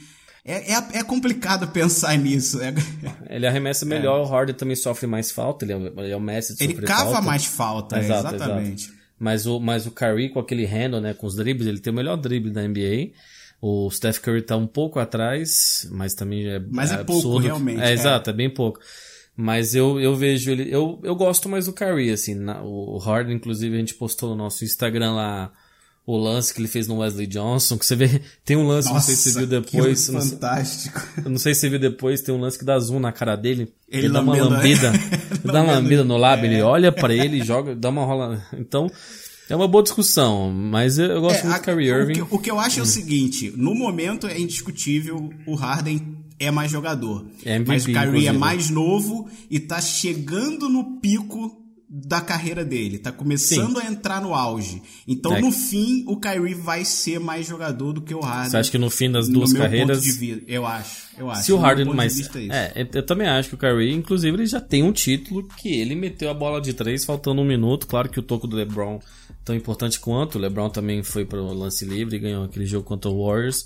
É, 0.43 0.73
é, 0.73 0.99
é 0.99 1.03
complicado 1.03 1.67
pensar 1.69 2.15
nisso. 2.17 2.61
É- 2.61 2.73
Ele 3.29 3.47
arremessa 3.47 3.85
melhor, 3.85 4.21
o 4.21 4.25
Harden 4.29 4.55
também 4.55 4.75
sofre 4.75 5.07
mais 5.07 5.31
falta, 5.31 5.65
ele 5.65 5.73
é, 5.73 5.77
o- 5.77 5.99
ele 6.01 6.11
é 6.11 6.15
o 6.15 6.19
Messi 6.21 6.55
de 6.55 6.63
ele 6.63 6.73
cava 6.75 7.11
falta. 7.13 7.21
mais 7.21 7.45
falta, 7.45 7.97
Exato, 7.99 8.35
exatamente. 8.35 8.83
exato. 8.85 8.95
Mas 9.17 9.45
o, 9.47 9.59
mas 9.59 9.87
o 9.87 9.91
Kyrie 9.91 10.29
com 10.29 10.39
aquele 10.39 10.65
handle, 10.65 11.01
né, 11.01 11.13
com 11.15 11.25
os 11.25 11.35
dribles, 11.35 11.65
ele 11.67 11.79
tem 11.79 11.91
o 11.91 11.95
melhor 11.95 12.15
drible 12.17 12.51
da 12.51 12.61
NBA. 12.67 13.11
O 13.61 13.89
Steph 13.89 14.19
Curry 14.19 14.41
tá 14.43 14.55
um 14.57 14.67
pouco 14.67 14.99
atrás, 14.99 15.87
mas 15.91 16.13
também 16.13 16.47
é 16.47 16.59
Mas 16.69 16.91
é 16.91 16.97
pouco, 16.97 17.13
absurdo. 17.13 17.45
realmente, 17.45 17.81
É, 17.81 17.89
é. 17.89 17.93
exato, 17.93 18.29
é 18.29 18.33
bem 18.33 18.49
pouco. 18.49 18.79
Mas 19.35 19.75
eu, 19.75 19.99
eu 19.99 20.15
vejo 20.15 20.49
ele. 20.51 20.67
Eu, 20.73 20.99
eu 21.03 21.15
gosto 21.15 21.49
mais 21.49 21.65
do 21.65 21.73
Curry, 21.73 22.09
assim. 22.11 22.35
na- 22.35 22.61
o 22.63 22.97
Harden, 22.97 23.35
inclusive, 23.35 23.75
a 23.75 23.79
gente 23.79 23.93
postou 23.95 24.29
no 24.29 24.35
nosso 24.35 24.63
Instagram 24.63 25.11
lá 25.13 25.51
o 26.07 26.15
lance 26.15 26.53
que 26.53 26.61
ele 26.61 26.67
fez 26.67 26.87
no 26.87 26.99
Wesley 26.99 27.27
Johnson. 27.27 27.77
Que 27.77 27.85
você 27.85 27.95
vê. 27.97 28.21
Tem 28.45 28.55
um 28.55 28.65
lance, 28.67 28.87
não 28.93 29.01
sei 29.01 29.15
se 29.15 29.31
você 29.31 29.39
viu 29.39 29.47
depois. 29.47 30.07
Não 30.09 30.21
sei, 30.21 30.29
fantástico. 30.31 31.01
eu 31.25 31.29
não 31.31 31.37
sei 31.37 31.53
se 31.53 31.61
você 31.61 31.69
viu 31.69 31.79
depois, 31.79 32.21
tem 32.21 32.33
um 32.33 32.39
lance 32.39 32.57
que 32.59 32.63
dá 32.63 32.77
zoom 32.79 32.99
na 32.99 33.11
cara 33.11 33.35
dele. 33.35 33.73
Ele 33.89 34.05
Ele, 34.05 34.13
dá 34.13 34.21
uma 34.21 34.33
lambendo- 34.33 34.55
lambida. 34.55 34.91
ele 35.43 35.51
dá 35.51 35.61
uma 35.63 35.73
lambida 35.73 36.03
no 36.05 36.15
lábio, 36.17 36.45
ele 36.45 36.61
olha 36.61 36.91
pra 36.91 37.13
ele, 37.13 37.43
joga, 37.43 37.75
dá 37.75 37.89
uma 37.89 38.05
rola. 38.05 38.41
Então, 38.53 38.89
é 39.49 39.55
uma 39.55 39.67
boa 39.67 39.83
discussão. 39.83 40.51
Mas 40.51 40.97
eu, 40.97 41.21
gosto 41.21 41.39
É, 41.39 41.43
muito 41.43 41.55
a- 41.55 41.57
do 41.59 41.63
Kyrie 41.63 41.91
o, 41.91 41.97
Irving. 41.99 42.13
que, 42.13 42.21
o 42.35 42.39
que 42.39 42.51
eu 42.51 42.59
acho 42.59 42.79
é 42.79 42.83
o 42.83 42.85
seguinte: 42.85 43.53
no 43.55 43.73
momento 43.75 44.27
é 44.27 44.39
indiscutível, 44.39 45.29
o 45.45 45.55
Harden 45.55 46.15
é 46.39 46.51
mais 46.51 46.71
jogador. 46.71 47.25
É 47.45 47.55
MVP, 47.55 47.67
mas 47.71 47.83
o 47.83 47.85
Kyrie 47.87 47.99
é 47.99 48.07
inclusive. 48.09 48.37
mais 48.37 48.69
novo 48.69 49.29
e 49.49 49.59
tá 49.59 49.79
chegando 49.81 50.67
no 50.69 50.99
pico 50.99 51.61
da 51.87 52.19
carreira 52.19 52.65
dele, 52.65 52.97
tá 52.97 53.11
começando 53.11 53.79
a 53.79 53.85
entrar 53.85 54.19
no 54.19 54.33
auge. 54.33 54.81
Então, 55.07 55.33
É. 55.35 55.39
no 55.39 55.51
fim, 55.51 56.03
o 56.07 56.19
Kyrie 56.19 56.53
vai 56.55 56.83
ser 56.83 57.19
mais 57.19 57.47
jogador 57.47 57.93
do 57.93 58.01
que 58.01 58.13
o 58.13 58.19
Harden. 58.19 58.49
Você 58.49 58.57
acha 58.57 58.71
que 58.71 58.77
no 58.77 58.89
fim 58.89 59.09
das 59.09 59.27
no 59.29 59.35
duas 59.35 59.53
meu 59.53 59.61
carreiras. 59.61 59.97
ponto 59.99 60.03
de 60.03 60.11
vista, 60.11 60.43
eu 60.47 60.65
acho, 60.65 61.03
eu 61.17 61.29
acho. 61.29 61.43
Se 61.43 61.53
o 61.53 61.57
Harden, 61.57 61.85
vista, 62.09 62.39
é. 62.39 62.71
É, 62.75 62.89
eu 62.91 63.05
também 63.05 63.27
acho 63.27 63.47
que 63.49 63.55
o 63.55 63.57
Kyrie, 63.57 63.93
inclusive, 63.93 64.35
ele 64.35 64.45
já 64.47 64.59
tem 64.59 64.83
um 64.83 64.91
título 64.91 65.47
que 65.57 65.69
ele 65.69 65.95
meteu 65.95 66.29
a 66.29 66.33
bola 66.33 66.59
de 66.59 66.73
três 66.73 67.05
faltando 67.05 67.39
um 67.41 67.45
minuto. 67.45 67.87
Claro 67.87 68.09
que 68.09 68.19
o 68.19 68.23
toco 68.23 68.45
do 68.47 68.57
LeBron 68.57 68.99
tão 69.45 69.55
importante 69.55 69.99
quanto. 69.99 70.35
O 70.35 70.41
LeBron 70.41 70.69
também 70.69 71.03
foi 71.03 71.23
pro 71.23 71.53
lance 71.53 71.85
livre 71.85 72.15
e 72.15 72.19
ganhou 72.19 72.43
aquele 72.43 72.65
jogo 72.65 72.85
contra 72.85 73.09
o 73.09 73.25
Warriors. 73.25 73.65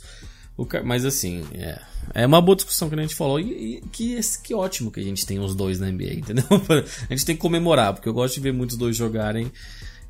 O 0.57 0.67
mas 0.83 1.05
assim, 1.05 1.41
é, 1.53 1.81
é 2.13 2.25
uma 2.27 2.41
boa 2.41 2.55
discussão 2.55 2.89
que 2.89 2.95
a 2.95 3.01
gente 3.01 3.15
falou. 3.15 3.39
E, 3.39 3.77
e 3.77 3.81
que, 3.89 4.19
que 4.43 4.53
ótimo 4.53 4.91
que 4.91 4.99
a 4.99 5.03
gente 5.03 5.25
tem 5.25 5.39
os 5.39 5.55
dois 5.55 5.79
na 5.79 5.89
NBA, 5.89 6.13
entendeu? 6.19 6.43
A 7.09 7.13
gente 7.13 7.25
tem 7.25 7.35
que 7.35 7.41
comemorar, 7.41 7.93
porque 7.93 8.09
eu 8.09 8.13
gosto 8.13 8.35
de 8.35 8.41
ver 8.41 8.51
muitos 8.51 8.75
dois 8.75 8.95
jogarem. 8.95 9.49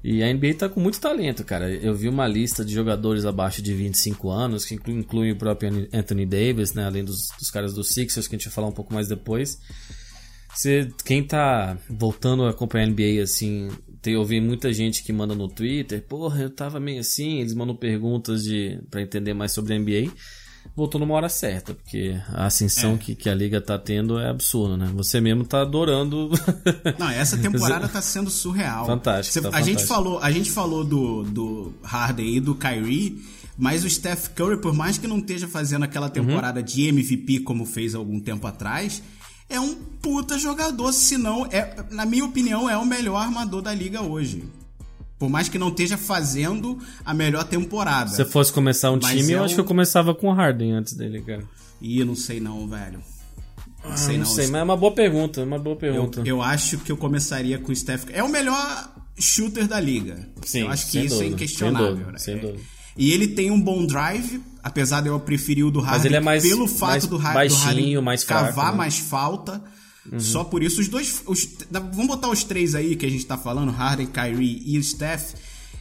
E 0.04 0.24
a 0.24 0.34
NBA 0.34 0.54
tá 0.58 0.70
com 0.70 0.80
muito 0.80 1.00
talento, 1.00 1.44
cara. 1.44 1.70
Eu 1.70 1.94
vi 1.94 2.08
uma 2.08 2.26
lista 2.26 2.64
de 2.64 2.74
jogadores 2.74 3.26
abaixo 3.26 3.62
de 3.62 3.74
25 3.74 4.30
anos, 4.30 4.66
que 4.66 4.74
inclui, 4.74 4.98
inclui 4.98 5.32
o 5.32 5.36
próprio 5.36 5.90
Anthony 5.94 6.26
Davis, 6.26 6.74
né? 6.74 6.86
Além 6.86 7.04
dos, 7.04 7.28
dos 7.38 7.52
caras 7.52 7.74
do 7.74 7.84
Sixers, 7.84 8.28
que 8.28 8.36
a 8.36 8.38
gente 8.38 8.48
vai 8.48 8.54
falar 8.54 8.68
um 8.68 8.72
pouco 8.72 8.94
mais 8.94 9.10
depois. 9.10 9.60
Você, 10.56 10.90
quem 11.06 11.22
tá 11.24 11.78
voltando 11.90 12.46
a 12.46 12.50
acompanhar 12.50 12.86
a 12.86 12.90
NBA, 12.90 13.22
assim, 13.22 13.70
tem, 14.02 14.14
eu 14.14 14.24
vi 14.24 14.40
muita 14.40 14.72
gente 14.74 15.04
que 15.04 15.12
manda 15.12 15.36
no 15.36 15.48
Twitter, 15.48 16.02
porra, 16.08 16.42
eu 16.44 16.50
tava 16.50 16.80
meio 16.80 17.00
assim, 17.02 17.40
eles 17.40 17.54
mandam 17.54 17.76
perguntas 17.76 18.44
de 18.44 18.80
para 18.90 19.02
entender 19.02 19.34
mais 19.34 19.52
sobre 19.52 19.74
a 19.74 19.80
NBA. 19.80 20.12
Voltou 20.76 21.00
numa 21.00 21.14
hora 21.16 21.30
certa, 21.30 21.74
porque 21.74 22.18
a 22.30 22.46
ascensão 22.46 22.98
que, 22.98 23.16
que 23.16 23.30
a 23.30 23.36
liga 23.36 23.60
tá 23.60 23.78
tendo 23.78 24.20
é 24.20 24.30
absurda, 24.30 24.78
né? 24.78 24.92
Você 24.94 25.20
mesmo 25.20 25.44
tá 25.44 25.62
adorando. 25.62 26.30
Não, 26.98 27.10
essa 27.10 27.38
temporada 27.38 27.88
tá 27.90 28.02
sendo 28.02 28.30
surreal. 28.30 28.86
Fantástico, 28.86 29.34
Você- 29.34 29.42
tá 29.42 29.58
a, 29.58 29.62
gente 29.62 29.82
fantástico. 29.82 29.88
falou, 29.94 30.20
a 30.20 30.32
gente 30.32 30.52
falou 30.52 30.84
do, 30.84 31.24
do 31.24 31.74
Harden 31.82 32.36
e 32.36 32.40
do 32.40 32.56
Kyrie, 32.56 33.22
mas 33.58 33.84
o 33.84 33.90
Steph 33.90 34.30
Curry, 34.30 34.62
por 34.62 34.74
mais 34.74 34.98
que 34.98 35.08
não 35.08 35.18
esteja 35.20 35.48
fazendo 35.48 35.84
aquela 35.84 36.10
temporada 36.10 36.62
de 36.62 36.88
MVP 36.88 37.40
como 37.42 37.66
fez 37.66 37.96
algum 37.96 38.20
tempo 38.20 38.46
atrás, 38.46 39.02
é 39.50 39.60
um 39.60 39.74
puta 40.02 40.38
jogador, 40.38 40.94
se 40.94 41.18
não, 41.18 41.46
é, 41.48 41.76
na 41.92 42.06
minha 42.06 42.24
opinião, 42.24 42.70
é 42.70 42.78
o 42.78 42.86
melhor 42.86 43.18
armador 43.18 43.62
da 43.62 43.74
liga 43.74 44.02
hoje. 44.02 44.44
Por 45.18 45.30
mais 45.30 45.50
que 45.50 45.58
não 45.60 45.68
esteja 45.68 45.98
fazendo 45.98 46.78
a 47.04 47.14
melhor 47.14 47.44
temporada. 47.44 48.10
Se 48.12 48.22
eu 48.22 48.26
fosse 48.30 48.54
começar 48.54 48.92
um 48.92 49.00
Mas 49.02 49.12
time, 49.18 49.34
é 49.34 49.36
eu 49.36 49.42
um- 49.42 49.44
acho 49.44 49.54
que 49.56 49.60
eu 49.60 49.66
começava 49.66 50.16
com 50.16 50.28
o 50.28 50.34
Harden 50.34 50.72
antes 50.72 50.94
dele, 50.94 51.22
cara. 51.22 51.44
Ih, 51.82 52.06
não 52.06 52.16
sei 52.16 52.40
não, 52.40 52.66
velho. 52.68 53.00
Não 53.84 53.92
Ah, 53.92 53.98
sei 53.98 54.18
não 54.18 54.26
não. 54.26 54.32
sei, 54.34 54.48
mas 54.48 54.62
é 54.62 54.64
uma 54.64 54.78
boa 54.78 54.94
pergunta, 54.94 55.42
é 55.42 55.44
uma 55.44 55.60
boa 55.60 55.74
Eu, 55.74 55.80
pergunta. 55.80 56.22
eu 56.26 56.42
acho 56.42 56.78
que 56.80 56.92
eu 56.92 56.98
começaria 56.98 57.58
com 57.58 57.72
o 57.72 57.76
Steph. 57.76 58.06
É 58.12 58.24
o 58.24 58.30
melhor 58.30 58.94
shooter 59.20 59.68
da 59.68 59.80
liga. 59.80 60.28
Sim, 60.46 60.62
eu 60.62 60.70
acho 60.70 60.90
que 60.92 61.00
isso 61.00 61.16
é 61.16 61.18
dúvida, 61.18 61.34
inquestionável. 61.36 61.88
sem 61.88 61.96
dúvida, 61.96 62.12
né? 62.14 62.18
sem 62.18 62.34
É. 62.36 62.38
dúvida. 62.38 62.60
E 62.98 63.12
ele 63.12 63.28
tem 63.30 63.52
um 63.52 63.60
bom 63.60 63.86
drive, 63.86 64.42
apesar 64.70 65.02
de 65.02 65.08
eu 65.10 65.20
preferir 65.20 65.66
o 65.66 65.72
do 65.72 65.80
Harden. 65.82 66.06
ele 66.08 66.16
é 66.16 66.20
mais- 66.20 66.44
pelo 66.44 66.68
fato 66.68 66.90
mais 66.92 67.06
do, 67.06 67.18
Har- 67.18 67.30
do 67.30 67.34
baixinho, 67.34 67.66
Harden 67.66 68.02
mais 68.02 68.24
cavar 68.24 68.72
né? 68.72 68.78
mais 68.78 68.98
falta. 68.98 69.62
Só 70.18 70.44
por 70.44 70.64
isso, 70.64 70.82
os 70.82 70.88
dois. 70.88 71.22
os- 71.28 71.48
vamos 71.72 72.08
botar 72.08 72.30
os 72.30 72.44
três 72.44 72.74
aí 72.74 72.96
que 72.96 73.06
a 73.06 73.10
gente 73.10 73.26
tá 73.26 73.38
falando: 73.38 73.72
Harden, 73.72 74.08
Kyrie 74.08 74.64
e 74.66 74.82
Steph. 74.82 75.34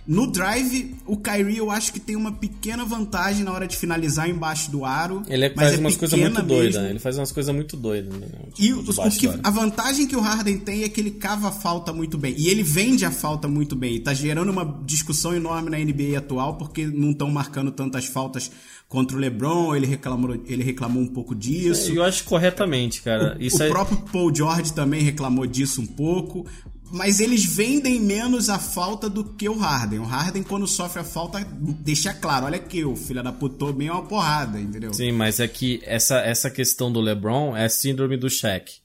No 0.09 0.27
drive, 0.27 0.97
o 1.05 1.19
Kyrie 1.19 1.59
eu 1.59 1.71
acho 1.71 1.93
que 1.93 2.01
tem 2.01 2.17
uma 2.17 2.33
pequena 2.33 2.83
vantagem 2.83 3.45
na 3.45 3.53
hora 3.53 3.69
de 3.69 3.77
finalizar 3.77 4.27
embaixo 4.27 4.71
do 4.71 4.83
aro. 4.83 5.23
Ele 5.29 5.45
é- 5.45 5.55
faz 5.55 5.75
é 5.75 5.77
umas 5.77 5.99
coisas 5.99 6.19
muito 6.19 6.43
doidas, 6.43 6.77
mesmo. 6.77 6.89
ele 6.89 6.99
faz 6.99 7.19
umas 7.19 7.31
coisas 7.31 7.55
muito 7.55 7.77
doidas. 7.77 8.19
Né? 8.19 8.27
E 8.59 8.69
Tipo, 8.69 8.79
o, 8.79 8.83
debaixo 8.85 9.17
o 9.17 9.21
que, 9.21 9.41
a 9.43 9.51
vantagem 9.51 10.07
que 10.07 10.17
o 10.17 10.21
Harden 10.21 10.61
tem 10.61 10.83
é 10.83 10.89
que 10.89 10.99
ele 10.99 11.11
cava 11.11 11.49
a 11.49 11.53
falta 11.53 11.93
muito 11.93 12.17
bem. 12.17 12.35
E 12.39 12.49
ele 12.49 12.63
vende 12.63 13.05
a 13.05 13.11
falta 13.11 13.47
muito 13.47 13.77
bem. 13.77 13.97
E 13.97 14.01
tá 14.01 14.15
gerando 14.15 14.51
uma 14.51 14.81
discussão 14.87 15.37
enorme 15.37 15.69
na 15.69 15.79
NBA 15.79 16.17
atual, 16.17 16.57
porque 16.57 16.87
não 16.87 17.11
estão 17.11 17.31
marcando 17.31 17.71
tantas 17.71 18.07
faltas 18.07 18.51
contra 18.89 19.15
o 19.15 19.21
LeBron. 19.21 19.77
Ele 19.77 19.87
reclamou, 19.87 20.43
ele 20.47 20.65
reclamou 20.65 21.03
um 21.03 21.09
pouco 21.09 21.35
disso. 21.35 21.93
Eu 21.93 22.03
acho 22.03 22.25
corretamente, 22.25 23.03
cara. 23.03 23.37
Isso 23.39 23.59
o 23.59 23.63
é... 23.63 23.69
próprio 23.69 23.99
Paul 24.11 24.35
George 24.35 24.73
também 24.73 25.03
reclamou 25.03 25.47
disso 25.47 25.83
um 25.83 25.87
pouco. 25.87 26.47
Mas 26.91 27.21
eles 27.21 27.45
vendem 27.45 28.01
menos 28.01 28.49
a 28.49 28.59
falta 28.59 29.11
do 29.11 29.23
que 29.23 29.49
o 29.49 29.59
Harden. 29.59 29.99
O 29.99 30.05
Harden, 30.05 30.43
quando 30.43 30.67
sofre 30.67 31.01
a 31.01 31.05
falta, 31.05 31.47
deixa 31.51 32.15
claro: 32.15 32.47
olha 32.47 32.57
aqui, 32.57 32.85
o 32.85 32.97
filho 32.97 33.23
da 33.23 33.33
puta, 33.33 33.57
tomei 33.57 33.91
uma 33.91 34.03
porrada, 34.03 34.59
entendeu? 34.59 34.95
Sim, 34.95 35.13
mas 35.13 35.39
é 35.39 35.47
que 35.47 35.81
essa, 35.85 36.19
essa 36.21 36.51
questão 36.51 36.91
do 36.91 37.01
LeBron 37.01 37.57
é 37.57 37.69
síndrome 37.69 38.17
do 38.17 38.31
Shaq. 38.31 38.77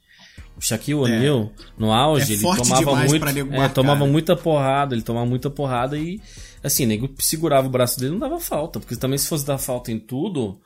O 0.56 0.62
Shaquille 0.62 1.00
O'Neal, 1.00 1.52
no 1.78 1.92
auge, 1.92 2.34
É 2.34 2.36
ele 2.36 2.42
tomava 2.44 2.96
muito, 3.08 3.26
é, 3.26 3.70
tomava 3.70 4.06
né? 4.06 4.12
muita 4.12 4.36
porrada, 4.36 4.94
ele 4.94 5.02
tomava 5.02 5.26
muita 5.26 5.50
porrada 5.50 5.98
e 5.98 6.22
assim, 6.63 6.86
nego 6.86 7.10
segurava 7.20 7.68
o 7.68 7.72
braço 7.72 8.00
dele, 8.00 8.12
não 8.12 8.20
dava 8.20 8.39
falta, 8.39 8.80
porque 8.80 8.96
também 8.96 9.18
se 9.18 9.28
fosse 9.28 9.46
dar 9.46 9.58
falta 9.58 9.92
em 9.92 10.00
tudo, 10.00 10.60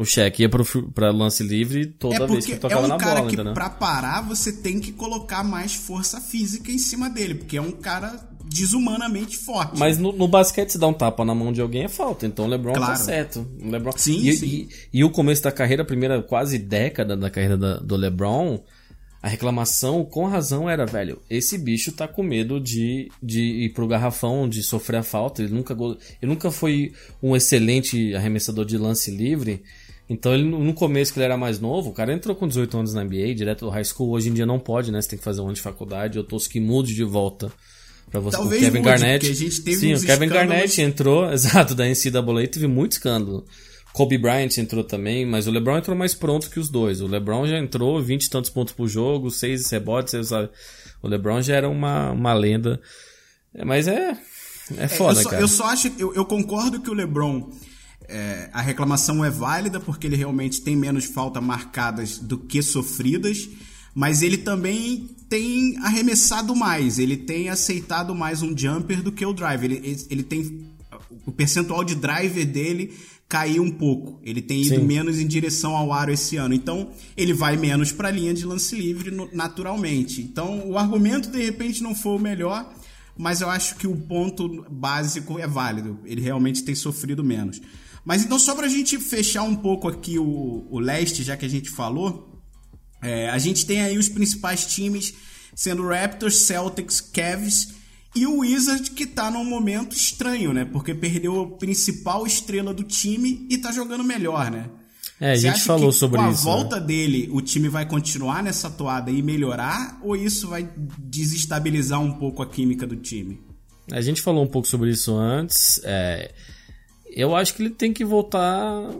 o 0.00 0.04
Shaq 0.04 0.40
ia 0.42 0.48
pro, 0.48 0.64
pra 0.92 1.10
lance 1.10 1.42
livre 1.42 1.86
toda 1.86 2.24
É 2.24 2.26
vez 2.26 2.44
que 2.44 2.52
ele 2.52 2.58
é 2.58 2.60
tocava 2.60 2.84
um 2.86 2.88
na 2.88 2.96
cara 2.96 3.16
bola, 3.16 3.28
que 3.28 3.34
entendeu? 3.34 3.54
pra 3.54 3.68
parar 3.70 4.20
você 4.22 4.52
tem 4.52 4.80
que 4.80 4.92
colocar 4.92 5.44
mais 5.44 5.74
força 5.74 6.20
física 6.20 6.70
em 6.72 6.78
cima 6.78 7.10
dele, 7.10 7.34
porque 7.34 7.56
é 7.56 7.62
um 7.62 7.72
cara 7.72 8.28
desumanamente 8.52 9.36
forte. 9.38 9.78
Mas 9.78 9.96
no, 9.98 10.12
no 10.12 10.26
basquete, 10.26 10.70
se 10.70 10.78
dá 10.78 10.86
um 10.86 10.92
tapa 10.92 11.24
na 11.24 11.34
mão 11.34 11.52
de 11.52 11.60
alguém 11.60 11.84
é 11.84 11.88
falta. 11.88 12.26
Então 12.26 12.44
o 12.46 12.48
LeBron 12.48 12.72
tá 12.72 12.78
Claro. 12.80 12.98
certo. 13.04 13.46
O 13.62 13.70
LeBron... 13.70 13.92
Sim, 13.96 14.26
e, 14.28 14.32
sim. 14.36 14.46
E, 14.46 14.68
e 15.00 15.04
o 15.04 15.10
começo 15.10 15.42
da 15.42 15.52
carreira, 15.52 15.82
a 15.82 15.86
primeira 15.86 16.22
quase 16.22 16.58
década 16.58 17.16
da 17.16 17.30
carreira 17.30 17.56
da- 17.56 17.78
do 17.78 17.94
LeBron, 17.96 18.60
a 19.22 19.28
reclamação, 19.28 20.04
com 20.04 20.24
razão, 20.26 20.68
era, 20.68 20.86
velho, 20.86 21.20
esse 21.28 21.58
bicho 21.58 21.92
tá 21.92 22.08
com 22.08 22.22
medo 22.22 22.58
de, 22.58 23.10
de 23.22 23.40
ir 23.40 23.72
pro 23.74 23.86
garrafão, 23.86 24.48
de 24.48 24.62
sofrer 24.62 24.96
a 24.98 25.02
falta. 25.02 25.42
Ele 25.42 25.52
nunca, 25.52 25.74
ele 26.20 26.32
nunca 26.32 26.50
foi 26.50 26.92
um 27.22 27.36
excelente 27.36 28.14
arremessador 28.14 28.64
de 28.64 28.78
lance 28.78 29.10
livre. 29.10 29.62
Então, 30.12 30.34
ele, 30.34 30.42
no 30.42 30.74
começo, 30.74 31.12
que 31.12 31.20
ele 31.20 31.24
era 31.26 31.36
mais 31.36 31.60
novo, 31.60 31.90
o 31.90 31.92
cara 31.92 32.12
entrou 32.12 32.34
com 32.34 32.48
18 32.48 32.76
anos 32.76 32.92
na 32.94 33.04
NBA, 33.04 33.32
direto 33.34 33.60
do 33.64 33.70
high 33.70 33.84
school. 33.84 34.10
Hoje 34.10 34.28
em 34.28 34.34
dia 34.34 34.44
não 34.44 34.58
pode, 34.58 34.90
né? 34.90 35.00
Você 35.00 35.10
tem 35.10 35.18
que 35.18 35.24
fazer 35.24 35.40
um 35.40 35.44
ano 35.44 35.54
de 35.54 35.60
faculdade. 35.60 36.18
Eu 36.18 36.24
torço 36.24 36.50
que 36.50 36.58
mude 36.58 36.94
de 36.94 37.04
volta 37.04 37.50
pra 38.10 38.18
você. 38.18 38.36
Talvez 38.36 38.60
o 38.60 38.64
Kevin 38.64 38.78
mude, 38.78 38.90
Garnett. 38.90 39.30
a 39.30 39.34
gente 39.34 39.62
teve 39.62 39.76
Sim, 39.76 39.94
o 39.94 40.00
Kevin 40.04 40.26
Garnett 40.28 40.80
entrou, 40.82 41.30
exato, 41.32 41.76
da 41.76 41.84
NCAA, 41.86 42.48
teve 42.50 42.66
muito 42.66 42.92
escândalo. 42.92 43.44
Kobe 43.92 44.18
Bryant 44.18 44.56
entrou 44.58 44.82
também, 44.84 45.24
mas 45.26 45.46
o 45.46 45.50
LeBron 45.50 45.78
entrou 45.78 45.96
mais 45.96 46.12
pronto 46.14 46.50
que 46.50 46.58
os 46.60 46.68
dois. 46.68 47.00
O 47.00 47.06
LeBron 47.06 47.46
já 47.46 47.58
entrou 47.58 48.00
20 48.02 48.24
e 48.24 48.30
tantos 48.30 48.50
pontos 48.50 48.72
por 48.74 48.88
jogo, 48.88 49.30
6 49.30 49.68
rebotes, 49.70 50.10
seis- 50.12 50.30
o 51.02 51.08
LeBron 51.08 51.40
já 51.42 51.54
era 51.56 51.68
uma, 51.68 52.10
uma 52.12 52.32
lenda. 52.32 52.80
É, 53.54 53.64
Mas 53.64 53.86
é 53.88 54.10
é 54.76 54.84
É, 54.84 54.88
foda, 54.88 55.18
eu, 55.20 55.22
só, 55.24 55.30
cara. 55.30 55.42
eu 55.42 55.48
só 55.48 55.64
acho, 55.66 55.92
eu, 55.98 56.14
eu 56.14 56.24
concordo 56.24 56.80
que 56.80 56.88
o 56.90 56.94
LeBron, 56.94 57.48
é, 58.10 58.50
a 58.52 58.60
reclamação 58.60 59.24
é 59.24 59.30
válida 59.30 59.78
porque 59.78 60.06
ele 60.06 60.16
realmente 60.16 60.60
tem 60.60 60.74
menos 60.74 61.04
faltas 61.04 61.42
marcadas 61.42 62.18
do 62.18 62.36
que 62.36 62.60
sofridas, 62.60 63.48
mas 63.94 64.22
ele 64.22 64.38
também 64.38 65.08
tem 65.28 65.76
arremessado 65.78 66.54
mais, 66.56 66.98
ele 66.98 67.16
tem 67.16 67.48
aceitado 67.48 68.14
mais 68.14 68.42
um 68.42 68.56
jumper 68.56 69.02
do 69.02 69.12
que 69.12 69.24
o 69.24 69.32
drive. 69.32 69.64
Ele, 69.64 69.96
ele, 70.10 70.22
tem 70.24 70.66
o 71.24 71.30
percentual 71.30 71.84
de 71.84 71.94
driver 71.94 72.44
dele 72.44 72.92
caiu 73.28 73.62
um 73.62 73.70
pouco. 73.70 74.20
Ele 74.24 74.42
tem 74.42 74.62
ido 74.62 74.80
Sim. 74.80 74.84
menos 74.84 75.20
em 75.20 75.26
direção 75.26 75.76
ao 75.76 75.92
aro 75.92 76.12
esse 76.12 76.36
ano. 76.36 76.52
Então, 76.52 76.90
ele 77.16 77.32
vai 77.32 77.56
menos 77.56 77.92
para 77.92 78.08
a 78.08 78.10
linha 78.10 78.34
de 78.34 78.44
lance 78.44 78.74
livre 78.74 79.12
naturalmente. 79.32 80.20
Então, 80.20 80.68
o 80.68 80.76
argumento 80.76 81.30
de 81.30 81.40
repente 81.40 81.80
não 81.80 81.94
foi 81.94 82.16
o 82.16 82.18
melhor, 82.18 82.68
mas 83.16 83.40
eu 83.40 83.48
acho 83.48 83.76
que 83.76 83.86
o 83.86 83.94
ponto 83.94 84.66
básico 84.68 85.38
é 85.38 85.46
válido. 85.46 86.00
Ele 86.04 86.20
realmente 86.20 86.64
tem 86.64 86.74
sofrido 86.74 87.22
menos. 87.22 87.60
Mas 88.04 88.24
então, 88.24 88.38
só 88.38 88.54
pra 88.54 88.68
gente 88.68 88.98
fechar 88.98 89.42
um 89.42 89.54
pouco 89.54 89.88
aqui 89.88 90.18
o, 90.18 90.66
o 90.70 90.78
leste, 90.78 91.22
já 91.22 91.36
que 91.36 91.44
a 91.44 91.48
gente 91.48 91.70
falou, 91.70 92.40
é, 93.02 93.28
a 93.30 93.38
gente 93.38 93.66
tem 93.66 93.82
aí 93.82 93.98
os 93.98 94.08
principais 94.08 94.66
times 94.66 95.14
sendo 95.54 95.86
Raptors, 95.86 96.36
Celtics, 96.36 97.00
Cavs 97.00 97.74
E 98.14 98.26
o 98.26 98.38
Wizard 98.38 98.90
que 98.92 99.06
tá 99.06 99.30
num 99.30 99.44
momento 99.44 99.94
estranho, 99.94 100.52
né? 100.52 100.64
Porque 100.64 100.94
perdeu 100.94 101.40
a 101.40 101.58
principal 101.58 102.26
estrela 102.26 102.74
do 102.74 102.82
time 102.82 103.46
e 103.50 103.58
tá 103.58 103.70
jogando 103.72 104.02
melhor, 104.02 104.50
né? 104.50 104.70
É, 105.20 105.32
a 105.32 105.36
gente 105.36 105.56
acha 105.56 105.64
falou 105.66 105.90
que 105.90 105.96
sobre 105.96 106.18
com 106.18 106.24
a 106.24 106.30
isso. 106.30 106.46
né? 106.46 106.52
volta 106.52 106.80
dele, 106.80 107.28
o 107.30 107.42
time 107.42 107.68
vai 107.68 107.86
continuar 107.86 108.42
nessa 108.42 108.70
toada 108.70 109.10
e 109.10 109.22
melhorar? 109.22 110.00
Ou 110.02 110.16
isso 110.16 110.48
vai 110.48 110.68
desestabilizar 110.98 112.00
um 112.00 112.12
pouco 112.12 112.42
a 112.42 112.46
química 112.46 112.86
do 112.86 112.96
time? 112.96 113.38
A 113.92 114.00
gente 114.00 114.22
falou 114.22 114.42
um 114.42 114.46
pouco 114.46 114.66
sobre 114.66 114.90
isso 114.90 115.14
antes. 115.14 115.78
é, 115.84 116.32
eu 117.14 117.34
acho 117.34 117.54
que 117.54 117.62
ele 117.62 117.70
tem 117.70 117.92
que 117.92 118.04
voltar, 118.04 118.90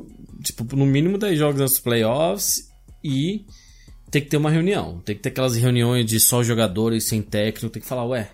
tipo, 0.43 0.65
no 0.77 0.87
mínimo 0.87 1.19
10 1.19 1.39
jogos 1.39 1.61
nos 1.61 1.79
playoffs 1.81 2.69
e 3.03 3.45
tem 4.11 4.23
que 4.23 4.29
ter 4.29 4.37
uma 4.37 4.51
reunião. 4.51 5.01
Tem 5.05 5.15
que 5.15 5.23
ter 5.23 5.29
aquelas 5.31 5.57
reuniões 5.57 6.05
de 6.07 6.19
só 6.21 6.43
jogadores 6.43 7.05
sem 7.05 7.23
técnico. 7.23 7.73
Tem 7.73 7.83
que 7.83 7.89
falar, 7.89 8.05
ué. 8.07 8.31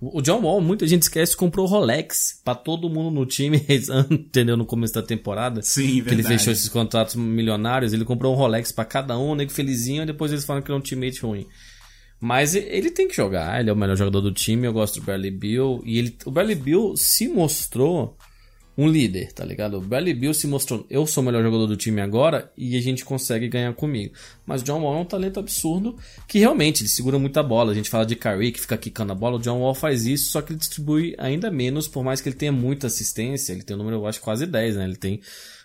O 0.00 0.22
John 0.22 0.40
Wall, 0.42 0.60
muita 0.60 0.86
gente 0.86 1.02
esquece, 1.02 1.36
comprou 1.36 1.66
Rolex 1.66 2.40
pra 2.44 2.54
todo 2.54 2.88
mundo 2.88 3.10
no 3.10 3.26
time, 3.26 3.60
entendeu? 4.08 4.56
No 4.56 4.64
começo 4.64 4.94
da 4.94 5.02
temporada. 5.02 5.60
Sim, 5.60 5.82
Que 5.82 5.90
ele 6.10 6.22
verdade. 6.22 6.38
fechou 6.38 6.52
esses 6.52 6.68
contratos 6.68 7.16
milionários. 7.16 7.92
Ele 7.92 8.04
comprou 8.04 8.32
um 8.32 8.36
Rolex 8.36 8.70
pra 8.70 8.84
cada 8.84 9.18
um, 9.18 9.34
nego 9.34 9.50
felizinho, 9.50 10.04
e 10.04 10.06
depois 10.06 10.30
eles 10.30 10.44
falam 10.44 10.62
que 10.62 10.70
ele 10.70 10.76
é 10.76 10.78
um 10.78 10.82
teammate 10.82 11.20
ruim. 11.20 11.46
Mas 12.20 12.54
ele 12.54 12.90
tem 12.90 13.06
que 13.08 13.14
jogar, 13.16 13.60
ele 13.60 13.70
é 13.70 13.72
o 13.72 13.76
melhor 13.76 13.96
jogador 13.96 14.20
do 14.20 14.32
time, 14.32 14.66
eu 14.66 14.72
gosto 14.72 14.98
do 15.00 15.04
Bradley 15.04 15.30
Bill. 15.30 15.82
E 15.84 15.98
ele, 15.98 16.16
o 16.24 16.30
Bradley 16.30 16.56
Bill 16.56 16.94
se 16.96 17.28
mostrou 17.28 18.16
um 18.78 18.86
líder, 18.86 19.32
tá 19.32 19.44
ligado? 19.44 19.76
O 19.76 19.80
Bradley 19.80 20.14
Bill 20.14 20.32
se 20.32 20.46
mostrou, 20.46 20.86
eu 20.88 21.04
sou 21.04 21.20
o 21.20 21.26
melhor 21.26 21.42
jogador 21.42 21.66
do 21.66 21.76
time 21.76 22.00
agora 22.00 22.48
e 22.56 22.76
a 22.76 22.80
gente 22.80 23.04
consegue 23.04 23.48
ganhar 23.48 23.74
comigo. 23.74 24.14
Mas 24.46 24.62
o 24.62 24.64
John 24.64 24.80
Wall 24.80 24.98
é 24.98 25.00
um 25.00 25.04
talento 25.04 25.40
absurdo 25.40 25.98
que 26.28 26.38
realmente 26.38 26.82
ele 26.82 26.88
segura 26.88 27.18
muita 27.18 27.42
bola. 27.42 27.72
A 27.72 27.74
gente 27.74 27.90
fala 27.90 28.06
de 28.06 28.14
Curry 28.14 28.52
que 28.52 28.60
fica 28.60 28.78
quicando 28.78 29.10
a 29.10 29.16
bola, 29.16 29.36
o 29.36 29.40
John 29.40 29.58
Wall 29.58 29.74
faz 29.74 30.06
isso, 30.06 30.30
só 30.30 30.40
que 30.40 30.52
ele 30.52 30.60
distribui 30.60 31.12
ainda 31.18 31.50
menos, 31.50 31.88
por 31.88 32.04
mais 32.04 32.20
que 32.20 32.28
ele 32.28 32.36
tenha 32.36 32.52
muita 32.52 32.86
assistência. 32.86 33.52
Ele 33.52 33.64
tem 33.64 33.74
um 33.74 33.78
número, 33.80 33.96
eu 33.96 34.06
acho, 34.06 34.20
quase 34.20 34.46
10, 34.46 34.76
né? 34.76 34.84
Ele 34.84 34.96
tem 34.96 35.20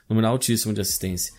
um 0.10 0.16
número 0.16 0.30
altíssimo 0.30 0.74
de 0.74 0.82
assistência. 0.82 1.36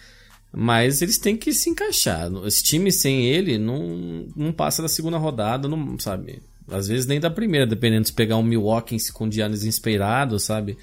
Mas 0.52 1.02
eles 1.02 1.18
têm 1.18 1.36
que 1.36 1.52
se 1.52 1.70
encaixar. 1.70 2.30
Esse 2.46 2.62
time 2.62 2.92
sem 2.92 3.26
ele 3.26 3.58
não, 3.58 4.28
não 4.36 4.52
passa 4.52 4.80
da 4.80 4.88
segunda 4.88 5.18
rodada, 5.18 5.66
não 5.66 5.98
sabe? 5.98 6.40
Às 6.68 6.86
vezes 6.86 7.04
nem 7.04 7.18
da 7.18 7.30
primeira, 7.30 7.66
dependendo 7.66 8.06
se 8.06 8.12
pegar 8.12 8.36
um 8.36 8.44
Milwaukee 8.44 8.96
com 9.12 9.28
Giannis 9.28 9.64
inspirado, 9.64 10.38
sabe? 10.38 10.78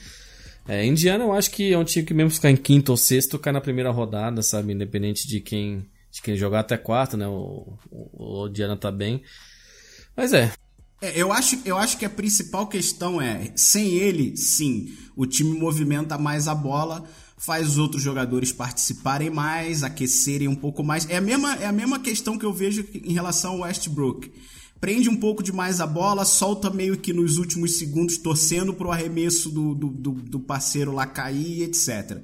É, 0.72 0.86
Indiana 0.86 1.26
eu 1.26 1.34
acho 1.34 1.52
que 1.52 1.74
é 1.74 1.78
um 1.78 1.84
time 1.84 2.06
que 2.06 2.14
mesmo 2.14 2.32
ficar 2.32 2.50
em 2.50 2.56
quinto 2.56 2.94
ou 2.94 2.98
sexto 2.98 3.38
cai 3.38 3.52
na 3.52 3.60
primeira 3.60 3.92
rodada, 3.92 4.42
sabe? 4.42 4.72
Independente 4.72 5.28
de 5.28 5.42
quem, 5.42 5.86
de 6.10 6.22
quem 6.22 6.38
jogar 6.38 6.62
até 6.62 6.78
quarto, 6.78 7.18
né? 7.18 7.28
O, 7.28 7.78
o, 7.92 8.44
o 8.44 8.48
Indiana 8.48 8.78
tá 8.78 8.90
bem. 8.90 9.22
Mas 10.16 10.32
é, 10.32 10.50
É, 11.02 11.20
eu, 11.20 11.34
acho, 11.34 11.60
eu 11.66 11.78
acho 11.78 11.98
que 11.98 12.06
a 12.06 12.10
principal 12.10 12.68
questão 12.68 13.22
é, 13.22 13.52
sem 13.54 13.96
ele, 13.96 14.38
sim, 14.38 14.96
o 15.14 15.26
time 15.26 15.60
movimenta 15.60 16.18
mais 16.18 16.48
a 16.48 16.56
bola, 16.56 17.04
faz 17.38 17.68
os 17.68 17.78
outros 17.78 18.02
jogadores 18.02 18.54
participarem 18.54 19.30
mais, 19.30 19.84
aquecerem 19.84 20.48
um 20.48 20.56
pouco 20.56 20.82
mais. 20.82 21.06
É 21.10 21.18
a 21.18 21.22
mesma, 21.22 21.54
é 21.56 21.66
a 21.66 21.74
mesma 21.74 22.00
questão 22.00 22.38
que 22.38 22.46
eu 22.46 22.54
vejo 22.54 22.88
em 22.94 23.12
relação 23.12 23.56
ao 23.56 23.60
Westbrook. 23.64 24.32
Prende 24.82 25.08
um 25.08 25.16
pouco 25.16 25.44
demais 25.44 25.80
a 25.80 25.86
bola, 25.86 26.26
solta 26.26 26.70
meio 26.72 26.98
que 26.98 27.14
nos 27.14 27.38
últimos 27.38 27.78
segundos, 27.78 28.18
torcendo 28.18 28.74
pro 28.74 28.92
arremesso 28.92 29.50
do, 29.52 29.76
do, 29.76 29.90
do, 30.12 30.40
parceiro 30.40 30.92
lá 30.92 31.06
cair, 31.06 31.62
etc. 31.62 32.18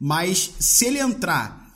Mas 0.00 0.52
se 0.60 0.86
ele 0.86 1.00
entrar 1.00 1.66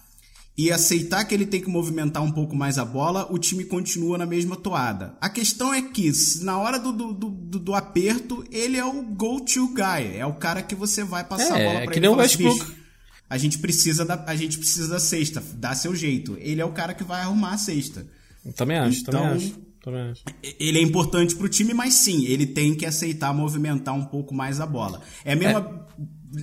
e 0.56 0.70
aceitar 0.70 1.24
que 1.24 1.34
ele 1.34 1.44
tem 1.46 1.60
que 1.60 1.68
movimentar 1.68 2.22
um 2.22 2.30
pouco 2.30 2.54
mais 2.54 2.78
a 2.78 2.84
bola, 2.84 3.26
o 3.32 3.38
time 3.38 3.64
continua 3.64 4.16
na 4.16 4.24
mesma 4.24 4.54
toada. 4.54 5.16
A 5.20 5.28
questão 5.28 5.74
é 5.74 5.82
que, 5.82 6.12
na 6.42 6.56
hora 6.56 6.78
do, 6.78 6.92
do, 6.92 7.12
do, 7.12 7.30
do 7.58 7.74
aperto, 7.74 8.44
ele 8.50 8.76
é 8.76 8.84
o 8.84 9.02
go-to 9.02 9.66
guy. 9.74 10.14
É 10.16 10.24
o 10.24 10.34
cara 10.34 10.62
que 10.62 10.74
você 10.76 11.02
vai 11.02 11.24
passar 11.24 11.58
É, 11.58 11.66
a 11.66 11.68
bola 11.68 11.80
é 11.80 11.84
pra 11.84 11.92
que 11.94 11.98
ele. 11.98 12.06
nem 12.06 12.16
o 12.16 12.20
assim, 12.20 12.44
Westbrook. 12.44 12.70
"Bicho, 12.70 12.82
A 13.28 13.38
gente, 13.38 13.58
precisa 13.58 14.04
da, 14.04 14.22
a 14.26 14.36
gente 14.36 14.58
precisa 14.58 14.86
da 14.88 15.00
cesta, 15.00 15.42
dá 15.54 15.74
seu 15.74 15.96
jeito. 15.96 16.36
Ele 16.38 16.60
é 16.60 16.64
o 16.64 16.70
cara 16.72 16.94
que 16.94 17.02
vai 17.02 17.22
arrumar 17.22 17.54
a 17.54 17.58
cesta. 17.58 18.06
eu 18.46 18.52
também 18.52 18.76
acho, 18.78 19.00
Então- 19.00 19.14
também 19.20 19.36
acho. 19.48 19.71
Também 19.82 20.02
acho. 20.02 20.22
Ele 20.60 20.78
é 20.78 20.82
importante 20.82 21.34
pro 21.34 21.48
time, 21.48 21.74
mas 21.74 21.94
sim, 21.94 22.24
ele 22.26 22.46
tem 22.46 22.74
que 22.74 22.86
aceitar 22.86 23.34
movimentar 23.34 23.94
um 23.94 24.04
pouco 24.04 24.34
mais 24.34 24.60
a 24.60 24.66
bola. 24.66 25.00
É 25.24 25.32
a 25.32 25.36
mesma 25.36 25.86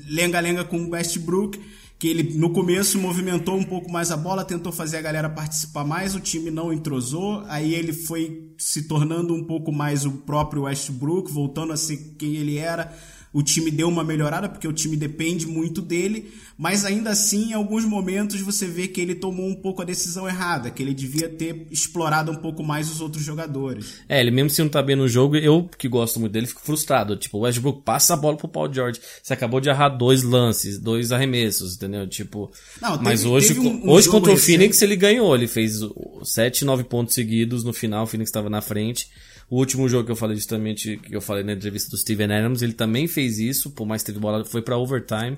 lenga-lenga 0.07 0.65
com 0.65 0.77
o 0.77 0.89
Westbrook, 0.91 1.59
que 1.97 2.07
ele 2.07 2.37
no 2.37 2.51
começo 2.51 2.99
movimentou 2.99 3.55
um 3.57 3.63
pouco 3.63 3.91
mais 3.91 4.11
a 4.11 4.17
bola, 4.17 4.45
tentou 4.45 4.71
fazer 4.71 4.97
a 4.97 5.01
galera 5.01 5.29
participar 5.29 5.83
mais, 5.85 6.15
o 6.15 6.19
time 6.19 6.51
não 6.51 6.71
entrosou, 6.71 7.43
aí 7.47 7.73
ele 7.73 7.91
foi 7.91 8.53
se 8.57 8.87
tornando 8.87 9.33
um 9.33 9.43
pouco 9.43 9.71
mais 9.71 10.05
o 10.05 10.11
próprio 10.11 10.63
Westbrook, 10.63 11.31
voltando 11.31 11.73
a 11.73 11.77
ser 11.77 12.15
quem 12.17 12.35
ele 12.35 12.57
era. 12.57 12.93
O 13.31 13.43
time 13.43 13.69
deu 13.69 13.87
uma 13.87 14.03
melhorada, 14.03 14.49
porque 14.49 14.67
o 14.67 14.73
time 14.73 14.97
depende 14.97 15.45
muito 15.45 15.81
dele, 15.83 16.33
mas 16.57 16.83
ainda 16.83 17.11
assim, 17.11 17.51
em 17.51 17.53
alguns 17.53 17.85
momentos, 17.85 18.41
você 18.41 18.65
vê 18.65 18.87
que 18.87 18.99
ele 18.99 19.13
tomou 19.13 19.47
um 19.47 19.53
pouco 19.53 19.81
a 19.83 19.85
decisão 19.85 20.27
errada, 20.27 20.71
que 20.71 20.81
ele 20.81 20.95
devia 20.95 21.29
ter 21.29 21.67
explorado 21.69 22.31
um 22.31 22.35
pouco 22.35 22.63
mais 22.63 22.89
os 22.91 22.99
outros 23.01 23.23
jogadores. 23.23 23.99
É, 24.09 24.19
ele 24.19 24.31
mesmo 24.31 24.49
se 24.49 24.61
não 24.63 24.69
tá 24.69 24.81
bem 24.81 24.95
no 24.95 25.07
jogo, 25.07 25.35
eu 25.35 25.69
que 25.77 25.87
gosto 25.87 26.19
muito 26.19 26.31
dele, 26.33 26.47
fico 26.47 26.61
frustrado. 26.61 27.15
Tipo, 27.15 27.37
o 27.37 27.41
Westbrook 27.41 27.83
passa 27.83 28.15
a 28.15 28.17
bola 28.17 28.35
pro 28.35 28.47
Paul 28.47 28.73
George. 28.73 28.99
Você 29.21 29.33
acabou 29.33 29.59
de 29.61 29.69
errar 29.69 29.89
dois 29.89 30.23
lances, 30.23 30.79
dois 30.79 31.11
arremessos, 31.11 31.75
entendeu? 31.75 32.07
Tipo. 32.07 32.51
Não, 32.81 32.93
teve- 32.93 33.03
mas 33.03 33.25
hoje, 33.25 33.59
um- 33.59 33.85
um 33.85 33.89
hoje 33.91 34.09
contra 34.09 34.31
o 34.31 34.33
recente- 34.33 34.57
Phoenix 34.57 34.81
ele 34.81 34.95
ganhou. 34.95 35.35
Ele 35.35 35.47
fez 35.47 35.83
o- 35.83 36.21
sete, 36.23 36.65
nove 36.65 36.83
pontos 36.83 37.13
seguidos 37.13 37.63
no 37.63 37.73
final, 37.73 38.05
o 38.05 38.07
Phoenix 38.07 38.31
tava 38.31 38.49
na 38.49 38.59
frente. 38.61 39.07
O 39.49 39.57
último 39.57 39.89
jogo 39.89 40.05
que 40.05 40.11
eu 40.11 40.15
falei 40.15 40.35
justamente, 40.35 40.97
que 40.97 41.15
eu 41.15 41.21
falei 41.21 41.43
na 41.43 41.53
entrevista 41.53 41.89
do 41.89 41.97
Steven 41.97 42.31
Adams, 42.31 42.61
ele 42.61 42.73
também 42.73 43.07
fez 43.07 43.39
isso, 43.39 43.71
por 43.71 43.85
mais 43.85 44.03
teve 44.03 44.19
bola, 44.19 44.45
foi 44.45 44.61
pra 44.61 44.77
overtime. 44.77 45.37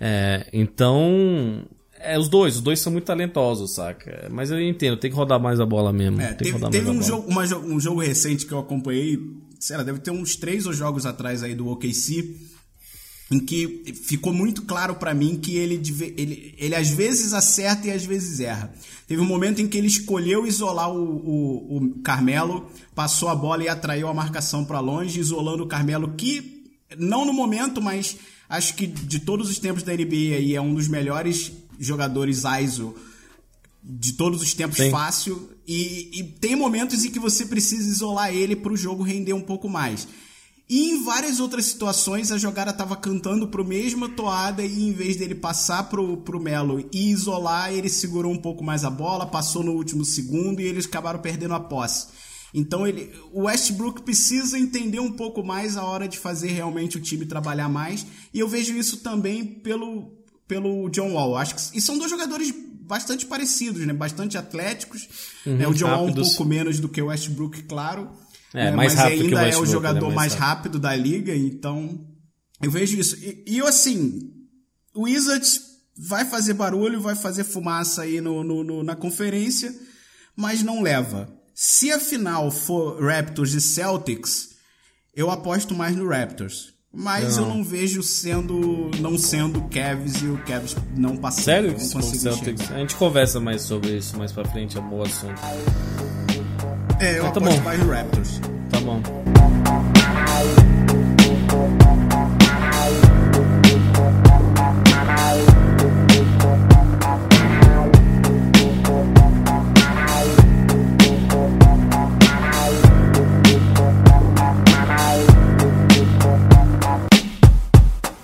É, 0.00 0.48
então, 0.52 1.64
é 2.00 2.18
os 2.18 2.28
dois, 2.28 2.56
os 2.56 2.60
dois 2.62 2.80
são 2.80 2.90
muito 2.90 3.04
talentosos, 3.04 3.74
saca? 3.74 4.28
Mas 4.30 4.50
eu 4.50 4.60
entendo, 4.60 4.96
tem 4.96 5.10
que 5.10 5.16
rodar 5.16 5.38
mais 5.38 5.60
a 5.60 5.66
bola 5.66 5.92
mesmo. 5.92 6.20
É, 6.20 6.32
teve 6.32 6.58
teve 6.70 6.90
um, 6.90 7.02
jogo, 7.02 7.28
uma 7.30 7.42
um 7.58 7.78
jogo 7.78 8.00
recente 8.00 8.46
que 8.46 8.52
eu 8.52 8.58
acompanhei, 8.58 9.20
sei 9.60 9.76
lá, 9.76 9.82
deve 9.82 10.00
ter 10.00 10.10
uns 10.10 10.34
três 10.34 10.66
ou 10.66 10.72
jogos 10.72 11.06
atrás 11.06 11.42
aí 11.42 11.54
do 11.54 11.68
OKC, 11.68 12.34
em 13.32 13.40
que 13.40 13.94
ficou 13.94 14.32
muito 14.32 14.62
claro 14.62 14.96
pra 14.96 15.14
mim 15.14 15.38
que 15.38 15.56
ele, 15.56 15.80
ele, 16.16 16.54
ele 16.58 16.74
às 16.74 16.88
vezes 16.90 17.32
acerta 17.32 17.88
e 17.88 17.90
às 17.90 18.04
vezes 18.04 18.40
erra. 18.40 18.72
Teve 19.06 19.22
um 19.22 19.26
momento 19.26 19.60
em 19.60 19.66
que 19.66 19.78
ele 19.78 19.86
escolheu 19.86 20.46
isolar 20.46 20.90
o, 20.90 20.96
o, 20.96 21.76
o 21.76 21.90
Carmelo, 22.02 22.70
passou 22.94 23.28
a 23.28 23.34
bola 23.34 23.64
e 23.64 23.68
atraiu 23.68 24.08
a 24.08 24.14
marcação 24.14 24.64
pra 24.64 24.80
longe, 24.80 25.18
isolando 25.18 25.62
o 25.62 25.66
Carmelo, 25.66 26.14
que 26.14 26.70
não 26.98 27.24
no 27.24 27.32
momento, 27.32 27.80
mas 27.80 28.16
acho 28.48 28.74
que 28.74 28.86
de 28.86 29.20
todos 29.20 29.48
os 29.48 29.58
tempos 29.58 29.82
da 29.82 29.92
NBA 29.92 30.36
aí 30.36 30.54
é 30.54 30.60
um 30.60 30.74
dos 30.74 30.88
melhores 30.88 31.52
jogadores 31.78 32.42
ISO 32.44 32.94
de 33.82 34.12
todos 34.12 34.42
os 34.42 34.54
tempos 34.54 34.76
Sim. 34.76 34.90
fácil 34.90 35.50
e, 35.66 36.10
e 36.12 36.22
tem 36.22 36.54
momentos 36.54 37.04
em 37.04 37.10
que 37.10 37.18
você 37.18 37.46
precisa 37.46 37.88
isolar 37.88 38.32
ele 38.32 38.54
para 38.54 38.72
o 38.72 38.76
jogo 38.76 39.02
render 39.02 39.32
um 39.32 39.40
pouco 39.40 39.68
mais. 39.68 40.06
E 40.72 40.88
em 40.88 41.04
várias 41.04 41.38
outras 41.38 41.66
situações 41.66 42.32
a 42.32 42.38
jogada 42.38 42.72
tava 42.72 42.96
cantando 42.96 43.46
pro 43.46 43.62
mesma 43.62 44.08
toada 44.08 44.62
e 44.62 44.88
em 44.88 44.90
vez 44.90 45.16
dele 45.16 45.34
passar 45.34 45.82
pro, 45.90 46.16
pro 46.16 46.40
Melo 46.40 46.88
e 46.90 47.10
isolar, 47.10 47.70
ele 47.70 47.90
segurou 47.90 48.32
um 48.32 48.38
pouco 48.38 48.64
mais 48.64 48.82
a 48.82 48.88
bola, 48.88 49.26
passou 49.26 49.62
no 49.62 49.72
último 49.72 50.02
segundo 50.02 50.62
e 50.62 50.64
eles 50.64 50.86
acabaram 50.86 51.20
perdendo 51.20 51.52
a 51.52 51.60
posse. 51.60 52.06
Então 52.54 52.86
ele, 52.86 53.12
o 53.34 53.42
Westbrook 53.42 54.00
precisa 54.00 54.58
entender 54.58 54.98
um 54.98 55.12
pouco 55.12 55.44
mais 55.44 55.76
a 55.76 55.84
hora 55.84 56.08
de 56.08 56.18
fazer 56.18 56.52
realmente 56.52 56.96
o 56.96 57.02
time 57.02 57.26
trabalhar 57.26 57.68
mais. 57.68 58.06
E 58.32 58.38
eu 58.38 58.48
vejo 58.48 58.74
isso 58.74 58.96
também 59.02 59.44
pelo, 59.44 60.10
pelo 60.48 60.88
John 60.88 61.12
Wall. 61.12 61.36
Acho 61.36 61.54
que 61.54 61.76
e 61.76 61.82
são 61.82 61.98
dois 61.98 62.10
jogadores 62.10 62.50
bastante 62.80 63.26
parecidos, 63.26 63.86
né? 63.86 63.92
Bastante 63.92 64.38
atléticos. 64.38 65.06
né? 65.44 65.68
O 65.68 65.74
John 65.74 65.88
Wall 65.88 66.04
um 66.04 66.06
rápidos. 66.06 66.28
pouco 66.30 66.46
menos 66.46 66.80
do 66.80 66.88
que 66.88 67.02
o 67.02 67.08
Westbrook, 67.08 67.64
claro. 67.64 68.08
É, 68.54 68.64
né? 68.70 68.76
mais 68.76 68.94
mas 68.94 69.02
rápido 69.04 69.28
que 69.28 69.34
o 69.34 69.38
ainda 69.38 69.40
é 69.40 69.56
o 69.56 69.60
Westbrook, 69.60 69.62
ele 69.62 69.68
é 69.68 69.72
jogador 69.72 70.06
mais 70.06 70.14
mais 70.16 70.34
rápido. 70.34 70.48
rápido 70.48 70.78
da 70.78 70.94
liga, 70.96 71.34
então 71.34 72.06
eu 72.62 72.70
vejo 72.70 72.98
isso. 72.98 73.16
E, 73.16 73.44
e 73.46 73.58
eu, 73.58 73.66
assim, 73.66 74.30
o 74.94 75.02
Wizards 75.04 75.60
vai 75.96 76.24
fazer 76.24 76.54
barulho, 76.54 77.00
vai 77.00 77.14
fazer 77.14 77.44
fumaça 77.44 78.02
aí 78.02 78.20
no, 78.20 78.42
no- 78.44 78.62
no- 78.64 78.82
na 78.82 78.94
conferência, 78.96 79.74
mas 80.36 80.62
não 80.62 80.82
leva. 80.82 81.28
Se 81.54 81.90
a 81.92 81.98
final 82.00 82.50
for 82.50 83.02
Raptors 83.02 83.52
e 83.54 83.60
Celtics, 83.60 84.50
eu 85.14 85.30
aposto 85.30 85.74
mais 85.74 85.94
no 85.96 86.08
Raptors. 86.08 86.72
Mas 86.94 87.38
eu 87.38 87.46
não 87.46 87.64
vejo 87.64 88.02
sendo 88.02 88.90
não 89.00 89.16
sendo 89.16 89.62
Cavs 89.68 90.20
e 90.20 90.26
o 90.26 90.36
Cavs 90.44 90.76
não 90.94 91.16
passando. 91.16 91.44
Sério? 91.44 91.72
não 91.72 91.78
Celtics? 92.02 92.70
A 92.70 92.78
gente 92.78 92.94
conversa 92.96 93.40
mais 93.40 93.62
sobre 93.62 93.96
isso 93.96 94.18
mais 94.18 94.30
pra 94.30 94.44
frente, 94.44 94.76
é 94.76 94.80
um 94.80 94.88
bom 94.90 95.00
assunto. 95.02 95.40
É, 97.02 97.18
eu 97.18 97.26
ah, 97.26 97.32
tá 97.32 97.40
bom. 97.40 97.60
Bairro 97.62 97.90
Raptors. 97.90 98.40
Tá 98.70 98.78
bom. 98.78 99.02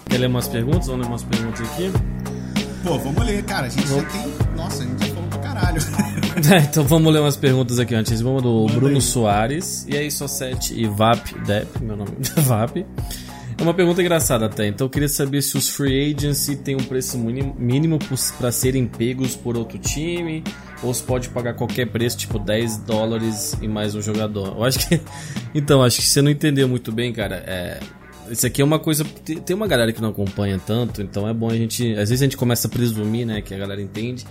Quer 0.09 0.19
ler 0.19 0.27
umas 0.29 0.47
perguntas? 0.47 0.87
Vamos 0.87 1.01
ler 1.01 1.09
umas 1.09 1.25
perguntas 1.25 1.61
aqui. 1.63 1.93
Pô, 2.85 2.97
vamos 2.97 3.27
ler, 3.27 3.43
cara. 3.43 3.67
A 3.67 3.69
gente 3.69 3.89
Vou... 3.89 4.01
já 4.03 4.09
tem. 4.09 4.33
Nossa, 4.55 4.85
a 4.85 4.87
gente 4.87 5.05
já 5.05 5.15
falou 5.15 5.29
pra 5.31 5.39
caralho. 5.41 5.83
então 6.69 6.85
vamos 6.85 7.13
ler 7.13 7.21
umas 7.21 7.37
perguntas 7.37 7.79
aqui 7.79 7.95
antes. 7.95 8.21
Vamos 8.21 8.43
do 8.43 8.67
Manda 8.67 8.73
Bruno. 8.75 9.01
Soares. 9.01 9.87
E 9.89 9.97
aí, 9.97 10.09
Só7 10.09 10.73
e 10.73 10.87
VAP, 10.87 11.33
Dep, 11.47 11.83
meu 11.83 11.97
nome 11.97 12.13
é 12.37 12.41
VAP. 12.41 12.87
É 13.59 13.63
uma 13.63 13.75
pergunta 13.75 14.01
engraçada 14.01 14.47
até. 14.47 14.69
Então 14.69 14.87
eu 14.87 14.91
queria 14.91 15.09
saber 15.09 15.43
se 15.43 15.57
os 15.57 15.69
free 15.69 16.15
agency 16.15 16.55
têm 16.55 16.77
um 16.77 16.85
preço 16.85 17.19
mínimo, 17.19 17.57
mínimo 17.59 17.99
para 18.39 18.53
serem 18.53 18.87
pegos 18.87 19.35
por 19.35 19.57
outro 19.57 19.79
time. 19.79 20.45
Ou 20.81 20.95
se 20.95 21.03
pode 21.03 21.29
pagar 21.31 21.55
qualquer 21.55 21.87
preço, 21.87 22.17
tipo 22.17 22.39
10 22.39 22.79
dólares 22.79 23.57
e 23.61 23.67
mais 23.67 23.97
um 23.97 24.01
jogador. 24.01 24.55
Eu 24.57 24.65
acho 24.65 24.89
que. 24.89 25.01
Então, 25.55 25.83
acho 25.83 25.97
que 25.97 26.07
você 26.07 26.21
não 26.21 26.31
entendeu 26.31 26.69
muito 26.69 26.93
bem, 26.93 27.11
cara. 27.13 27.37
É, 27.47 27.81
isso 28.31 28.47
aqui 28.47 28.61
é 28.63 28.65
uma 28.65 28.79
coisa. 28.79 29.05
tem- 29.05 29.57
uma 29.57 29.67
galera 29.67 29.93
que 29.93 30.01
não 30.01 30.11
acompanha 30.11 30.61
tanto, 30.65 31.03
então 31.03 31.29
é 31.29 31.35
bom 31.35 31.51
a 31.51 31.57
gente. 31.57 31.93
Às 31.93 32.11
vezes 32.11 32.23
a 32.23 32.25
gente 32.25 32.37
começa 32.37 32.67
a 32.69 32.71
presumir, 32.71 33.27
né, 33.27 33.41
que 33.43 33.55
a 33.55 33.59
galera 33.59 33.81
entende. 33.83 34.25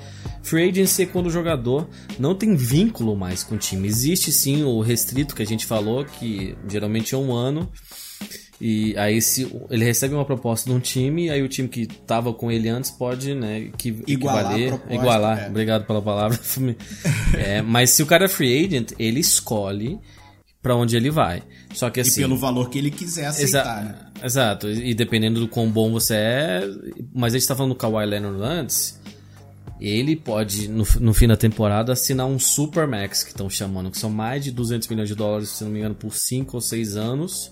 Free 0.43 0.69
agency 0.69 1.03
é 1.03 1.05
quando 1.05 1.27
o 1.27 1.29
jogador 1.31 1.87
não 2.19 2.33
tem 2.35 2.55
vínculo 2.55 3.15
mais 3.15 3.43
com 3.43 3.55
o 3.55 3.57
time. 3.57 3.87
Existe 3.87 4.31
sim 4.31 4.63
o 4.63 4.79
restrito 4.81 5.35
que 5.35 5.41
a 5.43 5.45
gente 5.45 5.65
falou, 5.65 6.05
que 6.05 6.55
geralmente 6.69 7.13
é 7.13 7.17
um 7.17 7.33
ano. 7.33 7.69
E 8.59 8.97
aí 8.97 9.21
se 9.21 9.47
ele 9.69 9.85
recebe 9.85 10.15
uma 10.15 10.25
proposta 10.25 10.67
de 10.67 10.75
um 10.75 10.79
time, 10.79 11.29
aí 11.29 11.43
o 11.43 11.47
time 11.47 11.67
que 11.69 11.85
tava 11.85 12.33
com 12.33 12.51
ele 12.51 12.67
antes 12.69 12.89
pode, 12.89 13.35
né, 13.35 13.69
que 13.77 13.89
Igualar 14.07 14.53
equivaler, 14.59 14.81
igualar. 14.89 15.43
é. 15.43 15.47
Obrigado 15.47 15.85
pela 15.85 16.01
palavra. 16.01 16.39
É, 17.37 17.61
mas 17.61 17.91
se 17.91 18.01
o 18.01 18.05
cara 18.05 18.25
é 18.25 18.27
free 18.27 18.65
agent, 18.65 18.93
ele 18.97 19.19
escolhe 19.19 19.99
pra 20.61 20.75
onde 20.75 20.95
ele 20.97 21.09
vai. 21.09 21.43
Só 21.73 21.89
que 21.89 21.99
E 21.99 22.01
assim, 22.01 22.21
pelo 22.21 22.37
valor 22.37 22.69
que 22.69 22.77
ele 22.77 22.91
quiser 22.91 23.27
aceitar, 23.27 23.61
Exa- 23.61 23.81
né? 23.83 23.95
Exato, 24.23 24.69
e 24.69 24.93
dependendo 24.93 25.39
do 25.39 25.47
quão 25.47 25.69
bom 25.69 25.91
você 25.91 26.15
é. 26.15 26.61
Mas 27.13 27.33
a 27.33 27.37
gente 27.37 27.47
tá 27.47 27.55
falando 27.55 27.73
do 27.73 27.77
Kawhi 27.77 28.05
Leonard 28.05 28.41
antes. 28.43 28.99
Ele 29.79 30.15
pode, 30.15 30.67
no, 30.67 30.83
no 30.99 31.13
fim 31.13 31.27
da 31.27 31.37
temporada, 31.37 31.93
assinar 31.93 32.25
um 32.25 32.39
Super 32.39 32.87
Max, 32.87 33.21
que 33.21 33.29
estão 33.29 33.47
chamando, 33.47 33.91
que 33.91 33.97
são 33.99 34.09
mais 34.09 34.43
de 34.43 34.51
200 34.51 34.87
milhões 34.87 35.07
de 35.07 35.13
dólares, 35.13 35.49
se 35.49 35.63
não 35.63 35.69
me 35.69 35.77
engano, 35.77 35.93
por 35.93 36.15
5 36.15 36.57
ou 36.57 36.61
6 36.61 36.97
anos. 36.97 37.51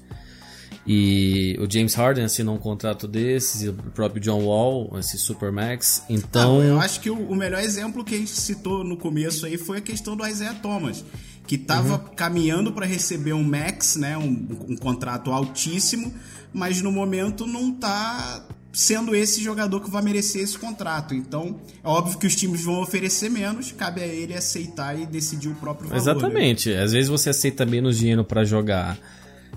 E 0.87 1.55
o 1.59 1.71
James 1.71 1.93
Harden 1.95 2.25
assinou 2.25 2.55
um 2.55 2.59
contrato 2.59 3.07
desses, 3.07 3.63
e 3.63 3.69
o 3.69 3.73
próprio 3.73 4.21
John 4.21 4.43
Wall, 4.43 4.91
esse 4.99 5.17
Super 5.17 5.51
Max. 5.51 6.03
Então. 6.09 6.59
Não, 6.59 6.63
eu 6.63 6.79
acho 6.79 6.99
que 6.99 7.09
o, 7.09 7.15
o 7.29 7.35
melhor 7.35 7.61
exemplo 7.61 8.03
que 8.03 8.13
a 8.15 8.17
gente 8.17 8.31
citou 8.31 8.83
no 8.83 8.97
começo 8.97 9.45
aí 9.45 9.57
foi 9.57 9.79
a 9.79 9.81
questão 9.81 10.15
do 10.15 10.25
Isaiah 10.25 10.53
Thomas, 10.55 11.03
que 11.47 11.55
estava 11.55 11.93
Uhum. 11.93 12.15
caminhando 12.15 12.71
para 12.71 12.85
receber 12.85 13.33
um 13.33 13.43
max, 13.43 13.95
né, 13.95 14.17
um, 14.17 14.47
um 14.69 14.75
contrato 14.75 15.31
altíssimo, 15.31 16.13
mas 16.53 16.81
no 16.81 16.91
momento 16.91 17.45
não 17.45 17.71
tá 17.71 18.45
sendo 18.73 19.15
esse 19.15 19.41
jogador 19.41 19.79
que 19.79 19.89
vai 19.89 20.01
merecer 20.01 20.41
esse 20.41 20.57
contrato. 20.57 21.13
Então, 21.15 21.57
é 21.83 21.87
óbvio 21.87 22.17
que 22.17 22.27
os 22.27 22.35
times 22.35 22.61
vão 22.63 22.81
oferecer 22.81 23.29
menos, 23.29 23.71
cabe 23.71 24.01
a 24.01 24.05
ele 24.07 24.33
aceitar 24.33 24.99
e 24.99 25.05
decidir 25.05 25.47
o 25.49 25.55
próprio 25.55 25.87
valor. 25.89 26.03
né? 26.03 26.11
Exatamente. 26.11 26.73
Às 26.73 26.91
vezes 26.91 27.09
você 27.09 27.29
aceita 27.29 27.65
menos 27.65 27.97
dinheiro 27.97 28.23
pra 28.25 28.43
jogar 28.43 28.97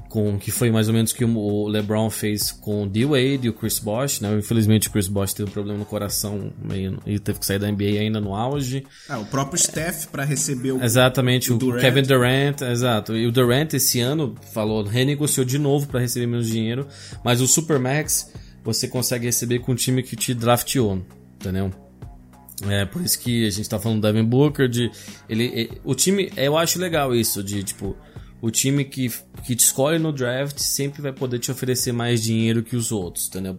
com 0.09 0.39
que 0.39 0.51
foi 0.51 0.71
mais 0.71 0.89
ou 0.89 0.95
menos 0.95 1.11
o 1.13 1.15
que 1.15 1.25
o 1.25 1.69
LeBron 1.69 2.09
fez 2.09 2.51
com 2.51 2.85
o 2.85 2.89
D-Wade 2.89 3.41
e 3.43 3.49
o 3.49 3.53
Chris 3.53 3.79
Bosh, 3.79 4.21
né? 4.21 4.35
Infelizmente 4.39 4.89
o 4.89 4.91
Chris 4.91 5.07
Bosh 5.07 5.35
teve 5.35 5.51
um 5.51 5.53
problema 5.53 5.79
no 5.79 5.85
coração 5.85 6.51
e 7.07 7.19
teve 7.19 7.39
que 7.39 7.45
sair 7.47 7.59
da 7.59 7.71
NBA 7.71 8.01
ainda 8.01 8.19
no 8.21 8.35
auge. 8.35 8.87
Ah, 9.09 9.19
o 9.19 9.27
próprio 9.27 9.59
Steph 9.63 10.07
para 10.07 10.25
receber 10.25 10.73
o 10.73 10.83
Exatamente, 10.83 11.53
o 11.53 11.57
o, 11.57 11.59
Durant. 11.59 11.81
Kevin 11.83 12.03
Durant, 12.03 12.61
exato. 12.63 13.17
E 13.17 13.27
o 13.27 13.31
Durant 13.33 13.75
esse 13.75 14.01
ano 14.01 14.35
falou, 14.53 14.83
renegociou 14.83 15.45
de 15.45 15.59
novo 15.59 15.87
pra 15.87 16.01
receber 16.01 16.27
menos 16.27 16.47
dinheiro, 16.49 16.87
mas 17.23 17.41
o 17.41 17.47
Supermax 17.47 18.33
você 18.65 18.89
consegue 18.89 19.27
receber 19.27 19.59
com 19.61 19.73
o 19.73 19.75
time 19.75 20.03
que 20.03 20.17
te 20.17 20.33
drafteou, 20.35 21.03
entendeu? 21.37 21.71
É, 22.69 22.85
por 22.85 23.01
isso 23.03 23.19
que 23.21 23.47
a 23.47 23.51
gente 23.51 23.69
tá 23.69 23.79
falando 23.79 24.01
do 24.01 24.11
Devin 24.11 24.25
Booker, 24.29 24.69
de 24.69 24.91
ele, 25.29 25.45
e- 25.45 25.71
o 25.85 25.95
time, 25.95 26.33
eu 26.37 26.57
acho 26.59 26.79
legal 26.81 27.15
isso, 27.15 27.43
de 27.43 27.63
tipo, 27.63 27.97
o 28.41 28.51
time 28.51 28.85
que, 28.85 29.11
que 29.45 29.57
te 29.57 29.65
escolhe 29.65 29.99
no 29.99 30.13
draft 30.13 30.59
sempre 30.59 31.03
vai 31.03 31.13
poder 31.13 31.39
te 31.39 31.51
oferecer 31.51 31.93
mais 31.93 32.23
dinheiro 32.23 32.63
que 32.63 32.77
os 32.77 32.93
outros, 32.93 33.27
entendeu? 33.29 33.59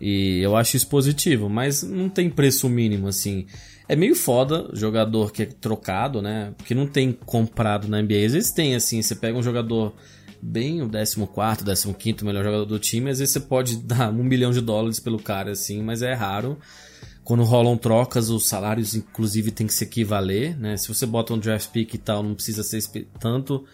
E 0.00 0.40
eu 0.40 0.56
acho 0.56 0.76
isso 0.76 0.88
positivo, 0.88 1.48
mas 1.48 1.82
não 1.82 2.08
tem 2.08 2.30
preço 2.30 2.68
mínimo, 2.68 3.08
assim. 3.08 3.46
É 3.86 3.94
meio 3.94 4.14
foda 4.14 4.70
jogador 4.72 5.30
que 5.32 5.42
é 5.42 5.46
trocado, 5.46 6.22
né? 6.22 6.54
Porque 6.56 6.74
não 6.74 6.86
tem 6.86 7.12
comprado 7.12 7.88
na 7.88 8.00
NBA. 8.00 8.26
Às 8.26 8.32
vezes 8.32 8.52
tem, 8.52 8.74
assim, 8.74 9.02
você 9.02 9.14
pega 9.14 9.36
um 9.36 9.42
jogador 9.42 9.92
bem 10.40 10.80
o 10.80 10.88
14, 10.88 11.92
15 11.92 12.24
melhor 12.24 12.42
jogador 12.42 12.64
do 12.64 12.78
time, 12.78 13.10
às 13.10 13.18
vezes 13.18 13.34
você 13.34 13.40
pode 13.40 13.76
dar 13.84 14.10
um 14.10 14.24
milhão 14.24 14.52
de 14.52 14.60
dólares 14.62 14.98
pelo 14.98 15.18
cara, 15.18 15.50
assim, 15.50 15.82
mas 15.82 16.02
é 16.02 16.14
raro. 16.14 16.58
Quando 17.22 17.44
rolam 17.44 17.76
trocas, 17.76 18.30
os 18.30 18.48
salários, 18.48 18.94
inclusive, 18.94 19.50
tem 19.50 19.66
que 19.66 19.74
se 19.74 19.84
equivaler, 19.84 20.58
né? 20.58 20.76
Se 20.76 20.88
você 20.88 21.04
bota 21.04 21.34
um 21.34 21.38
draft 21.38 21.70
pick 21.70 21.94
e 21.94 21.98
tal, 21.98 22.22
não 22.22 22.34
precisa 22.34 22.62
ser 22.62 22.80
tanto. 23.20 23.64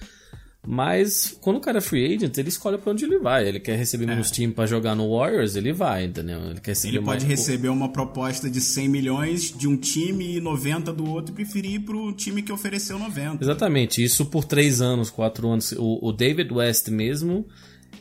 Mas 0.67 1.37
quando 1.41 1.59
o 1.59 1.61
cara 1.61 1.79
é 1.79 1.81
free 1.81 2.15
agent, 2.17 2.37
ele 2.37 2.49
escolhe 2.49 2.77
pra 2.77 2.91
onde 2.93 3.05
ele 3.05 3.19
vai. 3.19 3.47
Ele 3.47 3.61
quer 3.61 3.77
receber 3.77 4.05
menos 4.07 4.31
time 4.33 4.53
pra 4.53 4.67
jogar 4.67 4.97
no 4.97 5.17
Warriors, 5.17 5.55
ele 5.55 5.73
vai, 5.73 6.05
entendeu? 6.07 6.41
Ele 6.51 6.61
quer 6.61 6.73
receber 6.73 6.97
Ele 6.97 7.05
pode 7.05 7.25
mais- 7.25 7.39
receber 7.39 7.69
uma 7.69 7.89
proposta 7.93 8.51
de 8.51 8.61
100 8.61 8.89
milhões 8.89 9.57
de 9.57 9.69
um 9.69 9.77
time 9.77 10.37
e 10.37 10.41
90 10.41 10.93
do 10.93 11.09
outro 11.09 11.33
e 11.33 11.35
preferir 11.37 11.75
ir 11.75 11.81
pro 11.81 12.13
time 12.13 12.43
que 12.43 12.53
ofereceu 12.53 12.99
90. 12.99 13.45
Exatamente, 13.45 14.03
isso 14.03 14.27
por 14.27 14.45
três 14.45 14.81
anos, 14.81 15.09
quatro 15.09 15.49
anos. 15.49 15.73
O, 15.73 16.09
o 16.09 16.13
David 16.13 16.53
West 16.53 16.89
mesmo, 16.89 17.47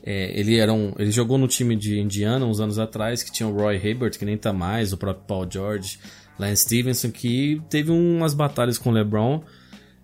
é, 0.03 0.37
ele 0.39 0.57
era 0.57 0.73
um, 0.73 0.91
ele 0.97 1.11
jogou 1.11 1.37
no 1.37 1.47
time 1.47 1.75
de 1.75 1.99
Indiana 1.99 2.45
uns 2.45 2.59
anos 2.59 2.79
atrás, 2.79 3.21
que 3.21 3.31
tinha 3.31 3.47
o 3.47 3.53
Roy 3.55 3.75
Hibbert, 3.77 4.17
que 4.17 4.25
nem 4.25 4.37
tá 4.37 4.51
mais, 4.51 4.91
o 4.91 4.97
próprio 4.97 5.25
Paul 5.27 5.47
George, 5.51 5.99
Lance 6.39 6.63
Stevenson, 6.63 7.11
que 7.11 7.61
teve 7.69 7.91
umas 7.91 8.33
batalhas 8.33 8.77
com 8.79 8.89
o 8.89 8.93
LeBron. 8.93 9.41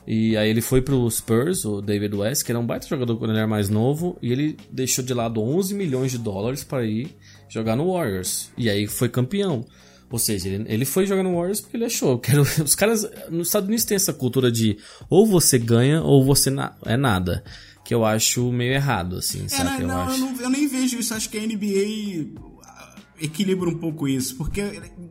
E 0.07 0.35
aí 0.35 0.49
ele 0.49 0.61
foi 0.61 0.81
pro 0.81 1.09
Spurs, 1.09 1.63
o 1.63 1.81
David 1.81 2.15
West, 2.15 2.43
que 2.43 2.51
era 2.51 2.59
um 2.59 2.65
baita 2.65 2.87
jogador 2.87 3.17
quando 3.17 3.29
ele 3.31 3.39
era 3.39 3.47
mais 3.47 3.69
novo, 3.69 4.17
e 4.21 4.31
ele 4.31 4.57
deixou 4.71 5.03
de 5.05 5.13
lado 5.13 5.41
11 5.41 5.75
milhões 5.75 6.11
de 6.11 6.17
dólares 6.17 6.63
para 6.63 6.83
ir 6.85 7.15
jogar 7.47 7.75
no 7.75 7.93
Warriors. 7.93 8.49
E 8.57 8.69
aí 8.69 8.87
foi 8.87 9.07
campeão. 9.09 9.63
Ou 10.09 10.19
seja, 10.19 10.49
ele, 10.49 10.65
ele 10.67 10.85
foi 10.85 11.05
jogar 11.05 11.23
no 11.23 11.35
Warriors 11.35 11.61
porque 11.61 11.77
ele 11.77 11.85
achou. 11.85 12.17
Quero, 12.19 12.41
os 12.41 12.75
caras 12.75 13.07
nos 13.29 13.47
Estados 13.47 13.67
Unidos 13.67 13.85
tem 13.85 13.95
essa 13.95 14.11
cultura 14.11 14.51
de 14.51 14.77
ou 15.09 15.25
você 15.25 15.57
ganha 15.57 16.01
ou 16.01 16.25
você 16.25 16.49
na- 16.49 16.75
é 16.85 16.97
nada. 16.97 17.43
Que 17.85 17.93
eu 17.93 18.03
acho 18.05 18.51
meio 18.51 18.73
errado, 18.73 19.17
assim, 19.17 19.45
É, 19.45 19.49
sabe? 19.49 19.69
não, 19.69 19.79
eu 19.81 19.87
não, 19.87 20.01
acho. 20.01 20.15
eu, 20.15 20.25
não- 20.25 20.41
eu 20.41 20.49
nem 20.49 20.67
vejo 20.67 20.99
isso. 20.99 21.13
Acho 21.13 21.29
que 21.29 21.37
a 21.37 21.41
NBA 21.41 22.29
ah, 22.63 22.95
equilibra 23.21 23.69
um 23.69 23.77
pouco 23.77 24.07
isso. 24.07 24.35
Porque 24.35 24.61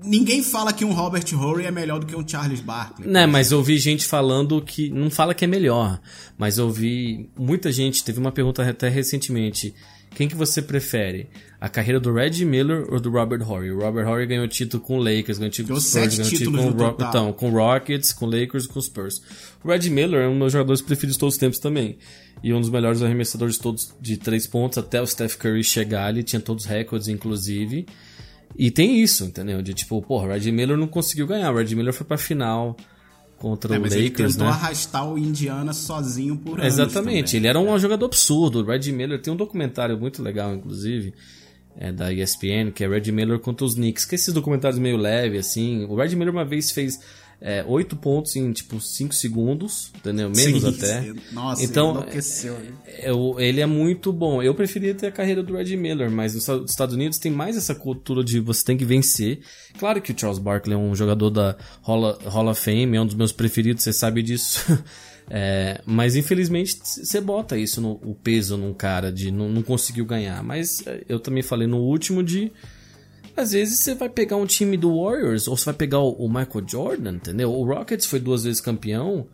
ninguém 0.03 0.43
fala 0.43 0.73
que 0.73 0.85
um 0.85 0.93
Robert 0.93 1.25
Horry 1.35 1.67
é 1.67 1.71
melhor 1.71 1.99
do 2.01 2.07
que 2.07 2.17
um 2.17 2.27
Charles 2.27 2.61
Barkley. 2.61 3.09
Né, 3.09 3.27
mas 3.27 3.51
eu 3.53 3.63
vi 3.63 3.79
gente 3.79 4.05
falando 4.07 4.61
que. 4.63 4.91
Não 4.91 5.11
fala 5.11 5.35
que 5.35 5.45
é 5.45 5.49
melhor, 5.49 6.01
mas 6.39 6.59
eu 6.59 6.71
vi 6.71 7.29
muita 7.39 7.71
gente. 7.73 8.05
Teve 8.05 8.19
uma 8.19 8.33
pergunta 8.33 8.69
até 8.69 8.89
recentemente. 8.89 9.75
Quem 10.13 10.27
que 10.27 10.35
você 10.35 10.61
prefere? 10.61 11.29
A 11.61 11.69
carreira 11.69 12.01
do 12.01 12.13
Reggie 12.13 12.45
Miller 12.45 12.85
ou 12.93 12.99
do 12.99 13.11
Robert 13.11 13.49
Horry? 13.49 13.71
O 13.71 13.79
Robert 13.79 14.09
Horry 14.09 14.27
ganhou 14.27 14.49
título 14.49 14.83
com 14.83 14.97
o 14.99 14.99
Lakers, 14.99 15.39
ganhou 15.39 15.53
título 15.53 15.77
com 15.77 15.81
Spurs, 15.81 16.17
ganhou 16.17 16.31
título 16.31 16.59
com, 16.59 16.71
Ro- 16.71 16.97
então, 16.99 17.33
com 17.33 17.51
Rockets, 17.51 18.13
com 18.13 18.27
o 18.27 18.29
Lakers 18.31 18.65
e 18.65 18.69
com 18.69 18.81
Spurs. 18.81 19.23
O 19.63 19.69
Reggie 19.69 19.89
Miller 19.91 20.23
é 20.23 20.27
um 20.27 20.31
dos 20.31 20.39
meus 20.39 20.53
jogadores 20.53 20.83
preferidos 20.83 21.15
de 21.15 21.21
todos 21.21 21.35
os 21.37 21.39
tempos 21.39 21.61
também. 21.61 21.97
E 22.43 22.53
um 22.53 22.61
dos 22.61 22.71
melhores 22.71 23.03
arremessadores 23.03 23.55
de 23.55 23.61
todos 23.61 23.95
de 24.01 24.17
três 24.17 24.49
pontos, 24.49 24.79
até 24.79 25.01
o 25.01 25.07
Steph 25.07 25.37
Curry 25.37 25.63
chegar, 25.63 26.11
ele 26.11 26.25
tinha 26.25 26.41
todos 26.41 26.65
os 26.65 26.71
recordes, 26.71 27.07
inclusive. 27.07 27.87
E 28.59 28.71
tem 28.71 29.01
isso, 29.01 29.25
entendeu? 29.25 29.63
De 29.63 29.73
tipo, 29.75 30.01
porra, 30.03 30.27
o 30.27 30.29
Reggie 30.31 30.53
Miller 30.53 30.77
não 30.77 30.87
conseguiu 30.89 31.27
ganhar. 31.27 31.53
O 31.53 31.57
Reggie 31.57 31.77
Miller 31.77 31.93
foi 31.95 32.07
pra 32.07 32.19
final 32.19 32.77
contra 33.39 33.75
É, 33.75 33.79
o 33.79 33.81
mas 33.81 33.93
ele 33.95 34.09
Lakers, 34.09 34.33
tentou 34.33 34.47
né? 34.49 34.53
arrastar 34.53 35.09
o 35.11 35.17
Indiana 35.17 35.73
sozinho 35.73 36.37
por 36.37 36.61
anos 36.61 36.75
Exatamente, 36.75 37.33
também. 37.33 37.37
ele 37.39 37.47
era 37.47 37.59
um 37.59 37.79
jogador 37.79 38.05
absurdo. 38.07 38.61
O 38.61 38.65
Reggie 38.67 38.93
Miller 38.93 39.21
tem 39.21 39.33
um 39.33 39.37
documentário 39.37 39.99
muito 39.99 40.23
legal, 40.23 40.55
inclusive, 40.55 41.15
é, 41.77 41.91
da 41.93 42.13
ESPN, 42.13 42.71
que 42.75 42.85
é 42.85 42.89
Reggie 42.89 43.13
Miller 43.13 43.39
contra 43.39 43.65
os 43.65 43.75
Knicks. 43.75 44.05
Que 44.05 44.15
é 44.15 44.17
esses 44.17 44.35
documentários 44.35 44.79
meio 44.79 44.97
leve, 44.99 45.39
assim. 45.39 45.85
O 45.87 45.95
Reggie 45.97 46.17
Miller 46.17 46.35
uma 46.35 46.45
vez 46.45 46.71
fez 46.71 46.99
é, 47.41 47.65
8 47.67 47.97
pontos 47.97 48.37
em, 48.37 48.53
tipo, 48.53 48.81
5 48.81 49.15
segundos, 49.15 49.91
entendeu? 49.97 50.31
Menos 50.31 50.63
Sim, 50.63 50.69
até. 50.69 51.13
Nossa, 51.33 51.65
então, 51.65 51.91
enlouqueceu. 51.93 52.55
né? 52.59 52.73
eu- 53.03 53.37
ele 53.39 53.61
é 53.61 53.67
muito 53.67 54.13
bom. 54.13 54.43
Eu 54.43 54.55
preferia 54.55 54.95
ter 54.95 55.07
a 55.07 55.13
carreira 55.13 55.43
do 55.43 55.55
Reggie 55.57 55.77
Miller, 55.77 56.11
mas 56.11 56.35
nos 56.35 56.43
Estados- 56.43 56.71
Estados 56.71 56.95
Unidos 56.95 57.19
tem 57.19 57.33
mais 57.33 57.57
essa 57.57 57.75
cultura 57.75 58.23
de 58.23 58.41
você 58.41 58.65
tem 58.65 58.77
que 58.77 58.85
vencer. 58.85 59.41
Claro 59.79 60.03
que 60.03 60.13
o 60.13 60.19
Charles 60.19 60.39
Barkley 60.39 60.75
é 60.75 60.79
um 60.79 60.95
jogador 60.95 61.31
da 61.31 61.57
Hall, 61.83 62.19
Hall 62.27 62.49
of 62.49 62.61
Fame, 62.61 62.97
é 62.97 63.01
um 63.01 63.07
dos 63.07 63.15
meus 63.15 63.33
preferidos, 63.33 63.83
você 63.85 63.93
sabe 63.93 64.23
disso. 64.23 64.61
É, 65.33 65.81
mas 65.87 66.17
infelizmente 66.17 66.77
você 66.83 67.21
bota 67.21 67.57
isso 67.57 67.81
no 67.81 67.93
o 68.03 68.17
peso 68.17 68.57
num 68.57 68.75
cara 68.75 69.13
de 69.13 69.31
não, 69.31 69.49
não 69.49 69.63
conseguiu 69.63 70.05
ganhar. 70.05 70.43
Mas 70.43 70.85
é, 70.85 71.05
eu 71.09 71.21
também 71.21 71.41
falei 71.41 71.69
no 71.69 71.77
último 71.79 72.21
de 72.21 72.51
às 73.37 73.53
vezes 73.53 73.81
você 73.81 73.95
vai 73.95 74.09
pegar 74.09 74.37
um 74.37 74.47
time 74.47 74.77
do 74.77 75.03
Warriors 75.03 75.47
ou 75.49 75.57
você 75.57 75.67
vai 75.67 75.75
pegar 75.75 76.01
o, 76.01 76.29
Michael 76.29 76.65
Jordan, 76.67 77.13
entendeu? 77.17 77.53
O 77.53 77.65
Rockets 77.65 78.07
foi 78.07 78.21
duas 78.21 78.45
vezes 78.45 78.61
campeão 78.61 79.27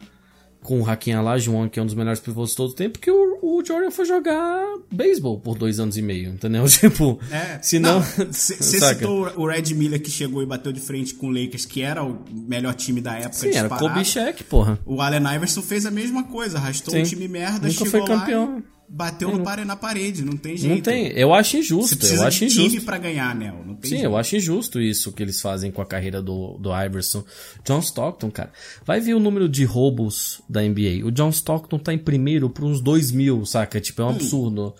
com 0.62 0.80
o 0.80 0.90
Hakim 0.90 1.14
Olajuwon, 1.14 1.68
que 1.68 1.78
é 1.78 1.82
um 1.82 1.86
dos 1.86 1.94
melhores 1.94 2.18
pivôs 2.18 2.50
de 2.50 2.56
todo 2.56 2.70
o 2.70 2.74
tempo, 2.74 2.98
que 2.98 3.08
o, 3.08 3.38
o 3.40 3.64
Jordan 3.64 3.88
foi 3.92 4.04
jogar 4.04 4.64
beisebol 4.90 5.38
por 5.38 5.56
dois 5.56 5.78
anos 5.78 5.96
e 5.96 6.02
meio, 6.02 6.30
entendeu? 6.30 6.64
Tipo, 6.68 7.20
É, 7.30 7.60
se 7.62 7.78
não... 7.78 8.00
Você 8.02 8.56
saca? 8.80 8.94
citou 8.98 9.30
o 9.36 9.46
Red 9.48 9.72
Miller 9.74 10.02
que 10.02 10.10
chegou 10.10 10.42
e 10.42 10.46
bateu 10.46 10.72
de 10.72 10.80
frente 10.80 11.14
com 11.14 11.28
o 11.28 11.30
Lakers, 11.30 11.64
que 11.66 11.82
era 11.82 12.02
o 12.02 12.18
melhor 12.32 12.74
time 12.74 13.00
da 13.00 13.14
época 13.14 13.34
Sim, 13.34 13.50
era 13.50 13.68
disparado. 13.68 13.88
Kobe 13.88 14.04
Shaq, 14.04 14.42
porra. 14.44 14.76
O 14.84 15.00
Allen 15.00 15.36
Iverson 15.36 15.62
fez 15.62 15.86
a 15.86 15.90
mesma 15.90 16.24
coisa, 16.24 16.58
arrastou 16.58 16.92
Sim. 16.92 17.00
um 17.00 17.04
time 17.04 17.28
merda, 17.28 17.68
Nunca 17.68 17.84
chegou 17.84 17.90
foi 17.90 18.00
lá 18.00 18.06
campeão. 18.06 18.58
e 18.58 18.75
bateu 18.88 19.30
no 19.36 19.42
pare- 19.42 19.64
na 19.64 19.74
parede, 19.76 20.24
não 20.24 20.36
tem 20.36 20.56
jeito. 20.56 20.74
Não 20.74 20.80
tem, 20.80 21.08
eu 21.08 21.32
acho 21.34 21.50
Você 21.52 21.58
injusto, 21.58 21.96
precisa 21.96 22.22
eu 22.22 22.26
acho 22.28 22.40
de 22.40 22.52
time 22.52 22.66
injusto. 22.66 22.84
pra 22.84 22.98
ganhar, 22.98 23.34
Nel. 23.34 23.54
Tem 23.54 23.76
Sim, 23.82 23.88
jeito. 23.90 24.04
eu 24.04 24.16
acho 24.16 24.36
injusto 24.36 24.80
isso 24.80 25.12
que 25.12 25.22
eles 25.22 25.40
fazem 25.40 25.70
com 25.70 25.82
a 25.82 25.86
carreira 25.86 26.22
do, 26.22 26.56
do 26.58 26.70
Iverson. 26.84 27.24
John 27.64 27.80
Stockton, 27.80 28.30
cara. 28.30 28.52
Vai 28.84 29.00
ver 29.00 29.14
o 29.14 29.20
número 29.20 29.48
de 29.48 29.64
roubos 29.64 30.40
da 30.48 30.62
NBA. 30.62 31.04
O 31.04 31.10
John 31.10 31.30
Stockton 31.30 31.78
tá 31.78 31.92
em 31.92 31.98
primeiro 31.98 32.48
por 32.48 32.64
uns 32.64 32.80
2 32.80 33.10
mil, 33.10 33.44
saca? 33.44 33.80
Tipo, 33.80 34.02
é 34.02 34.04
Hum. 34.04 34.08
um 34.08 34.10
absurdo. 34.12 34.74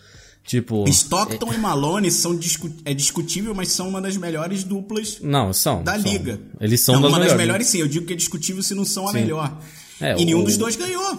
Tipo. 0.45 0.85
Stockton 0.89 1.53
e 1.53 1.59
Malone 1.59 2.09
são 2.09 2.37
discu- 2.37 2.71
é 2.85 2.95
discutível, 2.95 3.53
mas 3.53 3.71
são 3.73 3.89
uma 3.89 4.01
das 4.01 4.17
melhores 4.17 4.63
duplas 4.63 5.19
Não, 5.21 5.53
são. 5.53 5.83
da 5.83 5.99
são. 6.01 6.13
liga. 6.13 6.41
Eles 6.61 6.81
são 6.83 6.95
não, 6.95 7.03
das 7.03 7.11
uma 7.11 7.19
melhores. 7.19 7.33
das 7.33 7.41
melhores 7.47 7.67
sim. 7.67 7.79
Eu 7.81 7.89
digo 7.89 8.07
que 8.07 8.13
é 8.13 8.17
discutível 8.17 8.63
se 8.63 8.73
não 8.73 8.85
são 8.85 9.09
a 9.09 9.13
Sim. 9.13 9.19
melhor. 9.19 9.61
É, 10.01 10.13
e 10.21 10.25
nenhum 10.25 10.43
o- 10.43 10.45
dos 10.45 10.57
dois 10.57 10.77
ganhou. 10.77 11.19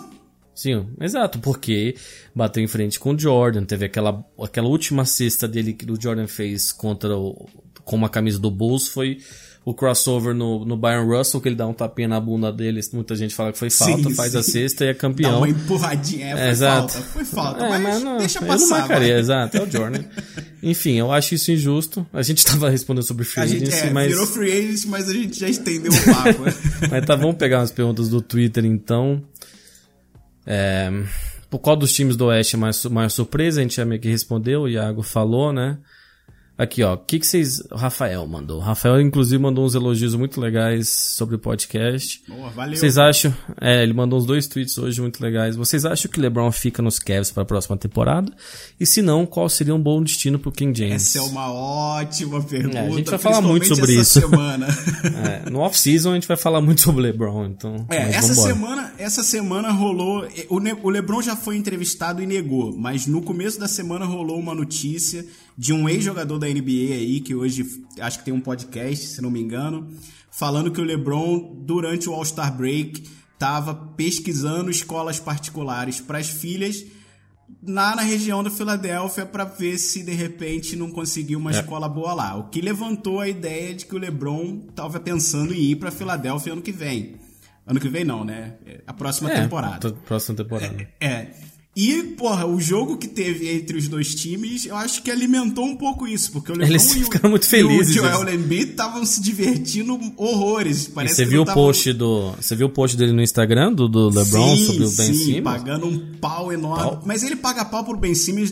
Sim, 0.58 0.88
exato, 0.99 1.38
porque 1.38 1.95
bateu 2.34 2.64
em 2.64 2.68
frente 2.68 2.99
com 2.99 3.14
o 3.14 3.20
Jordan, 3.20 3.64
teve 3.64 3.86
aquela, 3.86 4.26
aquela 4.41 4.68
última 4.68 5.05
cesta 5.05 5.47
dele 5.47 5.72
que 5.72 5.86
o 5.86 6.01
Jordan 6.01 6.26
fez 6.26 6.72
contra 6.72 7.16
o, 7.16 7.47
com 7.86 7.95
uma 7.95 8.10
camisa 8.10 8.39
do 8.39 8.49
Bulls, 8.49 8.88
foi 8.88 9.20
o 9.64 9.72
crossover 9.72 10.34
no, 10.34 10.66
no 10.66 10.76
Byron 10.76 11.05
Russell, 11.05 11.39
que 11.41 11.49
ele 11.49 11.55
dá 11.55 11.68
um 11.68 11.74
tapinha 11.74 12.08
na 12.08 12.20
bunda 12.20 12.51
dele, 12.51 12.82
muita 12.91 13.16
gente 13.16 13.36
fala 13.36 13.51
que 13.51 13.60
foi 13.60 13.70
falta, 13.70 14.10
Sim, 14.10 14.16
faz 14.16 14.32
sim. 14.32 14.38
a 14.39 14.41
cesta 14.41 14.84
e 14.84 14.88
é 14.88 14.93
Dá 14.93 14.99
campeão. 14.99 15.38
uma 15.38 15.47
empurradinha. 15.47 16.26
É, 16.26 16.38
foi 16.38 16.47
exato. 16.47 16.93
falta. 16.93 17.08
Foi 17.10 17.26
falta. 17.26 17.64
É, 17.64 17.78
mas, 17.78 18.01
não, 18.01 18.18
deixa 18.18 18.39
eu 18.39 18.47
passar. 18.47 18.66
não 18.66 18.78
marcaria, 18.80 19.14
vai. 19.14 19.20
exato, 19.20 19.58
é 19.58 19.62
o 19.62 19.72
Jordan. 19.72 20.03
Enfim, 20.64 20.93
eu 20.93 21.12
acho 21.12 21.36
isso 21.36 21.51
injusto. 21.51 22.08
A 22.12 22.24
gente 22.24 22.43
tava 22.47 22.68
respondendo 22.68 23.03
sobre 23.03 23.26
free 23.26 23.43
A 23.43 23.45
gente 23.45 23.68
agency, 23.68 23.88
é, 23.88 23.91
mas... 23.91 24.08
virou 24.08 24.26
free 24.26 24.51
agent, 24.51 24.86
mas 24.88 25.08
a 25.08 25.14
gente 25.14 25.39
já 25.39 25.49
estendeu 25.49 25.91
o 25.91 26.16
papo. 26.16 26.43
Mas 26.89 27.05
tá, 27.05 27.16
vamos 27.16 27.36
pegar 27.36 27.60
umas 27.60 27.72
perguntas 27.72 28.10
do 28.10 28.22
Twitter 28.22 28.66
então. 28.66 29.22
É, 30.47 30.89
por 31.49 31.59
qual 31.59 31.75
dos 31.75 31.93
times 31.93 32.15
do 32.15 32.27
Oeste 32.27 32.55
é 32.55 32.59
mais, 32.59 32.83
maior 32.85 33.09
surpresa? 33.09 33.59
A 33.59 33.63
gente 33.63 33.75
já 33.75 33.85
meio 33.85 34.01
que 34.01 34.07
respondeu, 34.07 34.61
o 34.61 34.69
Iago 34.69 35.03
falou, 35.03 35.51
né? 35.51 35.77
Aqui, 36.58 36.82
ó, 36.82 36.95
o 36.95 36.97
que, 36.97 37.20
que 37.20 37.28
vocês. 37.28 37.60
O 37.72 37.76
Rafael 37.76 38.26
mandou. 38.26 38.58
O 38.58 38.62
Rafael, 38.62 38.99
inclusive, 38.99 39.39
mandou 39.39 39.64
uns 39.64 39.76
elogios 39.76 40.16
muito 40.16 40.41
legais 40.41 40.89
sobre 40.89 41.36
o 41.36 41.39
podcast. 41.39 42.24
Boa, 42.28 42.49
valeu. 42.49 42.76
Vocês 42.76 42.97
acham. 42.97 43.32
É, 43.62 43.84
ele 43.84 43.93
mandou 43.93 44.18
uns 44.18 44.26
dois 44.26 44.47
tweets 44.47 44.76
hoje 44.80 44.99
muito 44.99 45.22
legais. 45.22 45.55
Vocês 45.55 45.86
acham 45.86 46.10
que 46.10 46.20
LeBron 46.20 46.51
fica 46.51 46.82
nos 46.82 46.97
Cavs 46.97 47.30
para 47.30 47.43
a 47.43 47.45
próxima 47.45 47.78
temporada? 47.78 48.34
E 48.80 48.88
se 48.88 49.03
não, 49.03 49.24
qual 49.24 49.47
seria 49.47 49.76
um 49.76 49.80
bom 49.80 50.01
destino 50.01 50.39
pro 50.39 50.51
King 50.51 50.76
James? 50.76 51.16
Essa 51.16 51.20
é 51.20 51.22
uma 51.22 51.51
ótima 51.51 52.41
pergunta. 52.41 52.80
É, 52.80 52.88
a 52.88 52.89
gente 52.89 53.10
vai 53.12 53.20
falar 53.20 53.41
muito 53.41 53.68
sobre 53.68 53.93
isso. 53.93 54.20
semana. 54.20 54.68
É, 55.18 55.49
no 55.49 55.60
off-season 55.60 56.12
a 56.12 56.14
gente 56.16 56.28
vai 56.28 56.38
falar 56.38 56.62
muito 56.62 56.82
sobre 56.82 57.01
LeBron, 57.01 57.45
então. 57.45 57.86
É, 57.89 58.10
essa 58.10 58.34
vambora. 58.34 58.53
semana, 58.53 58.93
essa 58.97 59.24
semana 59.24 59.72
rolou. 59.72 60.28
O, 60.49 60.60
o 60.84 60.89
LeBron 60.89 61.22
já 61.22 61.36
foi 61.36 61.55
entrevistado 61.55 62.22
e 62.22 62.26
negou, 62.26 62.76
mas 62.78 63.08
no 63.08 63.22
começo 63.22 63.60
da 63.60 63.68
semana 63.68 64.05
rolou 64.05 64.39
uma 64.39 64.53
notícia 64.53 65.26
de 65.58 65.74
um 65.74 65.89
ex-jogador 65.89 66.38
da 66.38 66.47
NBA 66.47 66.93
aí, 66.93 67.20
que 67.20 67.34
hoje 67.34 67.66
acho 67.99 68.20
que 68.20 68.26
tem 68.26 68.34
um 68.34 68.39
podcast, 68.41 69.08
se 69.08 69.22
não 69.22 69.32
me 69.32 69.41
engano, 69.41 69.88
falando 70.32 70.72
que 70.72 70.80
o 70.80 70.84
LeBron, 70.84 71.64
durante 71.66 72.08
o 72.08 72.14
All-Star 72.14 72.55
Break, 72.55 73.03
estava 73.34 73.74
pesquisando 73.74 74.70
escolas 74.70 75.20
particulares 75.20 75.99
para 75.99 76.18
as 76.20 76.28
filhas 76.30 76.86
lá 77.66 77.95
na 77.95 78.01
região 78.01 78.43
da 78.43 78.49
Filadélfia 78.49 79.26
para 79.26 79.45
ver 79.45 79.78
se 79.78 80.03
de 80.03 80.12
repente 80.14 80.76
não 80.76 80.91
conseguiu 80.91 81.39
É. 81.39 81.41
uma 81.41 81.51
escola 81.51 81.88
boa 81.88 82.14
lá. 82.14 82.36
O 82.36 82.49
que 82.49 82.62
levantou 82.62 83.20
a 83.20 83.28
ideia 83.30 83.74
de 83.74 83.86
que 83.86 83.95
o 83.95 83.97
LeBron 83.97 84.66
estava 84.70 84.99
pensando 84.99 85.53
em 85.53 85.62
ir 85.72 85.76
para 85.78 85.89
Filadélfia 85.91 86.53
ano 86.53 86.62
que 86.62 86.72
vem. 86.72 87.16
Ano 87.66 87.80
que 87.80 87.89
vem 87.89 88.03
não, 88.05 88.24
né? 88.24 88.55
É 88.66 88.82
A 88.86 88.93
próxima 88.93 89.32
É, 89.32 89.41
temporada. 89.41 89.91
t- 89.91 89.97
Próxima 90.05 90.36
temporada. 90.38 90.88
É. 90.99 91.32
E, 91.80 92.01
porra, 92.17 92.47
o 92.47 92.59
jogo 92.59 92.97
que 92.97 93.07
teve 93.07 93.49
entre 93.53 93.78
os 93.78 93.88
dois 93.88 94.15
times, 94.15 94.65
eu 94.65 94.75
acho 94.75 95.03
que 95.03 95.11
alimentou 95.11 95.63
um 95.63 95.75
pouco 95.75 96.07
isso, 96.07 96.32
porque 96.32 96.51
o 96.51 96.55
LeBron 96.55 96.71
Eles 96.71 96.95
e 96.95 97.01
o, 97.01 97.03
ficaram 97.05 97.30
muito 97.30 97.43
e 97.45 97.47
felizes, 97.49 97.91
o 97.91 97.99
Joel 97.99 98.34
Embiid 98.34 98.71
estavam 98.71 99.05
se 99.05 99.21
divertindo 99.21 99.99
horrores. 100.17 100.88
E 100.88 100.91
Parece 100.91 101.15
você 101.17 101.23
que 101.25 101.30
viu 101.30 101.43
o 101.43 101.45
tavam- 101.45 101.63
post 101.63 101.93
do. 101.93 102.32
Você 102.32 102.55
viu 102.55 102.65
o 102.65 102.69
post 102.71 102.97
dele 102.97 103.11
no 103.11 103.21
Instagram 103.21 103.71
do, 103.73 103.88
do 103.88 104.09
LeBron 104.09 104.55
sim, 104.55 104.65
sobre 104.65 104.84
o 104.86 104.89
Ben 104.89 105.13
sim, 105.13 105.13
Simmons? 105.13 105.43
pagando 105.43 105.86
um 105.86 105.99
pau 106.19 106.51
enorme. 106.51 106.84
Pau. 106.84 107.03
Mas 107.05 107.21
ele 107.21 107.36
paga 107.36 107.63
pau 107.63 107.84
pro 107.84 107.95
Ben 107.95 108.15
Simmons 108.15 108.51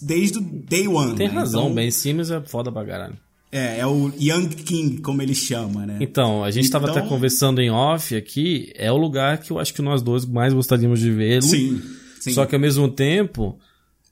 desde 0.00 0.38
o 0.38 0.40
day 0.40 0.88
one. 0.88 1.14
Tem 1.16 1.28
né? 1.28 1.34
razão, 1.34 1.64
Então, 1.64 1.74
Ben 1.74 1.90
Simmons 1.90 2.30
é 2.30 2.40
foda 2.40 2.72
pra 2.72 2.82
caralho. 2.86 3.14
É, 3.52 3.80
é 3.80 3.86
o 3.86 4.10
Young 4.18 4.48
King, 4.48 5.02
como 5.02 5.20
ele 5.20 5.34
chama, 5.34 5.84
né? 5.84 5.98
Então, 6.00 6.42
a 6.42 6.50
gente 6.50 6.68
tava 6.70 6.86
Então- 6.88 6.98
até 7.02 7.08
conversando 7.08 7.60
em 7.60 7.70
off 7.70 8.16
aqui, 8.16 8.72
é 8.74 8.90
o 8.90 8.96
lugar 8.96 9.36
que 9.38 9.50
eu 9.52 9.58
acho 9.58 9.72
que 9.74 9.82
nós 9.82 10.00
dois 10.02 10.24
mais 10.24 10.52
gostaríamos 10.54 10.98
de 10.98 11.10
vê-lo. 11.12 11.42
Sim, 11.42 11.80
sim. 12.24 12.32
Só 12.32 12.46
que 12.46 12.54
ao 12.54 12.60
mesmo 12.60 12.88
tempo, 12.88 13.58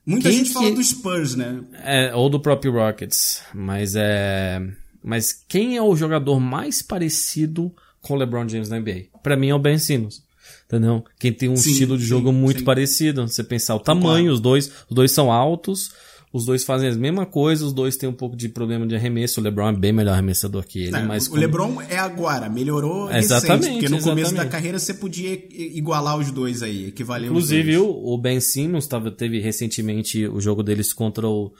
Muita 0.06 0.28
quem 0.28 0.38
gente 0.38 0.48
que- 0.48 0.54
fala 0.54 0.70
do 0.70 0.82
Spurs, 0.82 1.34
né? 1.34 1.60
é, 1.84 2.14
ou 2.14 2.28
do 2.28 2.40
próprio 2.40 2.72
Rockets, 2.72 3.42
mas 3.54 3.94
é. 3.96 4.60
Mas 5.04 5.32
quem 5.48 5.76
é 5.76 5.82
o 5.82 5.96
jogador 5.96 6.38
mais 6.38 6.80
parecido 6.82 7.72
com 8.00 8.14
o 8.14 8.16
LeBron 8.16 8.48
James 8.48 8.68
na 8.68 8.76
NBA? 8.78 9.06
Pra 9.22 9.36
mim 9.36 9.48
é 9.48 9.54
o 9.54 9.58
Ben 9.58 9.78
Simmons. 9.78 10.22
Entendeu? 10.66 11.04
Quem 11.18 11.32
tem 11.32 11.48
um 11.48 11.56
Sim, 11.56 11.70
estilo 11.72 11.98
de 11.98 12.04
jogo 12.04 12.30
sim, 12.30 12.34
muito 12.36 12.58
sim. 12.60 12.64
parecido. 12.64 13.26
Você 13.28 13.44
pensar 13.44 13.74
o 13.74 13.80
tamanho, 13.80 14.32
os 14.32 14.40
dois, 14.40 14.68
os 14.88 14.94
dois 14.94 15.10
são 15.12 15.30
altos, 15.30 15.90
os 16.32 16.46
dois 16.46 16.64
fazem 16.64 16.88
a 16.88 16.94
mesma 16.94 17.26
coisa, 17.26 17.64
os 17.66 17.72
dois 17.72 17.96
têm 17.96 18.08
um 18.08 18.12
pouco 18.14 18.34
de 18.34 18.48
problema 18.48 18.86
de 18.86 18.94
arremesso. 18.96 19.38
O 19.40 19.42
LeBron 19.44 19.68
é 19.68 19.72
bem 19.76 19.92
melhor 19.92 20.12
arremessador 20.14 20.64
que 20.66 20.84
ele, 20.84 20.96
É, 20.96 21.02
mas 21.02 21.26
o 21.26 21.30
como- 21.30 21.40
LeBron 21.40 21.82
é 21.82 21.98
agora, 21.98 22.48
melhorou 22.48 23.12
Exatamente, 23.12 23.64
recente, 23.66 23.72
porque 23.80 23.88
no 23.88 24.00
começo 24.00 24.14
da 24.14 24.20
exatamente. 24.42 24.50
carreira 24.52 24.78
você 24.78 24.94
podia 24.94 25.32
igualar 25.76 26.16
os 26.18 26.30
dois 26.30 26.62
aí, 26.62 26.86
equivaler 26.86 27.28
Inclusive, 27.28 27.76
os 27.76 27.84
dois. 27.86 27.96
o 27.96 28.14
o 28.14 28.18
Ben 28.18 28.40
Simmons 28.40 28.86
tava, 28.86 29.10
teve 29.10 29.40
recentemente 29.40 30.26
o 30.26 30.40
jogo 30.40 30.62
deles 30.62 30.92
contra 30.92 31.28
o, 31.28 31.52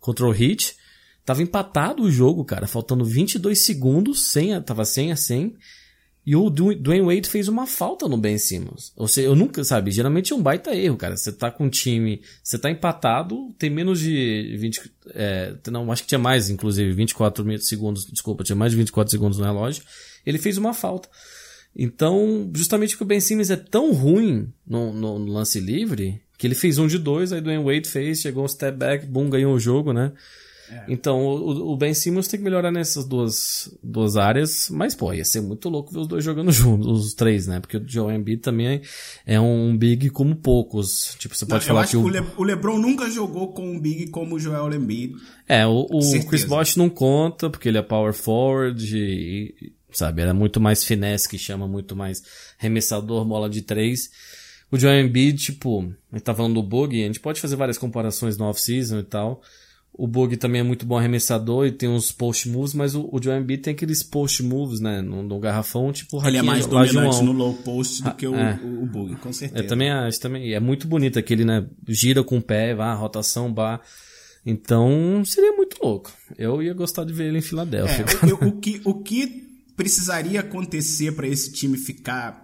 contra 0.00 0.26
o 0.26 0.34
Heat. 0.34 0.74
Tava 1.26 1.42
empatado 1.42 2.02
o 2.02 2.10
jogo, 2.10 2.44
cara, 2.44 2.66
faltando 2.66 3.04
22 3.04 3.58
segundos, 3.60 4.26
100, 4.28 4.54
a- 4.54 4.60
tava 4.60 4.84
100 4.84 5.12
a 5.12 5.16
100. 5.16 5.54
E 6.26 6.34
o 6.34 6.48
Dwayne 6.48 7.04
Wade 7.04 7.28
fez 7.28 7.48
uma 7.48 7.66
falta 7.66 8.08
no 8.08 8.16
Ben 8.16 8.38
Simmons. 8.38 8.92
Ou 8.96 9.06
seja, 9.06 9.28
eu 9.28 9.36
nunca, 9.36 9.62
sabe, 9.62 9.90
geralmente 9.90 10.32
é 10.32 10.36
um 10.36 10.40
baita 10.42 10.74
erro, 10.74 10.96
cara. 10.96 11.16
Você 11.18 11.30
tá 11.30 11.50
com 11.50 11.64
um 11.66 11.68
time, 11.68 12.22
você 12.42 12.58
tá 12.58 12.70
empatado, 12.70 13.54
tem 13.58 13.68
menos 13.68 14.00
de 14.00 14.56
20, 14.58 14.90
é, 15.14 15.54
não, 15.70 15.92
acho 15.92 16.02
que 16.02 16.08
tinha 16.08 16.18
mais, 16.18 16.48
inclusive, 16.48 16.92
24 16.92 17.44
mi- 17.44 17.58
segundos, 17.58 18.06
desculpa, 18.06 18.42
tinha 18.42 18.56
mais 18.56 18.72
de 18.72 18.78
24 18.78 19.10
segundos 19.10 19.36
no 19.38 19.44
relógio. 19.44 19.82
Ele 20.24 20.38
fez 20.38 20.56
uma 20.56 20.72
falta. 20.72 21.08
Então, 21.76 22.50
justamente 22.54 22.90
porque 22.92 23.04
o 23.04 23.06
Ben 23.06 23.20
Simmons 23.20 23.50
é 23.50 23.56
tão 23.56 23.92
ruim 23.92 24.48
no, 24.66 24.92
no- 24.92 25.18
no 25.18 25.32
lance 25.32 25.58
livre, 25.60 26.20
que 26.38 26.46
ele 26.46 26.54
fez 26.54 26.78
um 26.78 26.86
de 26.86 26.98
dois, 26.98 27.32
aí 27.32 27.40
o 27.40 27.42
Dwayne 27.42 27.64
Wade 27.64 27.88
fez, 27.88 28.20
chegou 28.20 28.44
um 28.44 28.48
step 28.48 28.76
back, 28.78 29.04
boom, 29.06 29.28
ganhou 29.28 29.54
o 29.54 29.58
jogo, 29.60 29.92
né? 29.92 30.12
Então, 30.88 31.20
o, 31.20 31.72
o 31.72 31.76
Ben 31.76 31.92
Simmons 31.94 32.26
tem 32.28 32.38
que 32.38 32.44
melhorar 32.44 32.70
nessas 32.72 33.04
duas, 33.04 33.70
duas 33.82 34.16
áreas, 34.16 34.68
mas, 34.70 34.94
pô, 34.94 35.12
ia 35.12 35.24
ser 35.24 35.40
muito 35.40 35.68
louco 35.68 35.92
ver 35.92 36.00
os 36.00 36.06
dois 36.08 36.24
jogando 36.24 36.50
juntos, 36.52 36.86
os 37.06 37.14
três, 37.14 37.46
né? 37.46 37.60
Porque 37.60 37.76
o 37.76 37.88
Joel 37.88 38.16
Embiid 38.16 38.40
também 38.40 38.80
é 39.26 39.38
um 39.40 39.76
big 39.76 40.10
como 40.10 40.34
poucos. 40.34 41.14
Tipo, 41.18 41.34
você 41.36 41.44
Não, 41.44 41.50
pode 41.50 41.64
eu 41.64 41.68
falar 41.68 41.86
que 41.86 41.96
o... 41.96 42.02
que 42.02 42.06
o, 42.06 42.10
Le- 42.10 42.26
o 42.36 42.42
LeBron 42.44 42.78
nunca 42.78 43.10
jogou 43.10 43.52
com 43.52 43.66
um 43.68 43.78
big 43.78 44.08
como 44.10 44.36
o 44.36 44.40
Joel 44.40 44.72
Embiid. 44.72 45.14
É, 45.48 45.66
o, 45.66 45.86
o. 45.90 46.24
Chris 46.26 46.44
Bosh 46.44 46.76
não 46.76 46.88
conta, 46.88 47.50
porque 47.50 47.68
ele 47.68 47.78
é 47.78 47.82
power 47.82 48.12
forward 48.14 48.96
e, 48.96 49.54
e, 49.60 49.72
sabe, 49.92 50.22
era 50.22 50.32
muito 50.32 50.60
mais 50.60 50.82
finesse, 50.82 51.28
que 51.28 51.36
chama 51.38 51.68
muito 51.68 51.94
mais 51.94 52.22
remessador, 52.58 53.24
bola 53.24 53.48
de 53.50 53.62
três. 53.62 54.10
O 54.72 54.78
Joel 54.78 55.04
Embiid, 55.06 55.36
tipo, 55.40 55.82
a 56.10 56.16
gente 56.16 56.24
tá 56.24 56.34
falando 56.34 56.54
do 56.54 56.62
Bug, 56.62 57.00
a 57.00 57.06
gente 57.06 57.20
pode 57.20 57.40
fazer 57.40 57.54
várias 57.54 57.78
comparações 57.78 58.36
no 58.36 58.46
off-season 58.46 58.98
e 59.00 59.04
tal. 59.04 59.42
O 59.96 60.08
Bug 60.08 60.36
também 60.36 60.60
é 60.60 60.64
muito 60.64 60.84
bom 60.84 60.98
arremessador 60.98 61.66
e 61.66 61.70
tem 61.72 61.88
uns 61.88 62.10
post 62.10 62.48
moves, 62.48 62.74
mas 62.74 62.96
o, 62.96 63.08
o 63.12 63.22
Joel 63.22 63.40
Embiid 63.40 63.62
tem 63.62 63.74
aqueles 63.74 64.02
post 64.02 64.42
moves, 64.42 64.80
né, 64.80 65.00
no, 65.00 65.22
no 65.22 65.38
garrafão, 65.38 65.92
tipo, 65.92 66.20
Ele 66.26 66.36
é 66.38 66.42
mais 66.42 66.66
dominante 66.66 67.22
no 67.22 67.30
low 67.30 67.54
post 67.54 68.02
do 68.02 68.12
que 68.14 68.26
o, 68.26 68.34
é. 68.34 68.58
o, 68.62 68.84
Bug, 68.86 69.14
com 69.16 69.32
certeza. 69.32 69.62
Eu 69.62 69.68
também 69.68 69.90
acho, 69.92 70.18
também. 70.20 70.48
E 70.48 70.52
é 70.52 70.58
muito 70.58 70.88
bonito 70.88 71.16
aquele, 71.16 71.44
né? 71.44 71.64
Gira 71.86 72.24
com 72.24 72.38
o 72.38 72.42
pé, 72.42 72.74
vá, 72.74 72.92
rotação, 72.94 73.52
bar. 73.52 73.80
Então, 74.44 75.22
seria 75.24 75.52
muito 75.52 75.76
louco. 75.82 76.10
Eu 76.36 76.62
ia 76.62 76.74
gostar 76.74 77.04
de 77.04 77.12
ver 77.12 77.28
ele 77.28 77.38
em 77.38 77.42
Filadélfia. 77.42 78.04
É, 78.22 78.26
o, 78.32 78.36
o- 78.44 78.48
o 78.48 78.52
que, 78.60 78.80
o 78.84 78.94
que 78.94 79.44
precisaria 79.76 80.40
acontecer 80.40 81.12
para 81.12 81.26
esse 81.28 81.52
time 81.52 81.76
ficar 81.78 82.43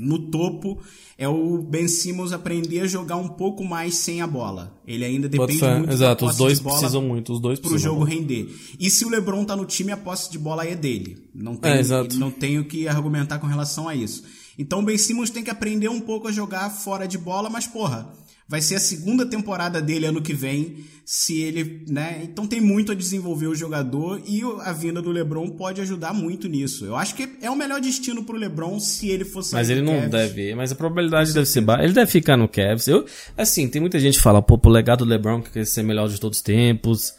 no 0.00 0.18
topo 0.30 0.78
é 1.18 1.28
o 1.28 1.58
Ben 1.58 1.86
Simmons 1.86 2.32
aprender 2.32 2.80
a 2.80 2.86
jogar 2.86 3.16
um 3.16 3.28
pouco 3.28 3.62
mais 3.62 3.96
sem 3.96 4.22
a 4.22 4.26
bola. 4.26 4.74
Ele 4.86 5.04
ainda 5.04 5.28
depende 5.28 5.62
muito 5.62 5.90
Exato, 5.92 6.24
os 6.24 6.36
dois 6.36 6.58
precisam 6.58 7.02
muito, 7.02 7.32
os 7.34 7.40
dois 7.40 7.58
pro 7.60 7.70
precisam. 7.70 7.92
jogo 7.92 8.04
render. 8.04 8.48
E 8.78 8.88
se 8.88 9.04
o 9.04 9.10
LeBron 9.10 9.44
tá 9.44 9.54
no 9.54 9.66
time, 9.66 9.92
a 9.92 9.96
posse 9.96 10.30
de 10.30 10.38
bola 10.38 10.64
é 10.66 10.74
dele. 10.74 11.18
Não 11.34 11.54
tem, 11.56 11.72
É, 11.72 11.82
não 12.14 12.30
tenho 12.30 12.64
que 12.64 12.88
argumentar 12.88 13.38
com 13.38 13.46
relação 13.46 13.86
a 13.86 13.94
isso. 13.94 14.24
Então 14.58 14.80
o 14.80 14.82
Ben 14.82 14.96
Simmons 14.98 15.30
tem 15.30 15.44
que 15.44 15.50
aprender 15.50 15.88
um 15.88 16.00
pouco 16.00 16.28
a 16.28 16.32
jogar 16.32 16.70
fora 16.70 17.06
de 17.06 17.18
bola, 17.18 17.48
mas 17.50 17.66
porra, 17.66 18.10
vai 18.50 18.60
ser 18.60 18.74
a 18.74 18.80
segunda 18.80 19.24
temporada 19.24 19.80
dele 19.80 20.06
ano 20.06 20.20
que 20.20 20.34
vem, 20.34 20.78
se 21.04 21.40
ele, 21.40 21.84
né? 21.88 22.20
Então 22.24 22.48
tem 22.48 22.60
muito 22.60 22.90
a 22.90 22.96
desenvolver 22.96 23.46
o 23.46 23.54
jogador 23.54 24.20
e 24.26 24.42
a 24.62 24.72
vinda 24.72 25.00
do 25.00 25.12
LeBron 25.12 25.50
pode 25.50 25.80
ajudar 25.80 26.12
muito 26.12 26.48
nisso. 26.48 26.84
Eu 26.84 26.96
acho 26.96 27.14
que 27.14 27.28
é 27.40 27.48
o 27.48 27.54
melhor 27.54 27.80
destino 27.80 28.24
pro 28.24 28.36
LeBron 28.36 28.80
se 28.80 29.08
ele 29.08 29.24
fosse 29.24 29.54
Mas 29.54 29.70
ele 29.70 29.82
não 29.82 29.94
Cavs. 29.94 30.10
deve, 30.10 30.54
mas 30.56 30.72
a 30.72 30.74
probabilidade 30.74 31.32
deve 31.32 31.46
ser 31.46 31.60
baixa. 31.60 31.84
Ele 31.84 31.92
deve 31.92 32.10
ficar 32.10 32.36
no 32.36 32.48
Cavs. 32.48 32.88
Eu, 32.88 33.06
assim, 33.38 33.68
tem 33.68 33.80
muita 33.80 34.00
gente 34.00 34.16
que 34.16 34.22
fala, 34.22 34.42
pô, 34.42 34.60
o 34.60 34.68
legado 34.68 35.04
do 35.04 35.08
LeBron 35.08 35.40
que 35.40 35.52
quer 35.52 35.64
ser 35.64 35.84
melhor 35.84 36.08
de 36.08 36.18
todos 36.18 36.38
os 36.38 36.42
tempos. 36.42 37.14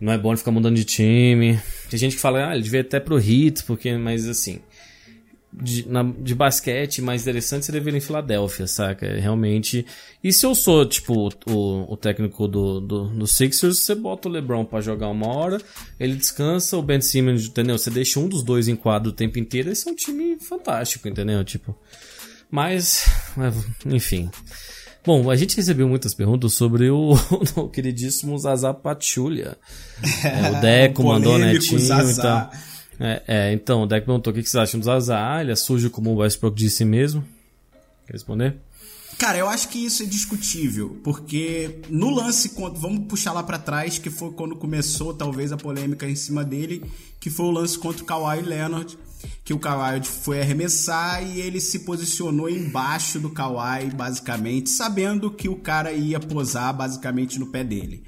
Não 0.00 0.14
é 0.14 0.16
bom 0.16 0.30
ele 0.30 0.38
ficar 0.38 0.50
mudando 0.50 0.76
de 0.76 0.84
time. 0.84 1.60
Tem 1.90 1.98
gente 1.98 2.16
que 2.16 2.22
fala, 2.22 2.48
ah, 2.48 2.54
ele 2.54 2.62
devia 2.62 2.80
até 2.80 2.98
pro 2.98 3.18
Heat, 3.18 3.64
porque, 3.64 3.98
mas 3.98 4.26
assim, 4.26 4.60
de, 5.62 5.88
na, 5.88 6.02
de 6.02 6.34
basquete 6.34 7.00
mais 7.00 7.22
interessante 7.22 7.66
seria 7.66 7.80
ver 7.80 7.90
ele 7.90 7.98
em 7.98 8.00
Filadélfia, 8.00 8.66
saca? 8.66 9.06
Realmente. 9.06 9.86
E 10.22 10.32
se 10.32 10.44
eu 10.44 10.54
sou, 10.54 10.84
tipo, 10.84 11.28
o, 11.46 11.92
o 11.92 11.96
técnico 11.96 12.48
do, 12.48 12.80
do, 12.80 13.08
do 13.08 13.26
Sixers, 13.26 13.78
você 13.78 13.94
bota 13.94 14.28
o 14.28 14.32
LeBron 14.32 14.64
para 14.64 14.80
jogar 14.80 15.08
uma 15.08 15.28
hora, 15.28 15.60
ele 16.00 16.16
descansa, 16.16 16.76
o 16.76 16.82
Ben 16.82 17.00
Simmons, 17.00 17.46
entendeu? 17.46 17.78
Você 17.78 17.90
deixa 17.90 18.18
um 18.18 18.28
dos 18.28 18.42
dois 18.42 18.66
em 18.66 18.74
quadro 18.74 19.10
o 19.10 19.14
tempo 19.14 19.38
inteiro, 19.38 19.70
esse 19.70 19.88
é 19.88 19.92
um 19.92 19.94
time 19.94 20.38
fantástico, 20.40 21.08
entendeu? 21.08 21.44
Tipo. 21.44 21.76
Mas, 22.50 23.06
enfim. 23.86 24.30
Bom, 25.06 25.30
a 25.30 25.36
gente 25.36 25.56
recebeu 25.56 25.86
muitas 25.86 26.14
perguntas 26.14 26.54
sobre 26.54 26.88
o, 26.88 27.12
o 27.56 27.68
queridíssimo 27.68 28.38
Zaza 28.38 28.72
Pachulia. 28.72 29.56
É, 30.24 30.50
o 30.50 30.60
Deco 30.60 31.04
mandou 31.04 31.38
netinho 31.38 31.80
e 31.80 31.84
então. 31.84 32.16
tal. 32.16 32.50
É, 32.98 33.22
é, 33.26 33.52
então, 33.52 33.82
o 33.82 33.86
deck 33.86 34.06
perguntou 34.06 34.32
o 34.32 34.36
que 34.36 34.42
vocês 34.42 34.56
acham 34.56 34.78
do 34.78 34.84
Zaza. 34.84 35.40
Ele 35.40 35.52
é 35.52 35.56
sujo 35.56 35.90
como 35.90 36.10
o 36.10 36.16
Westbrook 36.16 36.56
disse 36.56 36.84
mesmo. 36.84 37.24
Quer 38.06 38.12
responder? 38.12 38.56
Cara, 39.18 39.38
eu 39.38 39.48
acho 39.48 39.68
que 39.68 39.78
isso 39.78 40.02
é 40.02 40.06
discutível, 40.06 40.98
porque 41.04 41.78
no 41.88 42.10
lance, 42.10 42.50
vamos 42.74 43.06
puxar 43.06 43.32
lá 43.32 43.42
para 43.42 43.58
trás, 43.58 43.96
que 43.96 44.10
foi 44.10 44.32
quando 44.32 44.56
começou 44.56 45.14
talvez 45.14 45.52
a 45.52 45.56
polêmica 45.56 46.08
em 46.08 46.16
cima 46.16 46.44
dele, 46.44 46.84
que 47.20 47.30
foi 47.30 47.46
o 47.46 47.50
lance 47.50 47.78
contra 47.78 48.02
o 48.02 48.06
Kawhi 48.06 48.42
Leonard, 48.42 48.98
que 49.44 49.54
o 49.54 49.58
Kawhi 49.58 50.04
foi 50.04 50.40
arremessar 50.40 51.22
e 51.22 51.40
ele 51.40 51.60
se 51.60 51.80
posicionou 51.80 52.50
embaixo 52.50 53.20
do 53.20 53.30
Kawhi, 53.30 53.90
basicamente, 53.94 54.68
sabendo 54.68 55.30
que 55.30 55.48
o 55.48 55.56
cara 55.56 55.92
ia 55.92 56.18
posar 56.18 56.74
basicamente 56.74 57.38
no 57.38 57.46
pé 57.46 57.62
dele. 57.62 58.02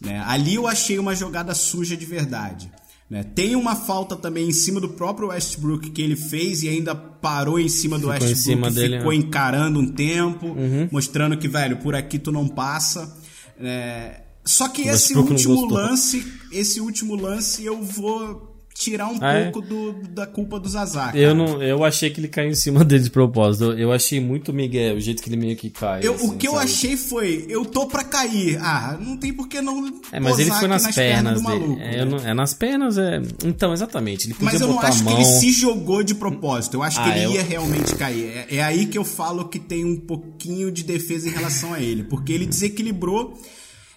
Né? 0.00 0.22
Ali 0.26 0.54
eu 0.54 0.66
achei 0.66 0.98
uma 0.98 1.14
jogada 1.14 1.54
suja 1.54 1.96
de 1.96 2.06
verdade. 2.06 2.70
Né? 3.08 3.22
Tem 3.22 3.54
uma 3.54 3.76
falta 3.76 4.16
também 4.16 4.48
em 4.48 4.52
cima 4.52 4.80
do 4.80 4.88
próprio 4.88 5.28
Westbrook 5.28 5.90
que 5.90 6.02
ele 6.02 6.16
fez 6.16 6.62
e 6.62 6.68
ainda 6.68 6.94
parou 6.94 7.58
em 7.58 7.68
cima 7.68 7.98
do 7.98 8.12
ficou 8.12 8.28
Westbrook, 8.28 8.74
dele, 8.74 8.96
ficou 8.98 9.12
né? 9.12 9.18
encarando 9.18 9.78
um 9.78 9.86
tempo, 9.86 10.46
uhum. 10.46 10.88
mostrando 10.90 11.36
que, 11.36 11.46
velho, 11.46 11.76
por 11.76 11.94
aqui 11.94 12.18
tu 12.18 12.32
não 12.32 12.48
passa. 12.48 13.16
É... 13.60 14.22
Só 14.44 14.68
que 14.68 14.82
esse 14.82 15.16
último 15.16 15.66
lance, 15.66 16.24
esse 16.52 16.80
último 16.80 17.16
lance 17.16 17.64
eu 17.64 17.82
vou 17.82 18.55
tirar 18.76 19.08
um 19.08 19.16
ah, 19.20 19.50
pouco 19.50 19.66
é? 19.66 19.68
do, 19.68 19.92
da 20.10 20.26
culpa 20.26 20.60
do 20.60 20.68
Zazá. 20.68 21.10
Eu 21.14 21.34
não, 21.34 21.62
eu 21.62 21.82
achei 21.82 22.10
que 22.10 22.20
ele 22.20 22.28
caiu 22.28 22.50
em 22.50 22.54
cima 22.54 22.84
dele 22.84 23.04
de 23.04 23.10
propósito. 23.10 23.72
Eu 23.72 23.90
achei 23.90 24.20
muito 24.20 24.52
Miguel 24.52 24.96
o 24.96 25.00
jeito 25.00 25.22
que 25.22 25.30
ele 25.30 25.36
meio 25.36 25.56
que 25.56 25.70
cai. 25.70 26.00
Eu, 26.02 26.14
assim, 26.14 26.28
o 26.28 26.36
que 26.36 26.46
sabe? 26.46 26.56
eu 26.56 26.62
achei 26.62 26.96
foi, 26.96 27.46
eu 27.48 27.64
tô 27.64 27.86
pra 27.86 28.04
cair. 28.04 28.58
Ah, 28.60 28.98
não 29.00 29.16
tem 29.16 29.32
por 29.32 29.48
que 29.48 29.62
não. 29.62 30.00
É, 30.12 30.20
mas 30.20 30.38
ele 30.38 30.50
foi 30.50 30.68
nas, 30.68 30.82
nas 30.82 30.94
pernas, 30.94 31.42
pernas 31.42 31.60
dele. 31.60 31.80
é, 31.80 32.04
né? 32.04 32.20
é, 32.24 32.34
nas 32.34 32.52
pernas, 32.52 32.98
é. 32.98 33.22
Então, 33.44 33.72
exatamente. 33.72 34.26
Ele 34.26 34.34
podia 34.34 34.52
mas 34.52 34.60
eu 34.60 34.68
não 34.68 34.80
acho 34.80 35.04
que 35.04 35.12
ele 35.12 35.24
se 35.24 35.52
jogou 35.52 36.02
de 36.02 36.14
propósito. 36.14 36.74
Eu 36.74 36.82
acho 36.82 37.00
ah, 37.00 37.04
que 37.04 37.10
ele 37.10 37.24
eu... 37.24 37.32
ia 37.32 37.42
realmente 37.42 37.94
cair. 37.96 38.24
É, 38.24 38.56
é 38.56 38.62
aí 38.62 38.86
que 38.86 38.98
eu 38.98 39.04
falo 39.04 39.48
que 39.48 39.58
tem 39.58 39.84
um 39.84 39.96
pouquinho 39.96 40.70
de 40.70 40.84
defesa 40.84 41.28
em 41.28 41.32
relação 41.32 41.72
a 41.72 41.80
ele. 41.80 42.04
Porque 42.04 42.32
ele 42.32 42.44
desequilibrou. 42.44 43.38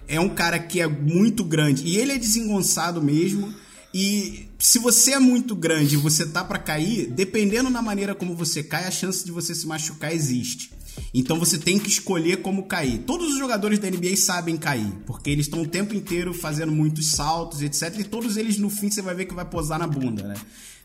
É 0.07 0.19
um 0.19 0.29
cara 0.29 0.57
que 0.57 0.79
é 0.79 0.87
muito 0.87 1.43
grande. 1.43 1.85
E 1.85 1.97
ele 1.97 2.13
é 2.13 2.17
desengonçado 2.17 3.01
mesmo. 3.01 3.53
E 3.93 4.48
se 4.59 4.77
você 4.77 5.13
é 5.13 5.19
muito 5.19 5.55
grande 5.55 5.95
e 5.95 5.97
você 5.97 6.25
tá 6.25 6.43
para 6.43 6.59
cair, 6.59 7.07
dependendo 7.07 7.71
da 7.71 7.81
maneira 7.81 8.13
como 8.13 8.35
você 8.35 8.61
cai, 8.61 8.85
a 8.85 8.91
chance 8.91 9.23
de 9.23 9.31
você 9.31 9.55
se 9.55 9.65
machucar 9.65 10.13
existe. 10.13 10.71
Então 11.13 11.39
você 11.39 11.57
tem 11.57 11.79
que 11.79 11.87
escolher 11.87 12.41
como 12.41 12.63
cair. 12.63 12.99
Todos 12.99 13.31
os 13.31 13.39
jogadores 13.39 13.79
da 13.79 13.89
NBA 13.89 14.17
sabem 14.17 14.57
cair, 14.57 14.91
porque 15.05 15.29
eles 15.29 15.45
estão 15.45 15.61
o 15.61 15.67
tempo 15.67 15.95
inteiro 15.95 16.33
fazendo 16.33 16.73
muitos 16.73 17.11
saltos, 17.11 17.61
etc. 17.61 17.99
E 17.99 18.03
todos 18.03 18.35
eles 18.35 18.57
no 18.57 18.69
fim 18.69 18.91
você 18.91 19.01
vai 19.01 19.15
ver 19.15 19.25
que 19.25 19.33
vai 19.33 19.45
posar 19.45 19.79
na 19.79 19.87
bunda, 19.87 20.23
né? 20.23 20.35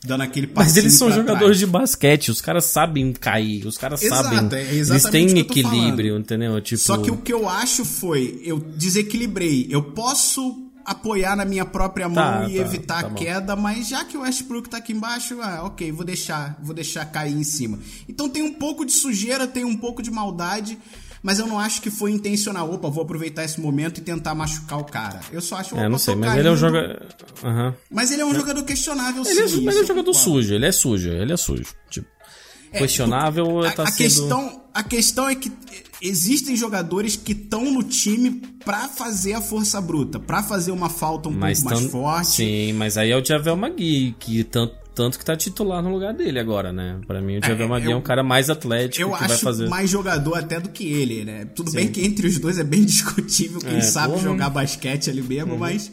Dando 0.04 0.22
aquele 0.22 0.48
Mas 0.54 0.76
eles 0.76 0.92
são 0.94 1.10
jogadores 1.10 1.58
trás. 1.58 1.58
de 1.58 1.66
basquete, 1.66 2.30
os 2.30 2.40
caras 2.40 2.66
sabem 2.66 3.12
cair, 3.12 3.66
os 3.66 3.78
caras 3.78 4.02
Exato, 4.02 4.34
sabem. 4.34 4.58
É 4.58 4.74
eles 4.74 5.02
têm 5.04 5.38
equilíbrio, 5.38 6.18
entendeu? 6.18 6.60
Tipo... 6.60 6.80
Só 6.82 6.98
que 6.98 7.10
o 7.10 7.16
que 7.16 7.32
eu 7.32 7.48
acho 7.48 7.84
foi, 7.84 8.40
eu 8.44 8.58
desequilibrei. 8.58 9.66
Eu 9.70 9.82
posso 9.82 10.63
apoiar 10.84 11.34
na 11.34 11.44
minha 11.44 11.64
própria 11.64 12.08
mão 12.08 12.16
tá, 12.16 12.48
e 12.48 12.56
tá, 12.56 12.60
evitar 12.60 13.02
tá 13.02 13.08
a 13.08 13.10
queda, 13.10 13.56
mas 13.56 13.88
já 13.88 14.04
que 14.04 14.16
o 14.16 14.20
Westbrook 14.20 14.68
tá 14.68 14.76
aqui 14.76 14.92
embaixo, 14.92 15.40
ah, 15.40 15.64
ok, 15.64 15.90
vou 15.90 16.04
deixar, 16.04 16.58
vou 16.62 16.74
deixar 16.74 17.04
cair 17.06 17.34
em 17.34 17.44
cima. 17.44 17.78
Então 18.08 18.28
tem 18.28 18.42
um 18.42 18.54
pouco 18.54 18.84
de 18.84 18.92
sujeira, 18.92 19.46
tem 19.46 19.64
um 19.64 19.76
pouco 19.76 20.02
de 20.02 20.10
maldade, 20.10 20.78
mas 21.22 21.38
eu 21.38 21.46
não 21.46 21.58
acho 21.58 21.80
que 21.80 21.90
foi 21.90 22.10
intencional. 22.10 22.70
Opa, 22.70 22.90
vou 22.90 23.02
aproveitar 23.02 23.44
esse 23.44 23.58
momento 23.58 23.98
e 23.98 24.02
tentar 24.02 24.34
machucar 24.34 24.78
o 24.78 24.84
cara. 24.84 25.20
Eu 25.32 25.40
só 25.40 25.56
acho. 25.56 25.74
É, 25.76 25.88
não 25.88 25.98
sei, 25.98 26.14
mas 26.14 26.36
ele 26.36 26.48
é 26.48 26.50
um 26.50 26.56
jogador. 26.56 27.02
Uhum. 27.42 27.74
Mas 27.90 28.10
ele 28.10 28.20
é 28.20 28.24
um 28.26 28.32
é. 28.32 28.34
jogador 28.34 28.62
questionável, 28.62 29.22
ele 29.24 29.48
sim. 29.48 29.66
É, 29.66 29.70
ele 29.70 29.78
é 29.78 29.82
um 29.82 29.86
jogador 29.86 30.12
sujo, 30.12 30.54
ele 30.54 30.66
é 30.66 30.72
sujo, 30.72 31.08
ele 31.08 31.32
é 31.32 31.36
sujo. 31.36 31.64
Tipo, 31.88 32.06
é, 32.70 32.78
questionável 32.78 33.62
a, 33.62 33.72
tá 33.72 33.84
a 33.84 33.86
sendo... 33.86 33.96
questão 33.96 34.64
A 34.74 34.82
questão 34.82 35.28
é 35.28 35.34
que 35.36 35.50
existem 36.04 36.54
jogadores 36.54 37.16
que 37.16 37.32
estão 37.32 37.72
no 37.72 37.82
time 37.82 38.42
para 38.62 38.88
fazer 38.88 39.32
a 39.32 39.40
força 39.40 39.80
bruta, 39.80 40.18
para 40.18 40.42
fazer 40.42 40.70
uma 40.70 40.90
falta 40.90 41.30
um 41.30 41.32
mas 41.32 41.62
pouco 41.62 41.74
mais 41.74 41.90
forte. 41.90 42.26
Sim, 42.28 42.72
mas 42.74 42.98
aí 42.98 43.10
é 43.10 43.16
o 43.16 43.24
Javel 43.24 43.56
Magui, 43.56 44.14
que 44.20 44.44
tanto, 44.44 44.74
tanto 44.94 45.18
que 45.18 45.24
tá 45.24 45.34
titular 45.34 45.82
no 45.82 45.90
lugar 45.90 46.12
dele 46.12 46.38
agora, 46.38 46.72
né? 46.72 47.00
Para 47.06 47.22
mim 47.22 47.38
o 47.38 47.44
Javel 47.44 47.66
é, 47.66 47.68
Magui 47.68 47.92
é 47.92 47.96
um 47.96 48.02
cara 48.02 48.22
mais 48.22 48.50
atlético 48.50 49.02
eu 49.02 49.08
que 49.08 49.24
acho 49.24 49.28
vai 49.28 49.38
fazer. 49.38 49.68
mais 49.68 49.88
jogador 49.88 50.34
até 50.34 50.60
do 50.60 50.68
que 50.68 50.86
ele, 50.86 51.24
né? 51.24 51.46
Tudo 51.46 51.70
Sim. 51.70 51.76
bem 51.76 51.88
que 51.88 52.04
entre 52.04 52.26
os 52.26 52.38
dois 52.38 52.58
é 52.58 52.64
bem 52.64 52.84
discutível 52.84 53.58
quem 53.60 53.78
é, 53.78 53.80
sabe 53.80 54.12
porra. 54.12 54.24
jogar 54.24 54.50
basquete 54.50 55.08
ali 55.08 55.22
mesmo, 55.22 55.54
uhum. 55.54 55.58
mas 55.58 55.90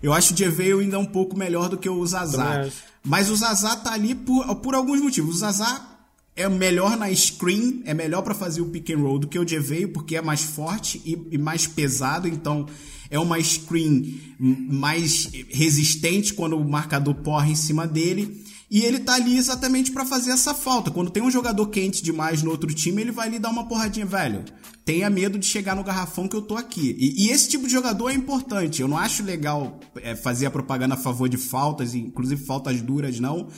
eu 0.00 0.12
acho 0.12 0.34
o 0.34 0.36
Javel 0.36 0.78
ainda 0.78 1.00
um 1.00 1.06
pouco 1.06 1.36
melhor 1.36 1.68
do 1.68 1.76
que 1.76 1.88
o 1.88 2.06
Zazá. 2.06 2.68
Mas 3.04 3.28
o 3.28 3.36
Zazá 3.36 3.74
tá 3.74 3.92
ali 3.92 4.14
por, 4.14 4.54
por 4.56 4.74
alguns 4.74 5.00
motivos. 5.00 5.36
O 5.36 5.38
Zazá 5.38 5.97
é 6.38 6.48
melhor 6.48 6.96
na 6.96 7.12
screen, 7.12 7.82
é 7.84 7.92
melhor 7.92 8.22
para 8.22 8.32
fazer 8.32 8.60
o 8.60 8.66
pick 8.66 8.90
and 8.90 8.98
roll 8.98 9.18
do 9.18 9.26
que 9.26 9.38
o 9.38 9.46
Jeveio, 9.46 9.88
porque 9.88 10.16
é 10.16 10.22
mais 10.22 10.42
forte 10.42 11.02
e, 11.04 11.18
e, 11.32 11.36
mais 11.36 11.66
pesado, 11.66 12.28
então 12.28 12.64
é 13.10 13.18
uma 13.18 13.42
screen 13.42 14.20
mais 14.38 15.28
resistente 15.48 16.32
quando 16.32 16.56
o 16.56 16.68
marcador 16.68 17.14
porra 17.16 17.48
em 17.48 17.56
cima 17.56 17.88
dele. 17.88 18.46
E 18.70 18.84
ele 18.84 19.00
tá 19.00 19.14
ali 19.14 19.36
exatamente 19.36 19.90
para 19.90 20.04
fazer 20.04 20.30
essa 20.30 20.54
falta. 20.54 20.90
Quando 20.90 21.10
tem 21.10 21.22
um 21.22 21.30
jogador 21.30 21.66
quente 21.68 22.02
demais 22.02 22.42
no 22.42 22.50
outro 22.50 22.72
time, 22.72 23.00
ele 23.00 23.10
vai 23.10 23.28
lhe 23.30 23.38
dar 23.38 23.48
uma 23.48 23.66
porradinha, 23.66 24.04
velho. 24.04 24.44
Tenha 24.84 25.08
medo 25.08 25.38
de 25.38 25.46
chegar 25.46 25.74
no 25.74 25.82
garrafão 25.82 26.28
que 26.28 26.36
eu 26.36 26.42
tô 26.42 26.54
aqui. 26.54 26.94
E, 26.98 27.24
e 27.26 27.30
esse 27.30 27.48
tipo 27.48 27.66
de 27.66 27.72
jogador 27.72 28.10
é 28.10 28.14
importante. 28.14 28.82
Eu 28.82 28.86
não 28.86 28.98
acho 28.98 29.22
legal 29.22 29.80
é, 29.96 30.14
fazer 30.14 30.46
a 30.46 30.50
propaganda 30.50 30.94
a 30.94 30.98
favor 30.98 31.30
de 31.30 31.38
faltas, 31.38 31.94
inclusive 31.94 32.44
faltas 32.44 32.80
duras, 32.82 33.18
não. 33.18 33.48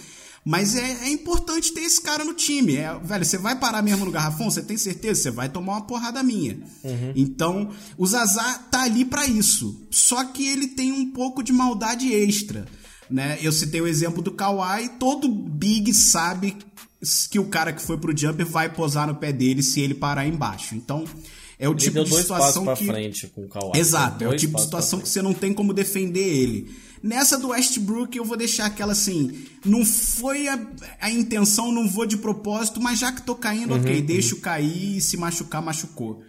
Mas 0.45 0.75
é, 0.75 1.05
é, 1.05 1.11
importante 1.11 1.73
ter 1.73 1.83
esse 1.83 2.01
cara 2.01 2.25
no 2.25 2.33
time. 2.33 2.77
É, 2.77 2.99
velho, 3.03 3.25
você 3.25 3.37
vai 3.37 3.59
parar 3.59 3.83
mesmo 3.83 4.07
no 4.07 4.11
garrafão? 4.11 4.51
Você 4.51 4.63
tem 4.63 4.77
certeza? 4.77 5.23
Você 5.23 5.31
vai 5.31 5.49
tomar 5.49 5.75
uma 5.75 5.87
porrada 5.87 6.23
minha. 6.23 6.59
Uhum. 6.83 7.13
Então, 7.15 7.71
o 7.99 8.07
Zazá 8.07 8.55
tá 8.71 8.83
ali 8.83 9.05
para 9.05 9.27
isso. 9.27 9.87
Só 9.91 10.25
que 10.25 10.49
ele 10.49 10.69
tem 10.69 10.93
um 10.93 11.11
pouco 11.11 11.43
de 11.43 11.53
maldade 11.53 12.13
extra. 12.13 12.65
Né? 13.11 13.39
Eu 13.43 13.53
citei 13.53 13.81
o 13.81 13.87
exemplo 13.87 14.23
do 14.23 14.33
Kawhi. 14.33 14.89
Todo 14.99 15.29
Big 15.29 15.93
sabe 15.93 16.57
que 17.31 17.39
o 17.39 17.49
cara 17.49 17.73
que 17.73 17.83
foi 17.83 17.99
pro 17.99 18.17
jumper 18.17 18.47
vai 18.47 18.69
posar 18.73 19.07
no 19.07 19.17
pé 19.17 19.33
dele 19.33 19.63
se 19.63 19.81
ele 19.81 19.95
parar 19.95 20.27
embaixo. 20.27 20.75
Então, 20.75 21.05
é 21.59 21.69
o 21.69 21.73
ele 21.73 21.81
tipo 21.81 22.03
de 22.03 22.15
situação 22.15 22.75
que. 22.75 22.87
Frente 22.87 23.27
com 23.29 23.45
o 23.45 23.49
Kawhi. 23.49 23.79
Exato, 23.79 24.25
é 24.25 24.29
o 24.29 24.37
tipo 24.37 24.57
de 24.57 24.63
situação 24.63 25.01
que 25.01 25.09
você 25.09 25.21
não 25.21 25.35
tem 25.35 25.53
como 25.53 25.75
defender 25.75 26.27
ele. 26.27 26.75
Nessa 27.03 27.39
do 27.39 27.49
Westbrook 27.49 28.17
eu 28.17 28.25
vou 28.25 28.37
deixar 28.37 28.67
aquela 28.67 28.93
assim, 28.93 29.47
não 29.65 29.85
foi 29.85 30.49
a, 30.49 30.59
a 31.01 31.11
intenção, 31.11 31.73
não 31.73 31.89
vou 31.89 32.05
de 32.05 32.19
propósito, 32.19 32.81
mas 32.81 32.99
já 32.99 33.11
que 33.11 33.23
tô 33.23 33.35
caindo, 33.35 33.73
uhum, 33.73 33.81
ok, 33.81 34.01
uhum. 34.01 34.07
deixo 34.07 34.37
cair 34.37 34.99
e 34.99 35.01
se 35.01 35.17
machucar, 35.17 35.63
machucou. 35.63 36.23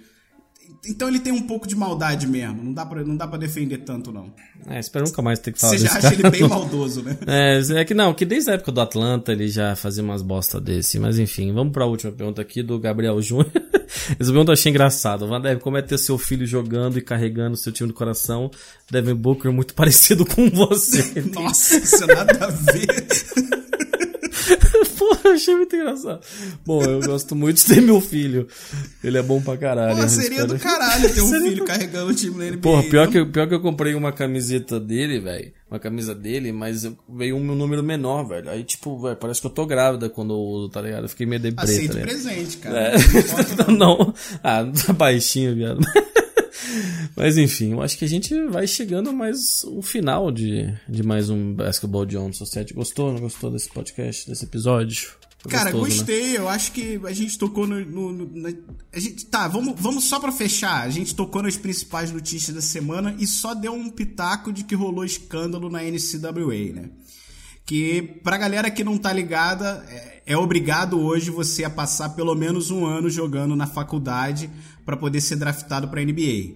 Então 0.87 1.07
ele 1.07 1.19
tem 1.19 1.31
um 1.31 1.43
pouco 1.43 1.67
de 1.67 1.75
maldade 1.75 2.25
mesmo. 2.25 2.63
Não 2.63 2.73
dá 2.73 2.85
pra, 2.85 3.03
não 3.03 3.15
dá 3.15 3.27
pra 3.27 3.37
defender 3.37 3.79
tanto, 3.79 4.11
não. 4.11 4.33
É, 4.67 4.79
espero 4.79 5.05
nunca 5.05 5.21
mais 5.21 5.37
ter 5.37 5.51
que 5.51 5.59
falar 5.59 5.73
Você 5.73 5.85
já 5.85 5.91
acha 5.91 6.01
cara, 6.01 6.13
ele 6.15 6.29
bem 6.29 6.47
maldoso, 6.47 7.03
né? 7.03 7.17
É, 7.27 7.59
é 7.81 7.85
que 7.85 7.93
não, 7.93 8.13
que 8.13 8.25
desde 8.25 8.49
a 8.49 8.55
época 8.55 8.71
do 8.71 8.81
Atlanta 8.81 9.31
ele 9.31 9.47
já 9.47 9.75
fazia 9.75 10.03
umas 10.03 10.23
bosta 10.23 10.59
desse. 10.59 10.97
Mas 10.99 11.19
enfim, 11.19 11.53
vamos 11.53 11.71
pra 11.71 11.85
última 11.85 12.11
pergunta 12.11 12.41
aqui 12.41 12.63
do 12.63 12.79
Gabriel 12.79 13.21
Júnior. 13.21 13.51
Essa 14.19 14.31
pergunta 14.31 14.51
eu 14.51 14.53
achei 14.53 14.71
engraçado. 14.71 15.27
Van 15.27 15.39
Dev, 15.39 15.59
como 15.59 15.77
é 15.77 15.81
ter 15.83 15.97
seu 15.99 16.17
filho 16.17 16.47
jogando 16.47 16.97
e 16.97 17.01
carregando 17.01 17.55
seu 17.55 17.71
time 17.71 17.89
do 17.89 17.93
coração? 17.93 18.49
Devin 18.89 19.15
Booker 19.15 19.51
muito 19.51 19.73
parecido 19.75 20.25
com 20.25 20.49
você. 20.49 21.21
Nossa, 21.33 21.77
isso 21.77 22.07
nada 22.07 22.45
a 22.45 22.47
ver. 22.47 23.50
Eu 25.23 25.31
achei 25.33 25.55
muito 25.55 25.75
engraçado. 25.75 26.19
Bom, 26.65 26.81
eu 26.83 26.99
gosto 27.01 27.35
muito 27.35 27.57
de 27.57 27.65
ter 27.65 27.81
meu 27.81 28.01
filho. 28.01 28.47
Ele 29.03 29.17
é 29.17 29.21
bom 29.21 29.41
pra 29.41 29.55
caralho. 29.57 29.95
Pô, 29.95 30.03
eu 30.03 30.09
seria 30.09 30.29
espero- 30.41 30.47
do 30.53 30.59
caralho 30.59 31.13
ter 31.13 31.21
um 31.21 31.29
filho 31.41 31.63
carregando 31.65 32.11
o 32.11 32.13
time 32.15 32.49
NBA. 32.51 32.57
Porra, 32.61 32.83
pior 32.83 33.01
Então, 33.03 33.11
que, 33.11 33.17
eu- 33.19 33.31
pior 33.31 33.47
que 33.47 33.53
eu 33.53 33.61
comprei 33.61 33.93
uma 33.93 34.11
camiseta 34.11 34.79
dele, 34.79 35.19
velho. 35.19 35.51
Uma 35.69 35.79
camisa 35.79 36.13
dele, 36.13 36.51
mas 36.51 36.85
veio 37.09 37.35
um 37.37 37.43
número 37.55 37.81
menor, 37.83 38.27
velho. 38.27 38.49
Aí, 38.49 38.63
tipo, 38.63 38.99
velho, 39.01 39.15
parece 39.15 39.39
que 39.39 39.47
eu 39.47 39.51
tô 39.51 39.65
grávida 39.65 40.09
quando 40.09 40.33
eu 40.33 40.39
uso, 40.39 40.69
tá 40.69 40.81
ligado? 40.81 41.03
Eu 41.03 41.09
fiquei 41.09 41.25
meio 41.25 41.41
deprê, 41.41 41.55
tá 41.55 41.71
Aceita 41.71 41.93
o 41.93 41.97
ligado? 41.99 42.09
presente, 42.09 42.57
cara. 42.57 42.77
É. 42.79 43.71
não. 43.71 44.13
Ah, 44.43 44.65
tá 44.85 44.91
baixinho, 44.93 45.55
viado. 45.55 45.79
Mas 47.15 47.37
enfim, 47.37 47.71
eu 47.71 47.81
acho 47.81 47.97
que 47.97 48.05
a 48.05 48.09
gente 48.09 48.33
vai 48.47 48.67
chegando 48.67 49.09
a 49.09 49.13
mais 49.13 49.63
o 49.65 49.81
final 49.81 50.31
de, 50.31 50.73
de 50.87 51.03
mais 51.03 51.29
um 51.29 51.53
Basketball 51.53 52.05
Jones 52.05 52.37
Society. 52.37 52.73
Gostou? 52.73 53.13
Não 53.13 53.19
gostou 53.21 53.49
desse 53.51 53.69
podcast, 53.69 54.27
desse 54.29 54.45
episódio? 54.45 55.09
Foi 55.39 55.51
Cara, 55.51 55.71
gostoso, 55.71 55.89
né? 55.91 55.97
gostei. 55.97 56.37
Eu 56.37 56.47
acho 56.47 56.71
que 56.71 56.99
a 57.03 57.13
gente 57.13 57.37
tocou 57.37 57.65
no. 57.65 57.83
no- 57.83 58.11
no- 58.13 58.31
na- 58.41 58.53
a 58.93 58.99
gente, 58.99 59.25
tá, 59.25 59.47
vamos, 59.47 59.73
vamos 59.79 60.03
só 60.03 60.19
pra 60.19 60.31
fechar. 60.31 60.83
A 60.83 60.89
gente 60.89 61.15
tocou 61.15 61.41
nas 61.41 61.57
principais 61.57 62.11
notícias 62.11 62.55
da 62.55 62.61
semana 62.61 63.15
e 63.17 63.25
só 63.25 63.55
deu 63.55 63.73
um 63.73 63.89
pitaco 63.89 64.53
de 64.53 64.63
que 64.63 64.75
rolou 64.75 65.03
escândalo 65.03 65.67
na 65.69 65.81
NCAA, 65.83 66.73
né? 66.75 66.89
Que 67.65 68.01
pra 68.23 68.37
galera 68.37 68.69
que 68.69 68.83
não 68.83 68.97
tá 68.97 69.13
ligada, 69.13 69.83
é, 69.89 70.21
é 70.27 70.37
obrigado 70.37 70.99
hoje 70.99 71.31
você 71.31 71.63
a 71.63 71.69
passar 71.69 72.09
pelo 72.09 72.35
menos 72.35 72.69
um 72.69 72.85
ano 72.85 73.09
jogando 73.09 73.55
na 73.55 73.65
faculdade 73.65 74.49
pra 74.85 74.97
poder 74.97 75.21
ser 75.21 75.35
draftado 75.35 75.87
pra 75.87 76.03
NBA. 76.03 76.55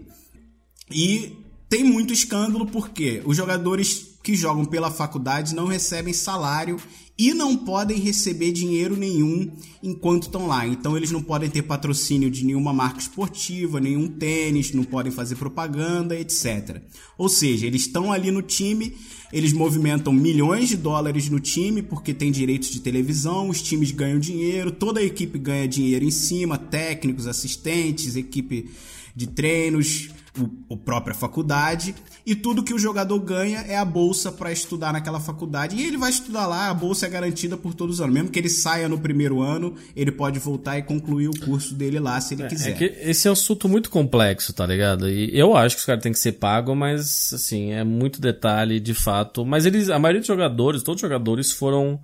E 0.92 1.38
tem 1.70 1.84
muito 1.84 2.14
escândalo 2.14 2.66
porque 2.68 3.22
os 3.26 3.36
jogadores 3.36 4.18
que 4.24 4.36
jogam 4.36 4.66
pela 4.66 4.92
faculdade 4.92 5.54
não 5.54 5.68
recebem 5.68 6.14
salário 6.14 6.80
e 7.18 7.34
não 7.34 7.56
podem 7.56 7.98
receber 7.98 8.52
dinheiro 8.52 8.98
nenhum 8.98 9.50
enquanto 9.82 10.24
estão 10.24 10.48
lá. 10.48 10.68
Então 10.68 10.98
eles 10.98 11.12
não 11.12 11.22
podem 11.22 11.50
ter 11.50 11.62
patrocínio 11.62 12.30
de 12.30 12.46
nenhuma 12.46 12.74
marca 12.74 13.00
esportiva, 13.00 13.80
nenhum 13.80 14.08
tênis, 14.08 14.74
não 14.74 14.84
podem 14.84 15.12
fazer 15.12 15.36
propaganda, 15.36 16.20
etc. 16.20 16.82
Ou 17.18 17.30
seja, 17.30 17.66
eles 17.66 17.84
estão 17.84 18.12
ali 18.12 18.32
no 18.32 18.42
time, 18.42 18.94
eles 19.32 19.54
movimentam 19.54 20.12
milhões 20.12 20.68
de 20.68 20.76
dólares 20.76 21.30
no 21.30 21.40
time 21.40 21.82
porque 21.82 22.14
tem 22.14 22.32
direitos 22.32 22.70
de 22.70 22.82
televisão, 22.82 23.50
os 23.50 23.62
times 23.62 23.92
ganham 23.92 24.20
dinheiro, 24.20 24.72
toda 24.72 25.00
a 25.00 25.04
equipe 25.04 25.40
ganha 25.40 25.68
dinheiro 25.68 26.04
em 26.04 26.12
cima, 26.12 26.58
técnicos, 26.58 27.28
assistentes, 27.28 28.18
equipe 28.18 28.70
de 29.16 29.28
treinos, 29.28 30.10
o, 30.40 30.74
o 30.74 30.78
própria 30.78 31.14
faculdade, 31.16 31.96
e 32.26 32.36
tudo 32.36 32.64
que 32.64 32.74
o 32.74 32.80
jogador 32.80 33.20
ganha 33.20 33.60
é 33.68 33.78
a 33.78 33.86
bolsa 33.86 34.32
para 34.32 34.52
estudar 34.52 34.92
naquela 34.94 35.20
faculdade. 35.20 35.76
E 35.76 35.86
ele 35.86 35.98
vai 35.98 36.10
estudar 36.10 36.48
lá, 36.48 36.70
a 36.70 36.74
bolsa 36.74 37.06
é 37.06 37.10
garantida 37.10 37.56
por 37.58 37.74
todos 37.74 37.96
os 37.96 38.02
anos. 38.02 38.14
Mesmo 38.14 38.30
que 38.30 38.40
ele 38.40 38.50
saia 38.50 38.90
no 38.90 38.98
primeiro 39.00 39.42
ano, 39.42 39.76
ele 39.96 40.12
pode 40.12 40.40
voltar 40.40 40.78
e 40.78 40.84
concluir 40.84 41.28
o 41.30 41.40
curso 41.40 41.74
dele 41.74 42.00
lá 42.00 42.20
se 42.20 42.34
ele 42.34 42.44
É 42.44 42.48
quiser. 42.48 42.78
que 42.78 42.86
esse 43.02 43.28
é 43.28 43.32
um 43.32 43.34
assunto 43.34 43.70
muito 43.70 43.90
complexo, 43.90 44.54
tá 44.54 44.66
ligado? 44.66 45.10
E 45.10 45.38
eu 45.38 45.56
acho 45.56 45.76
que 45.76 45.80
os 45.82 45.86
caras 45.86 46.04
têm 46.04 46.12
que 46.12 46.20
ser 46.20 46.34
pagos, 46.34 46.76
mas 46.76 47.32
assim, 47.34 47.72
é 47.72 47.84
muito 47.84 48.20
detalhe 48.20 48.80
de 48.80 48.94
fato. 48.94 49.46
Mas 49.46 49.66
eles, 49.66 49.90
a 49.90 50.00
maioria 50.00 50.20
dos 50.22 50.28
jogadores, 50.28 50.84
todos 50.84 51.02
os 51.02 51.08
jogadores 51.08 51.52
foram, 51.52 52.00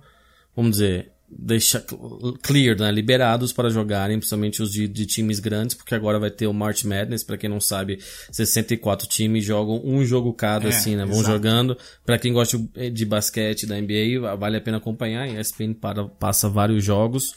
vamos 0.56 0.72
dizer, 0.72 1.10
deixa 1.38 1.84
clear, 2.42 2.78
né? 2.78 2.90
liberados 2.92 3.52
para 3.52 3.70
jogarem, 3.70 4.18
principalmente 4.18 4.62
os 4.62 4.70
de, 4.70 4.86
de 4.86 5.06
times 5.06 5.38
grandes, 5.40 5.74
porque 5.74 5.94
agora 5.94 6.18
vai 6.18 6.30
ter 6.30 6.46
o 6.46 6.52
March 6.52 6.84
Madness, 6.84 7.24
pra 7.24 7.36
quem 7.36 7.48
não 7.48 7.60
sabe, 7.60 7.98
64 8.30 9.06
times 9.08 9.44
jogam 9.44 9.80
um 9.84 10.04
jogo 10.04 10.32
cada, 10.32 10.66
É, 10.66 10.68
assim, 10.68 10.96
né? 10.96 11.04
Vão 11.04 11.16
exato. 11.20 11.32
jogando. 11.32 11.76
Pra 12.04 12.18
quem 12.18 12.32
gosta 12.32 12.58
de- 12.92 13.04
basquete 13.04 13.66
da 13.66 13.76
NBA, 13.80 14.36
vale 14.36 14.56
a 14.56 14.60
pena 14.60 14.76
acompanhar. 14.78 15.22
A 15.22 15.28
ESPN 15.40 15.74
para, 15.74 16.04
passa 16.06 16.48
vários 16.48 16.84
jogos. 16.84 17.34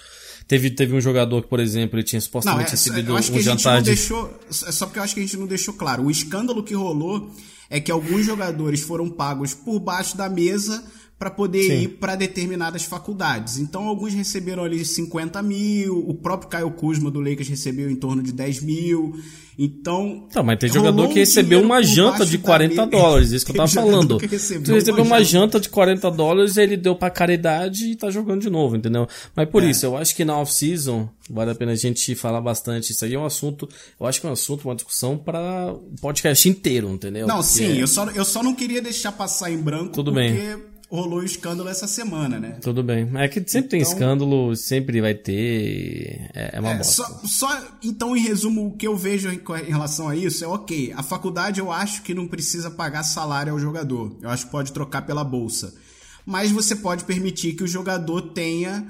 Teve, 0.47 0.69
teve 0.69 0.95
um 0.95 1.01
jogador 1.01 1.41
que, 1.41 1.47
por 1.49 1.59
exemplo, 1.59 1.97
ele 1.97 2.03
tinha 2.05 2.17
Não, 2.19 2.23
supostamente 2.25 2.67
é, 2.67 2.71
recebido 2.71 3.13
um 3.13 3.17
a 3.17 3.21
gente 3.21 3.41
jantar 3.41 3.75
não 3.75 3.81
de 3.81 3.89
deixou. 3.91 4.39
É 4.67 4.71
só 4.71 4.85
porque 4.85 4.99
eu 4.99 5.03
acho 5.03 5.13
que 5.15 5.19
a 5.19 5.23
gente 5.23 5.37
não 5.37 5.47
deixou 5.47 5.73
claro. 5.73 6.03
O 6.03 6.11
escândalo 6.11 6.63
que 6.63 6.73
rolou 6.75 7.31
é 7.69 7.79
que 7.79 7.91
alguns 7.91 8.25
jogadores 8.25 8.81
foram 8.81 9.09
pagos 9.09 9.53
por 9.55 9.79
baixo 9.79 10.15
da 10.15 10.29
mesa 10.29 10.83
para 11.17 11.29
poder 11.31 11.63
Sim. 11.63 11.81
ir 11.83 11.87
para 11.97 12.15
determinadas 12.15 12.83
faculdades. 12.83 13.57
Então, 13.57 13.87
alguns 13.87 14.13
receberam 14.13 14.63
ali 14.63 14.83
50 14.83 15.41
mil, 15.41 15.97
o 16.07 16.13
próprio 16.13 16.49
Caio 16.49 16.71
Kuzma 16.71 17.09
do 17.09 17.19
Lakers 17.21 17.47
recebeu 17.47 17.89
em 17.89 17.95
torno 17.95 18.21
de 18.21 18.31
10 18.33 18.61
mil. 18.61 19.15
Então. 19.57 20.27
Tá, 20.33 20.43
mas 20.43 20.59
tem 20.59 20.69
jogador 20.69 21.07
que 21.07 21.19
recebeu 21.19 21.61
uma 21.61 21.81
janta 21.81 22.25
de 22.25 22.37
da 22.37 22.43
40 22.43 22.85
mesa. 22.85 22.85
dólares, 22.91 23.31
isso 23.31 23.45
que 23.45 23.51
eu 23.51 23.55
tava 23.55 23.69
falando. 23.69 24.17
que 24.19 24.27
recebeu 24.27 24.63
Tu 24.65 24.73
recebeu 24.73 25.03
uma 25.05 25.23
janta. 25.23 25.59
de 25.61 25.69
40 25.69 26.11
dólares, 26.11 26.57
ele 26.57 26.75
deu 26.75 26.93
pra 26.93 27.09
caridade 27.09 27.85
e 27.91 27.95
tá 27.95 28.09
jogando 28.11 28.41
de 28.41 28.49
novo, 28.49 28.75
entendeu? 28.75 29.07
Mas 29.33 29.47
É. 29.47 29.49
por 29.49 29.63
isso, 29.63 29.85
eu 29.85 29.95
acho 29.95 30.13
que 30.13 30.25
na 30.25 30.37
off-season 30.37 31.07
vale 31.29 31.51
a 31.51 31.55
pena 31.55 31.71
a 31.71 31.75
gente 31.75 32.13
falar 32.15 32.41
bastante. 32.41 32.91
Isso 32.91 33.05
aí 33.05 33.13
é 33.13 33.19
um 33.19 33.25
assunto, 33.25 33.69
eu 33.97 34.05
acho 34.05 34.19
que 34.19 34.27
é 34.27 34.29
um 34.29 34.33
assunto, 34.33 34.65
uma 34.67 34.75
discussão 34.75 35.17
para 35.17 35.71
o 35.73 35.95
podcast 36.01 36.49
inteiro, 36.49 36.89
entendeu? 36.89 37.25
Não, 37.25 37.35
Porque 37.37 37.49
sim, 37.51 37.77
eu 37.79 37.87
só, 37.87 38.09
eu 38.09 38.25
só 38.25 38.43
não 38.43 38.53
queria 38.53 38.81
deixar 38.81 39.13
passar 39.13 39.49
em 39.49 39.57
branco 39.57 39.93
Tudo 39.93 40.11
porque 40.11 40.29
bem. 40.31 40.74
Rolou 40.89 41.19
o 41.19 41.23
escândalo 41.23 41.67
essa 41.67 41.87
semana, 41.87 42.39
né? 42.39 42.57
Tudo 42.61 42.83
bem. 42.83 43.09
É 43.15 43.27
que 43.27 43.43
sempre 43.49 43.69
tem 43.69 43.81
Então- 43.81 43.91
escândalo, 43.93 44.55
sempre 44.55 45.01
vai 45.01 45.13
ter. 45.13 46.29
É, 46.33 46.51
é 46.57 46.59
uma 46.59 46.71
É, 46.73 46.77
bosta. 46.77 46.93
só, 47.03 47.21
só, 47.27 47.63
então, 47.83 48.15
em 48.15 48.21
resumo, 48.21 48.67
o 48.67 48.71
que 48.77 48.87
eu 48.87 48.95
vejo 48.95 49.29
em, 49.29 49.41
em 49.67 49.69
relação 49.71 50.07
a 50.09 50.15
isso 50.15 50.43
é 50.43 50.47
ok. 50.47 50.93
A 50.95 51.03
faculdade 51.03 51.59
eu 51.59 51.71
acho 51.71 52.01
que 52.03 52.13
não 52.13 52.27
precisa 52.27 52.69
pagar 52.69 53.03
salário 53.03 53.51
ao 53.53 53.59
jogador. 53.59 54.15
Eu 54.21 54.29
acho 54.29 54.45
que 54.45 54.51
pode 54.51 54.71
trocar 54.71 55.01
pela 55.03 55.23
bolsa. 55.23 55.73
Mas 56.25 56.51
você 56.51 56.75
pode 56.75 57.03
permitir 57.03 57.53
que 57.53 57.63
o 57.63 57.67
jogador 57.67 58.21
tenha 58.33 58.85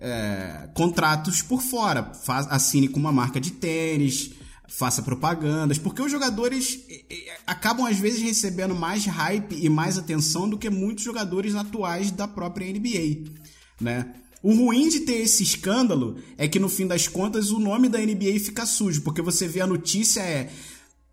é, 0.00 0.68
contratos 0.74 1.42
por 1.42 1.60
fora. 1.60 2.12
Faz, 2.22 2.46
assine 2.50 2.88
com 2.88 3.00
uma 3.00 3.12
marca 3.12 3.40
de 3.40 3.50
tênis, 3.50 4.30
faça 4.68 5.02
propagandas. 5.02 5.78
Porque 5.78 6.02
os 6.02 6.12
jogadores 6.12 6.78
acabam, 7.46 7.86
às 7.86 7.98
vezes, 7.98 8.20
recebendo 8.20 8.74
mais 8.74 9.04
hype 9.06 9.56
e 9.58 9.68
mais 9.68 9.98
atenção 9.98 10.48
do 10.48 10.58
que 10.58 10.70
muitos 10.70 11.02
jogadores 11.02 11.54
atuais 11.54 12.10
da 12.10 12.28
própria 12.28 12.70
NBA. 12.70 13.30
Né? 13.80 14.14
O 14.42 14.52
ruim 14.54 14.88
de 14.88 15.00
ter 15.00 15.20
esse 15.20 15.42
escândalo 15.42 16.16
é 16.36 16.46
que 16.46 16.60
no 16.60 16.68
fim 16.68 16.86
das 16.86 17.08
contas 17.08 17.50
o 17.50 17.58
nome 17.58 17.88
da 17.88 17.98
NBA 17.98 18.38
fica 18.38 18.64
sujo, 18.64 19.02
porque 19.02 19.20
você 19.20 19.48
vê 19.48 19.60
a 19.60 19.66
notícia 19.66 20.20
é 20.20 20.50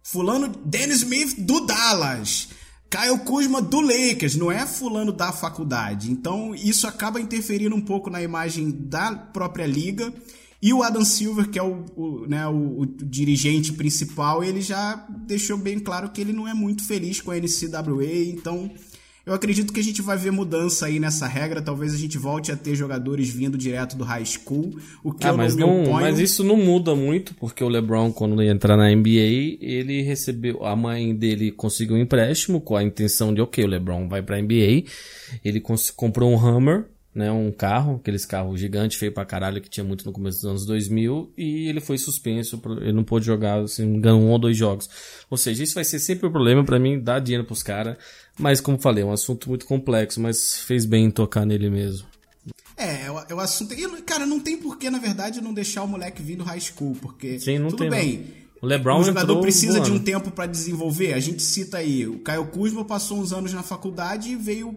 fulano 0.04 0.48
Dennis 0.64 0.98
Smith 0.98 1.40
do 1.40 1.62
Dallas, 1.62 2.50
Kyle 2.90 3.18
Kuzma 3.26 3.62
do 3.62 3.82
Lakers, 3.82 4.36
não 4.36 4.52
é 4.52 4.66
fulano 4.68 5.12
da 5.12 5.32
faculdade. 5.32 6.12
Então 6.12 6.54
isso 6.54 6.88
acaba 6.88 7.20
interferindo 7.20 7.76
um 7.76 7.82
pouco 7.82 8.12
na 8.12 8.22
imagem 8.22 8.70
da 8.72 9.16
própria 9.16 9.66
liga. 9.66 10.14
E 10.66 10.74
o 10.74 10.82
Adam 10.82 11.06
Silver, 11.06 11.48
que 11.48 11.60
é 11.60 11.64
o, 11.64 11.86
o, 11.96 12.26
né, 12.28 12.48
o, 12.48 12.80
o 12.80 12.86
dirigente 12.88 13.72
principal, 13.74 14.44
ele 14.44 14.62
já 14.62 15.06
deixou 15.28 15.60
bem 15.60 15.78
claro 15.78 16.10
que 16.10 16.20
ele 16.20 16.34
não 16.34 16.48
é 16.48 16.56
muito 16.56 16.84
feliz 16.84 17.22
com 17.22 17.30
a 17.30 17.36
NCAA, 17.36 18.32
então 18.34 18.72
eu 19.28 19.36
acredito 19.36 19.72
que 19.72 19.80
a 19.80 19.84
gente 19.84 20.02
vai 20.02 20.18
ver 20.18 20.32
mudança 20.32 20.88
aí 20.88 21.00
nessa 21.00 21.28
regra. 21.28 21.62
Talvez 21.62 21.94
a 21.94 21.98
gente 21.98 22.18
volte 22.18 22.52
a 22.52 22.56
ter 22.56 22.74
jogadores 22.74 23.30
vindo 23.30 23.60
direto 23.60 23.96
do 23.96 24.04
high 24.04 24.26
school. 24.26 24.76
O 25.04 25.12
que 25.12 25.28
Ah, 25.28 25.30
eu 25.30 25.38
mas, 25.38 25.56
não, 25.56 25.92
mas 25.92 26.18
isso 26.18 26.44
não 26.44 26.58
muda 26.58 26.96
muito, 26.96 27.36
porque 27.36 27.64
o 27.64 27.70
LeBron, 27.70 28.12
quando 28.12 28.42
ia 28.42 28.52
entrar 28.52 28.76
na 28.76 28.90
NBA, 28.90 29.60
ele 29.62 30.02
recebeu. 30.02 30.66
A 30.66 30.76
mãe 30.76 31.16
dele 31.16 31.52
conseguiu 31.52 31.96
um 31.96 32.00
empréstimo 32.00 32.60
com 32.60 32.76
a 32.76 32.84
intenção 32.84 33.32
de, 33.32 33.40
ok, 33.40 33.64
o 33.64 33.68
LeBron 33.68 34.08
vai 34.08 34.24
pra 34.24 34.42
NBA. 34.42 34.86
Ele 35.44 35.62
comprou 35.96 36.32
um 36.32 36.40
Hammer, 36.40 36.86
né? 37.16 37.32
Um 37.32 37.50
carro, 37.50 37.96
aqueles 37.96 38.26
carros 38.26 38.60
gigantes, 38.60 38.98
feio 38.98 39.14
pra 39.14 39.24
caralho, 39.24 39.62
que 39.62 39.70
tinha 39.70 39.84
muito 39.86 40.06
no 40.06 40.12
começo 40.12 40.40
dos 40.40 40.46
anos 40.46 40.66
2000, 40.66 41.32
e 41.38 41.70
ele 41.70 41.80
foi 41.80 41.98
suspenso, 41.98 42.62
ele 42.82 42.92
não 42.92 43.06
pôde 43.06 43.26
jogar, 43.26 43.64
me 43.80 43.86
engano, 43.86 44.20
um 44.20 44.30
ou 44.30 44.38
dois 44.38 44.58
jogos. 44.58 44.90
Ou 45.30 45.38
seja, 45.38 45.64
isso 45.64 45.76
vai 45.76 45.86
ser 45.86 46.00
sempre 46.00 46.28
um 46.28 46.32
problema 46.32 46.66
pra 46.66 46.78
mim, 46.78 47.00
dar 47.00 47.20
dinheiro 47.20 47.46
pros 47.46 47.64
caras. 47.64 47.98
Mas, 48.38 48.60
como 48.60 48.78
falei, 48.78 49.04
é 49.04 49.08
um 49.08 49.14
assunto 49.14 49.48
muito 49.48 49.66
complexo, 49.66 50.20
mas 50.20 50.60
fez 50.60 50.86
bem 50.86 51.06
em 51.06 51.12
tocar 51.12 51.46
nele 51.46 51.70
mesmo. 51.70 52.06
É, 52.78 53.06
é 53.06 53.12
o, 53.12 53.20
é 53.30 53.34
o 53.34 53.40
assunto. 53.40 53.74
E, 53.74 54.02
cara, 54.02 54.26
não 54.26 54.40
tem 54.40 54.58
porquê, 54.58 54.90
na 54.90 55.00
verdade, 55.00 55.40
não 55.40 55.54
deixar 55.54 55.84
o 55.84 55.88
moleque 55.88 56.22
vir 56.22 56.36
do 56.36 56.44
high 56.44 56.60
school, 56.60 56.96
porque. 57.02 57.40
Sim, 57.40 57.60
não 57.60 57.70
tudo 57.70 57.80
tem, 57.80 57.90
bem. 57.90 58.18
não. 58.18 58.45
O 58.66 58.68
LeBron 58.68 59.00
o 59.00 59.04
jogador 59.04 59.24
entrou 59.34 59.42
precisa 59.42 59.80
de 59.80 59.92
um 59.92 60.00
tempo 60.00 60.32
pra 60.32 60.48
desenvolver. 60.48 61.14
A 61.14 61.20
gente 61.20 61.44
cita 61.44 61.78
aí, 61.78 62.08
o 62.08 62.18
Caio 62.20 62.48
Kuzma 62.48 62.84
passou 62.84 63.20
uns 63.20 63.32
anos 63.32 63.54
na 63.54 63.62
faculdade 63.62 64.30
e 64.32 64.36
veio 64.36 64.76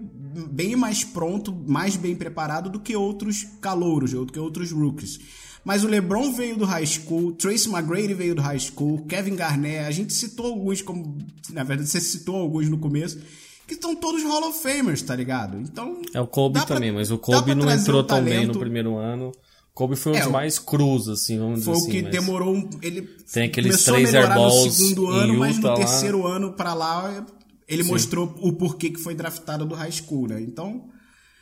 bem 0.51 0.77
mais 0.77 1.03
pronto, 1.05 1.51
mais 1.67 1.97
bem 1.97 2.15
preparado 2.15 2.69
do 2.69 2.79
que 2.81 2.95
outros 2.95 3.47
calouros, 3.63 4.13
do 4.13 4.27
que 4.27 4.39
outros 4.39 4.71
rookies. 4.73 5.19
Mas 5.65 5.85
o 5.85 5.89
LeBron 5.89 6.33
veio 6.33 6.57
do 6.59 6.67
high 6.67 6.85
school, 6.85 7.33
Tracy 7.33 7.69
McGrady 7.71 8.13
veio 8.13 8.35
do 8.35 8.43
high 8.43 8.59
school, 8.59 9.05
Kevin 9.07 9.37
Garnett, 9.37 9.87
a 9.87 9.91
gente 9.91 10.13
citou 10.13 10.47
alguns 10.47 10.83
como, 10.83 11.17
na 11.51 11.65
verdade 11.65 11.89
você 11.89 12.01
citou 12.01 12.37
alguns 12.37 12.69
no 12.69 12.77
começo, 12.79 13.19
que 13.67 13.73
estão 13.75 13.95
todos 13.97 14.23
Hall 14.23 14.49
of 14.51 14.63
Famers, 14.63 15.01
tá 15.03 15.17
ligado? 15.17 15.59
Então, 15.59 16.01
É 16.15 16.21
o 16.21 16.27
Kobe 16.27 16.59
dá 16.59 16.67
pra- 16.67 16.77
também, 16.77 16.93
mas 16.93 17.11
o 17.11 17.17
Kobe 17.19 17.55
não 17.55 17.71
entrou 17.71 18.01
o 18.01 18.05
tão 18.05 18.23
bem 18.23 18.47
no 18.47 18.59
primeiro 18.59 18.97
ano. 18.97 19.33
Kobe 19.79 19.95
foi 19.95 20.11
um 20.13 20.17
É, 20.17 20.19
dos 20.19 20.29
o- 20.29 20.33
mais 20.33 20.59
crus, 20.59 21.09
assim, 21.09 21.39
vamos 21.39 21.63
Foi 21.65 21.73
dizer 21.75 21.85
o 21.85 21.89
assim. 21.89 21.97
que 21.99 22.03
mas- 22.03 22.11
demorou 22.11 22.53
um. 22.53 22.69
Ele 22.83 23.03
Tem 23.33 23.45
aqueles 23.45 23.71
começou 23.71 23.95
três 23.95 24.09
a 24.09 24.13
melhorar 24.13 24.35
airballs 24.35 24.65
no 24.67 24.73
segundo 24.73 25.07
ano, 25.07 25.39
mas 25.39 25.51
no 25.53 25.57
Utah 25.61 25.69
lá. 25.71 25.77
terceiro 25.77 26.27
ano 26.27 26.53
pra 26.55 26.75
lá 26.75 27.27
ele 27.69 27.85
mostrou 27.85 28.35
o 28.41 28.53
porquê 28.55 28.91
que 28.91 28.99
foi 28.99 29.15
draftado 29.15 29.65
do 29.65 29.77
high 29.77 29.93
school, 29.93 30.27
né? 30.27 30.41
Então. 30.43 30.83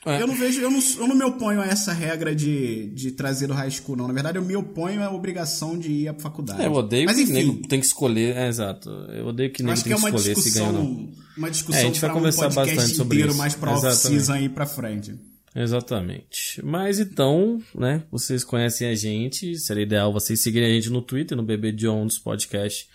É. 0.05 0.21
Eu 0.23 0.27
não 0.29 0.37
vejo, 0.37 0.61
eu 0.61 0.71
não, 0.71 0.79
eu 0.99 1.09
não 1.09 1.17
me 1.17 1.25
oponho 1.25 1.61
a 1.63 1.67
essa 1.67 1.93
regra 1.93 2.33
de, 2.35 2.91
de 2.91 3.11
trazer 3.13 3.51
o 3.51 3.55
high 3.55 3.71
school, 3.71 3.97
não. 3.97 4.07
Na 4.07 4.13
verdade, 4.15 4.37
eu 4.39 4.45
me 4.45 4.55
oponho 4.55 5.03
à 5.03 5.11
obrigação 5.11 5.77
de 5.77 5.91
ir 5.91 6.09
à 6.09 6.15
faculdade. 6.15 6.63
É, 6.63 6.67
eu 6.67 6.73
odeio 6.75 7.07
Mas 7.07 7.17
que 7.17 7.23
enfim, 7.23 7.33
nego 7.33 7.67
tem 7.67 7.81
que 7.81 7.87
escolher. 7.87 8.37
É, 8.37 8.47
exato. 8.49 8.89
Eu 8.91 9.27
odeio 9.29 9.51
que 9.51 9.63
nego 9.65 9.77
que 9.79 9.83
tem 9.83 9.93
é 9.95 9.97
que 9.97 10.01
uma 10.03 10.11
escolher 10.11 10.37
se 10.37 10.51
ganha 10.51 10.67
ou 10.67 10.73
não. 10.75 10.85
discussão, 10.85 11.25
uma 11.39 11.47
É, 11.47 11.49
a 11.49 11.53
discussão 11.53 11.81
gente 11.83 12.01
vai 12.01 12.11
um 12.11 12.13
conversar 12.13 12.41
podcast 12.43 12.77
bastante 12.77 12.97
sobre 12.97 13.17
inteiro 13.17 13.31
isso. 13.31 13.39
mais 13.39 13.55
pra 13.55 13.73
off-season 13.73 14.33
aí 14.35 14.49
pra 14.49 14.67
frente. 14.67 15.15
Exatamente. 15.57 16.63
Mas 16.63 17.01
então, 17.01 17.63
né, 17.75 18.03
vocês 18.11 18.45
conhecem 18.45 18.89
a 18.89 18.95
gente, 18.95 19.57
seria 19.57 19.85
ideal 19.85 20.13
vocês 20.13 20.43
seguirem 20.43 20.71
a 20.71 20.75
gente 20.75 20.91
no 20.91 21.01
Twitter, 21.01 21.35
no 21.35 21.43
BB 21.43 21.73
Jones 21.73 22.19
Podcast 22.19 22.87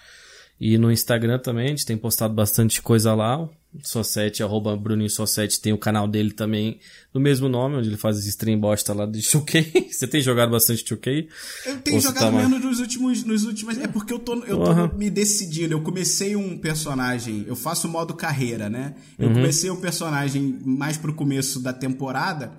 e 0.60 0.78
no 0.78 0.92
Instagram 0.92 1.40
também, 1.40 1.66
a 1.66 1.70
gente 1.70 1.88
tem 1.88 1.98
postado 1.98 2.36
bastante 2.36 2.80
coisa 2.80 3.16
lá. 3.16 3.50
Só7, 3.84 4.42
arroba 4.44 4.76
Bruninho 4.76 5.10
Só7, 5.10 5.60
tem 5.62 5.72
o 5.72 5.78
canal 5.78 6.08
dele 6.08 6.32
também, 6.32 6.80
do 7.14 7.20
mesmo 7.22 7.48
nome, 7.48 7.78
onde 7.78 7.88
ele 7.88 7.96
faz 7.98 8.18
esse 8.20 8.28
stream 8.30 8.60
bosta 8.60 8.94
lá 8.94 9.06
de 9.06 9.20
2K. 9.20 9.88
Você 9.92 10.06
tem 10.08 10.22
jogado 10.22 10.52
bastante 10.52 10.84
2K? 10.84 11.28
Eu 11.66 11.78
tenho 11.80 11.96
Ou 11.96 12.02
jogado 12.02 12.26
tá 12.26 12.32
mais- 12.32 12.50
menos 12.50 12.66
nos 12.66 12.80
últimos, 12.80 13.24
nos 13.24 13.46
últimos. 13.46 13.78
É 13.78 13.88
porque 13.88 14.12
eu 14.12 14.20
tô, 14.20 14.36
eu 14.44 14.58
tô 14.58 14.72
Aham. 14.72 14.92
me 14.98 15.10
decidindo. 15.10 15.74
Eu 15.74 15.82
comecei 15.82 16.36
um 16.36 16.58
personagem. 16.58 17.46
Eu 17.48 17.56
faço 17.56 17.88
o 17.88 17.90
modo 17.92 18.14
carreira, 18.14 18.70
né? 18.70 18.94
Eu 19.18 19.30
Uhum. 19.30 19.36
comecei 19.36 19.70
o 19.70 19.78
personagem 19.78 20.60
mais 20.66 20.98
pro 20.98 21.14
começo 21.14 21.60
da 21.62 21.72
temporada. 21.72 22.52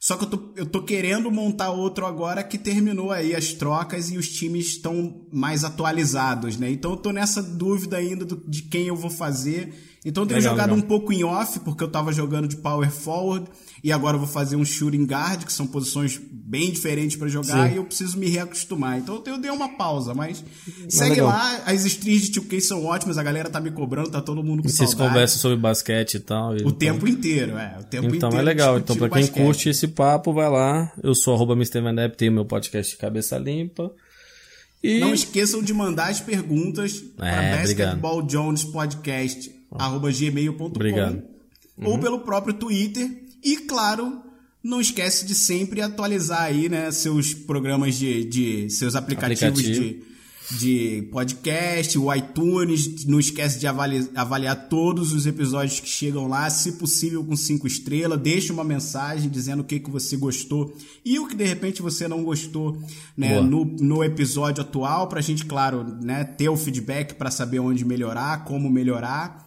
Só 0.00 0.16
que 0.16 0.24
eu 0.24 0.28
tô, 0.30 0.52
eu 0.54 0.66
tô 0.66 0.82
querendo 0.84 1.28
montar 1.30 1.70
outro 1.70 2.06
agora 2.06 2.44
que 2.44 2.56
terminou 2.56 3.10
aí 3.10 3.34
as 3.34 3.52
trocas 3.52 4.10
e 4.12 4.16
os 4.18 4.28
times 4.28 4.66
estão 4.68 5.26
mais 5.32 5.64
atualizados, 5.64 6.56
né? 6.56 6.70
Então 6.70 6.92
eu 6.92 6.96
tô 6.98 7.10
nessa 7.10 7.42
dúvida 7.42 7.96
ainda 7.96 8.24
do- 8.24 8.44
de 8.46 8.62
quem 8.62 8.86
eu 8.86 8.94
vou 8.94 9.10
fazer. 9.10 9.72
Então 10.08 10.22
eu 10.22 10.26
tenho 10.26 10.38
Legal, 10.40 10.52
jogado 10.54 10.70
legal. 10.70 10.84
um 10.84 10.88
pouco 10.88 11.12
em 11.12 11.22
off, 11.22 11.60
porque 11.60 11.84
eu 11.84 11.88
tava 11.88 12.12
jogando 12.12 12.48
de 12.48 12.56
power 12.56 12.90
forward. 12.90 13.46
E 13.84 13.92
agora 13.92 14.16
eu 14.16 14.18
vou 14.18 14.28
fazer 14.28 14.56
um 14.56 14.64
shooting 14.64 15.04
guard, 15.04 15.44
que 15.44 15.52
são 15.52 15.64
posições 15.66 16.18
bem 16.32 16.72
diferentes 16.72 17.16
pra 17.16 17.28
jogar. 17.28 17.68
Sim. 17.68 17.74
E 17.74 17.76
eu 17.76 17.84
preciso 17.84 18.18
me 18.18 18.28
reacostumar. 18.28 18.98
Então 18.98 19.22
eu 19.26 19.38
dei 19.38 19.50
uma 19.52 19.76
pausa, 19.76 20.14
mas 20.14 20.42
segue 20.88 21.10
legal. 21.10 21.28
lá. 21.28 21.62
As 21.66 21.84
streams 21.84 22.28
de 22.30 22.40
2K 22.40 22.60
são 22.60 22.84
ótimas, 22.84 23.18
a 23.18 23.22
galera 23.22 23.48
tá 23.50 23.60
me 23.60 23.70
cobrando, 23.70 24.10
tá 24.10 24.20
todo 24.20 24.42
mundo 24.42 24.62
com 24.62 24.68
E 24.68 24.72
vocês 24.72 24.90
saudade. 24.90 25.10
conversam 25.10 25.38
sobre 25.38 25.58
basquete 25.58 26.14
e 26.14 26.20
tal. 26.20 26.56
e 26.56 26.62
O 26.64 26.72
tempo 26.72 27.06
inteiro, 27.06 27.56
é. 27.56 27.76
O 27.78 27.84
tempo 27.84 28.06
Então 28.06 28.30
inteiro 28.30 28.38
é 28.38 28.42
legal. 28.42 28.78
Então, 28.78 28.96
pra 28.96 29.08
quem 29.10 29.22
basquete. 29.22 29.44
curte 29.44 29.68
esse 29.68 29.86
papo, 29.86 30.32
vai 30.32 30.50
lá. 30.50 30.90
Eu 31.02 31.14
sou 31.14 31.34
arroba 31.34 31.54
Depp, 31.54 32.16
tenho 32.16 32.32
meu 32.32 32.44
podcast 32.46 32.96
Cabeça 32.96 33.38
Limpa. 33.38 33.92
E 34.82 34.98
Não 35.00 35.12
esqueçam 35.14 35.62
de 35.62 35.72
mandar 35.74 36.08
as 36.08 36.20
perguntas 36.20 36.94
para 37.16 37.42
É, 37.44 37.62
obrigado. 39.70 40.00
basketballjonespodcast.gmail.com 40.00 40.64
Obrigado. 40.66 41.22
ou 41.84 41.94
Uhum. 41.94 42.00
pelo 42.00 42.20
próprio 42.20 42.54
Twitter. 42.54 43.24
E, 43.44 43.56
claro, 43.58 44.20
não 44.62 44.80
esquece 44.80 45.24
de 45.26 45.34
sempre 45.34 45.80
atualizar 45.80 46.42
aí, 46.42 46.68
né, 46.68 46.90
seus 46.90 47.32
programas 47.32 47.96
de, 47.96 48.24
de 48.24 48.70
seus 48.70 48.96
aplicativos 48.96 49.60
Aplicativo. 49.60 49.80
de, 49.80 50.08
de 50.58 51.02
podcast, 51.12 51.96
o 51.98 52.12
iTunes. 52.12 53.04
Não 53.04 53.20
esquece 53.20 53.60
de 53.60 53.66
avali- 53.68 54.08
avaliar 54.16 54.68
todos 54.68 55.12
os 55.12 55.24
episódios 55.26 55.78
que 55.78 55.88
chegam 55.88 56.26
lá, 56.26 56.50
se 56.50 56.72
possível 56.72 57.22
com 57.22 57.36
cinco 57.36 57.66
estrelas. 57.68 58.18
Deixa 58.20 58.52
uma 58.52 58.64
mensagem 58.64 59.30
dizendo 59.30 59.60
o 59.60 59.64
que, 59.64 59.78
que 59.78 59.90
você 59.90 60.16
gostou 60.16 60.74
e 61.04 61.18
o 61.20 61.28
que 61.28 61.36
de 61.36 61.44
repente 61.44 61.80
você 61.80 62.08
não 62.08 62.24
gostou 62.24 62.76
né, 63.16 63.34
Boa. 63.34 63.42
no, 63.42 63.64
no 63.64 64.02
episódio 64.02 64.62
atual, 64.62 65.06
pra 65.06 65.20
gente, 65.20 65.44
claro, 65.44 65.84
né, 66.02 66.24
ter 66.24 66.48
o 66.48 66.56
feedback 66.56 67.14
para 67.14 67.30
saber 67.30 67.60
onde 67.60 67.84
melhorar, 67.84 68.44
como 68.44 68.68
melhorar. 68.68 69.46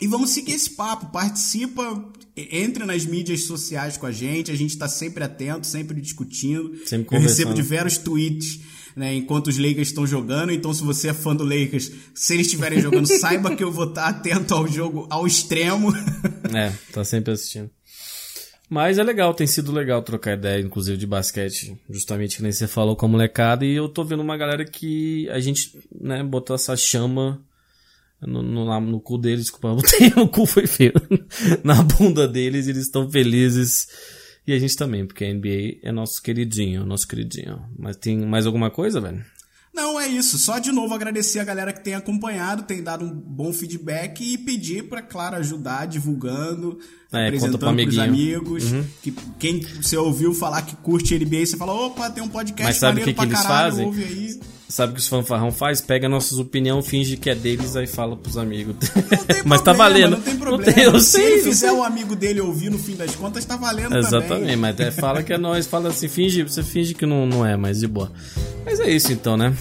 E 0.00 0.06
vamos 0.06 0.30
seguir 0.30 0.52
esse 0.52 0.70
papo, 0.70 1.06
participa, 1.06 2.04
entre 2.36 2.84
nas 2.84 3.04
mídias 3.04 3.44
sociais 3.44 3.96
com 3.96 4.06
a 4.06 4.12
gente, 4.12 4.50
a 4.50 4.56
gente 4.56 4.70
está 4.70 4.88
sempre 4.88 5.22
atento, 5.22 5.66
sempre 5.66 6.00
discutindo. 6.00 6.76
Sempre 6.86 7.16
Eu 7.16 7.20
recebo 7.20 7.52
diversos 7.52 7.98
tweets 7.98 8.60
né, 8.96 9.14
enquanto 9.14 9.48
os 9.48 9.58
Lakers 9.58 9.88
estão 9.88 10.06
jogando, 10.06 10.52
então 10.52 10.72
se 10.72 10.82
você 10.82 11.08
é 11.08 11.14
fã 11.14 11.34
do 11.34 11.44
Lakers, 11.44 11.90
se 12.14 12.34
eles 12.34 12.46
estiverem 12.46 12.80
jogando, 12.80 13.06
saiba 13.18 13.54
que 13.54 13.62
eu 13.62 13.70
vou 13.70 13.88
estar 13.88 14.06
atento 14.06 14.54
ao 14.54 14.66
jogo 14.66 15.06
ao 15.10 15.26
extremo. 15.26 15.92
É, 16.52 16.72
tá 16.92 17.04
sempre 17.04 17.32
assistindo. 17.32 17.70
Mas 18.68 18.98
é 18.98 19.04
legal, 19.04 19.32
tem 19.32 19.46
sido 19.46 19.70
legal 19.70 20.02
trocar 20.02 20.36
ideia, 20.36 20.60
inclusive 20.60 20.96
de 20.96 21.06
basquete, 21.06 21.78
justamente 21.88 22.36
que 22.36 22.42
nem 22.42 22.50
você 22.50 22.66
falou 22.66 22.96
com 22.96 23.06
a 23.06 23.08
molecada, 23.08 23.64
e 23.64 23.72
eu 23.72 23.88
tô 23.88 24.02
vendo 24.02 24.20
uma 24.20 24.36
galera 24.36 24.64
que 24.64 25.28
a 25.30 25.38
gente, 25.38 25.78
né, 25.94 26.24
botou 26.24 26.56
essa 26.56 26.76
chama 26.76 27.40
no, 28.26 28.42
no, 28.42 28.80
no 28.80 29.00
cu 29.00 29.18
deles, 29.18 29.42
desculpa, 29.46 29.72
o 30.20 30.28
cu 30.28 30.46
foi 30.46 30.66
feio, 30.66 30.92
na 31.64 31.82
bunda 31.82 32.26
deles, 32.28 32.68
eles 32.68 32.82
estão 32.82 33.10
felizes, 33.10 33.88
e 34.46 34.52
a 34.52 34.58
gente 34.58 34.76
também, 34.76 35.06
porque 35.06 35.24
a 35.24 35.32
NBA 35.32 35.78
é 35.82 35.92
nosso 35.92 36.22
queridinho, 36.22 36.84
nosso 36.84 37.06
queridinho. 37.06 37.62
Mas 37.78 37.96
tem 37.96 38.18
mais 38.26 38.46
alguma 38.46 38.70
coisa, 38.70 39.00
velho? 39.00 39.24
Não, 39.72 40.00
é 40.00 40.08
isso. 40.08 40.36
Só 40.38 40.58
de 40.58 40.72
novo 40.72 40.92
agradecer 40.94 41.38
a 41.38 41.44
galera 41.44 41.72
que 41.72 41.84
tem 41.84 41.94
acompanhado, 41.94 42.64
tem 42.64 42.82
dado 42.82 43.04
um 43.04 43.10
bom 43.10 43.52
feedback 43.52 44.20
e 44.20 44.36
pedir 44.36 44.88
para, 44.88 45.00
claro, 45.00 45.36
ajudar 45.36 45.86
divulgando, 45.86 46.78
É, 47.12 47.26
apresentando 47.28 47.76
pros 47.76 47.98
amigos. 47.98 48.64
Que, 49.00 49.12
quem 49.38 49.60
você 49.60 49.96
ouviu 49.96 50.34
falar 50.34 50.62
que 50.62 50.74
curte 50.76 51.16
NBA, 51.16 51.46
você 51.46 51.56
fala, 51.56 51.72
opa, 51.72 52.10
tem 52.10 52.22
um 52.22 52.28
podcast 52.28 52.64
Mas 52.64 52.76
sabe 52.78 53.00
maneiro 53.00 53.10
que 53.10 53.12
que 53.12 53.16
pra 53.16 53.26
eles 53.26 53.40
caralho, 53.40 53.70
fazem? 53.70 53.86
ouve 53.86 54.02
aí. 54.02 54.40
Sabe 54.70 54.92
o 54.92 54.94
que 54.94 55.00
os 55.00 55.08
fanfarrão 55.08 55.50
faz? 55.50 55.80
Pega 55.80 56.08
nossas 56.08 56.38
opiniões, 56.38 56.86
finge 56.86 57.16
que 57.16 57.28
é 57.28 57.34
deles, 57.34 57.74
aí 57.74 57.88
fala 57.88 58.16
pros 58.16 58.38
amigos. 58.38 58.76
Não 58.94 59.02
Mas 59.44 59.60
tá 59.62 59.72
valendo. 59.72 60.12
Não 60.12 60.20
tem 60.20 60.36
problema. 60.36 60.72
tem- 60.72 60.84
eu 60.84 61.00
Se 61.00 61.10
sei, 61.18 61.32
ele 61.34 61.42
fizer 61.42 61.72
o 61.72 61.82
amigo 61.82 62.14
dele 62.14 62.40
ouvir 62.40 62.70
no 62.70 62.78
fim 62.78 62.94
das 62.94 63.14
contas, 63.16 63.44
tá 63.44 63.56
valendo 63.56 63.96
Exatamente, 63.96 64.28
também. 64.28 64.56
mas 64.56 64.78
é, 64.78 64.90
fala 64.92 65.24
que 65.24 65.32
é 65.32 65.38
nós, 65.38 65.66
fala 65.66 65.88
assim, 65.88 66.06
finge, 66.06 66.44
você 66.44 66.62
finge 66.62 66.94
que 66.94 67.04
não, 67.04 67.26
não 67.26 67.44
é, 67.44 67.56
mas 67.56 67.80
de 67.80 67.88
boa. 67.88 68.12
Mas 68.64 68.78
é 68.78 68.88
isso 68.88 69.12
então, 69.12 69.36
né? 69.36 69.52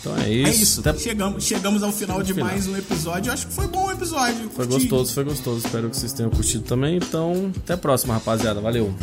Então 0.00 0.16
é 0.18 0.30
isso. 0.30 0.48
É 0.48 0.62
isso. 0.62 0.80
Até- 0.80 0.98
Chegamos, 1.00 1.42
chegamos 1.44 1.82
ao 1.82 1.90
final 1.90 2.22
de 2.22 2.32
final. 2.32 2.48
mais 2.48 2.68
um 2.68 2.76
episódio. 2.76 3.30
Eu 3.30 3.34
acho 3.34 3.48
que 3.48 3.52
foi 3.52 3.66
bom 3.66 3.88
o 3.88 3.90
episódio. 3.90 4.48
Foi 4.54 4.64
gostoso, 4.66 5.12
foi 5.12 5.24
gostoso. 5.24 5.66
Espero 5.66 5.90
que 5.90 5.96
vocês 5.96 6.12
tenham 6.12 6.30
curtido 6.30 6.62
também. 6.62 6.96
Então, 6.98 7.50
até 7.56 7.72
a 7.74 7.76
próxima, 7.76 8.14
rapaziada. 8.14 8.60
Valeu. 8.60 8.94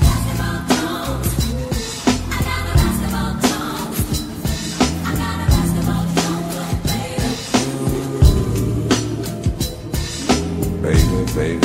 Baby, 11.36 11.63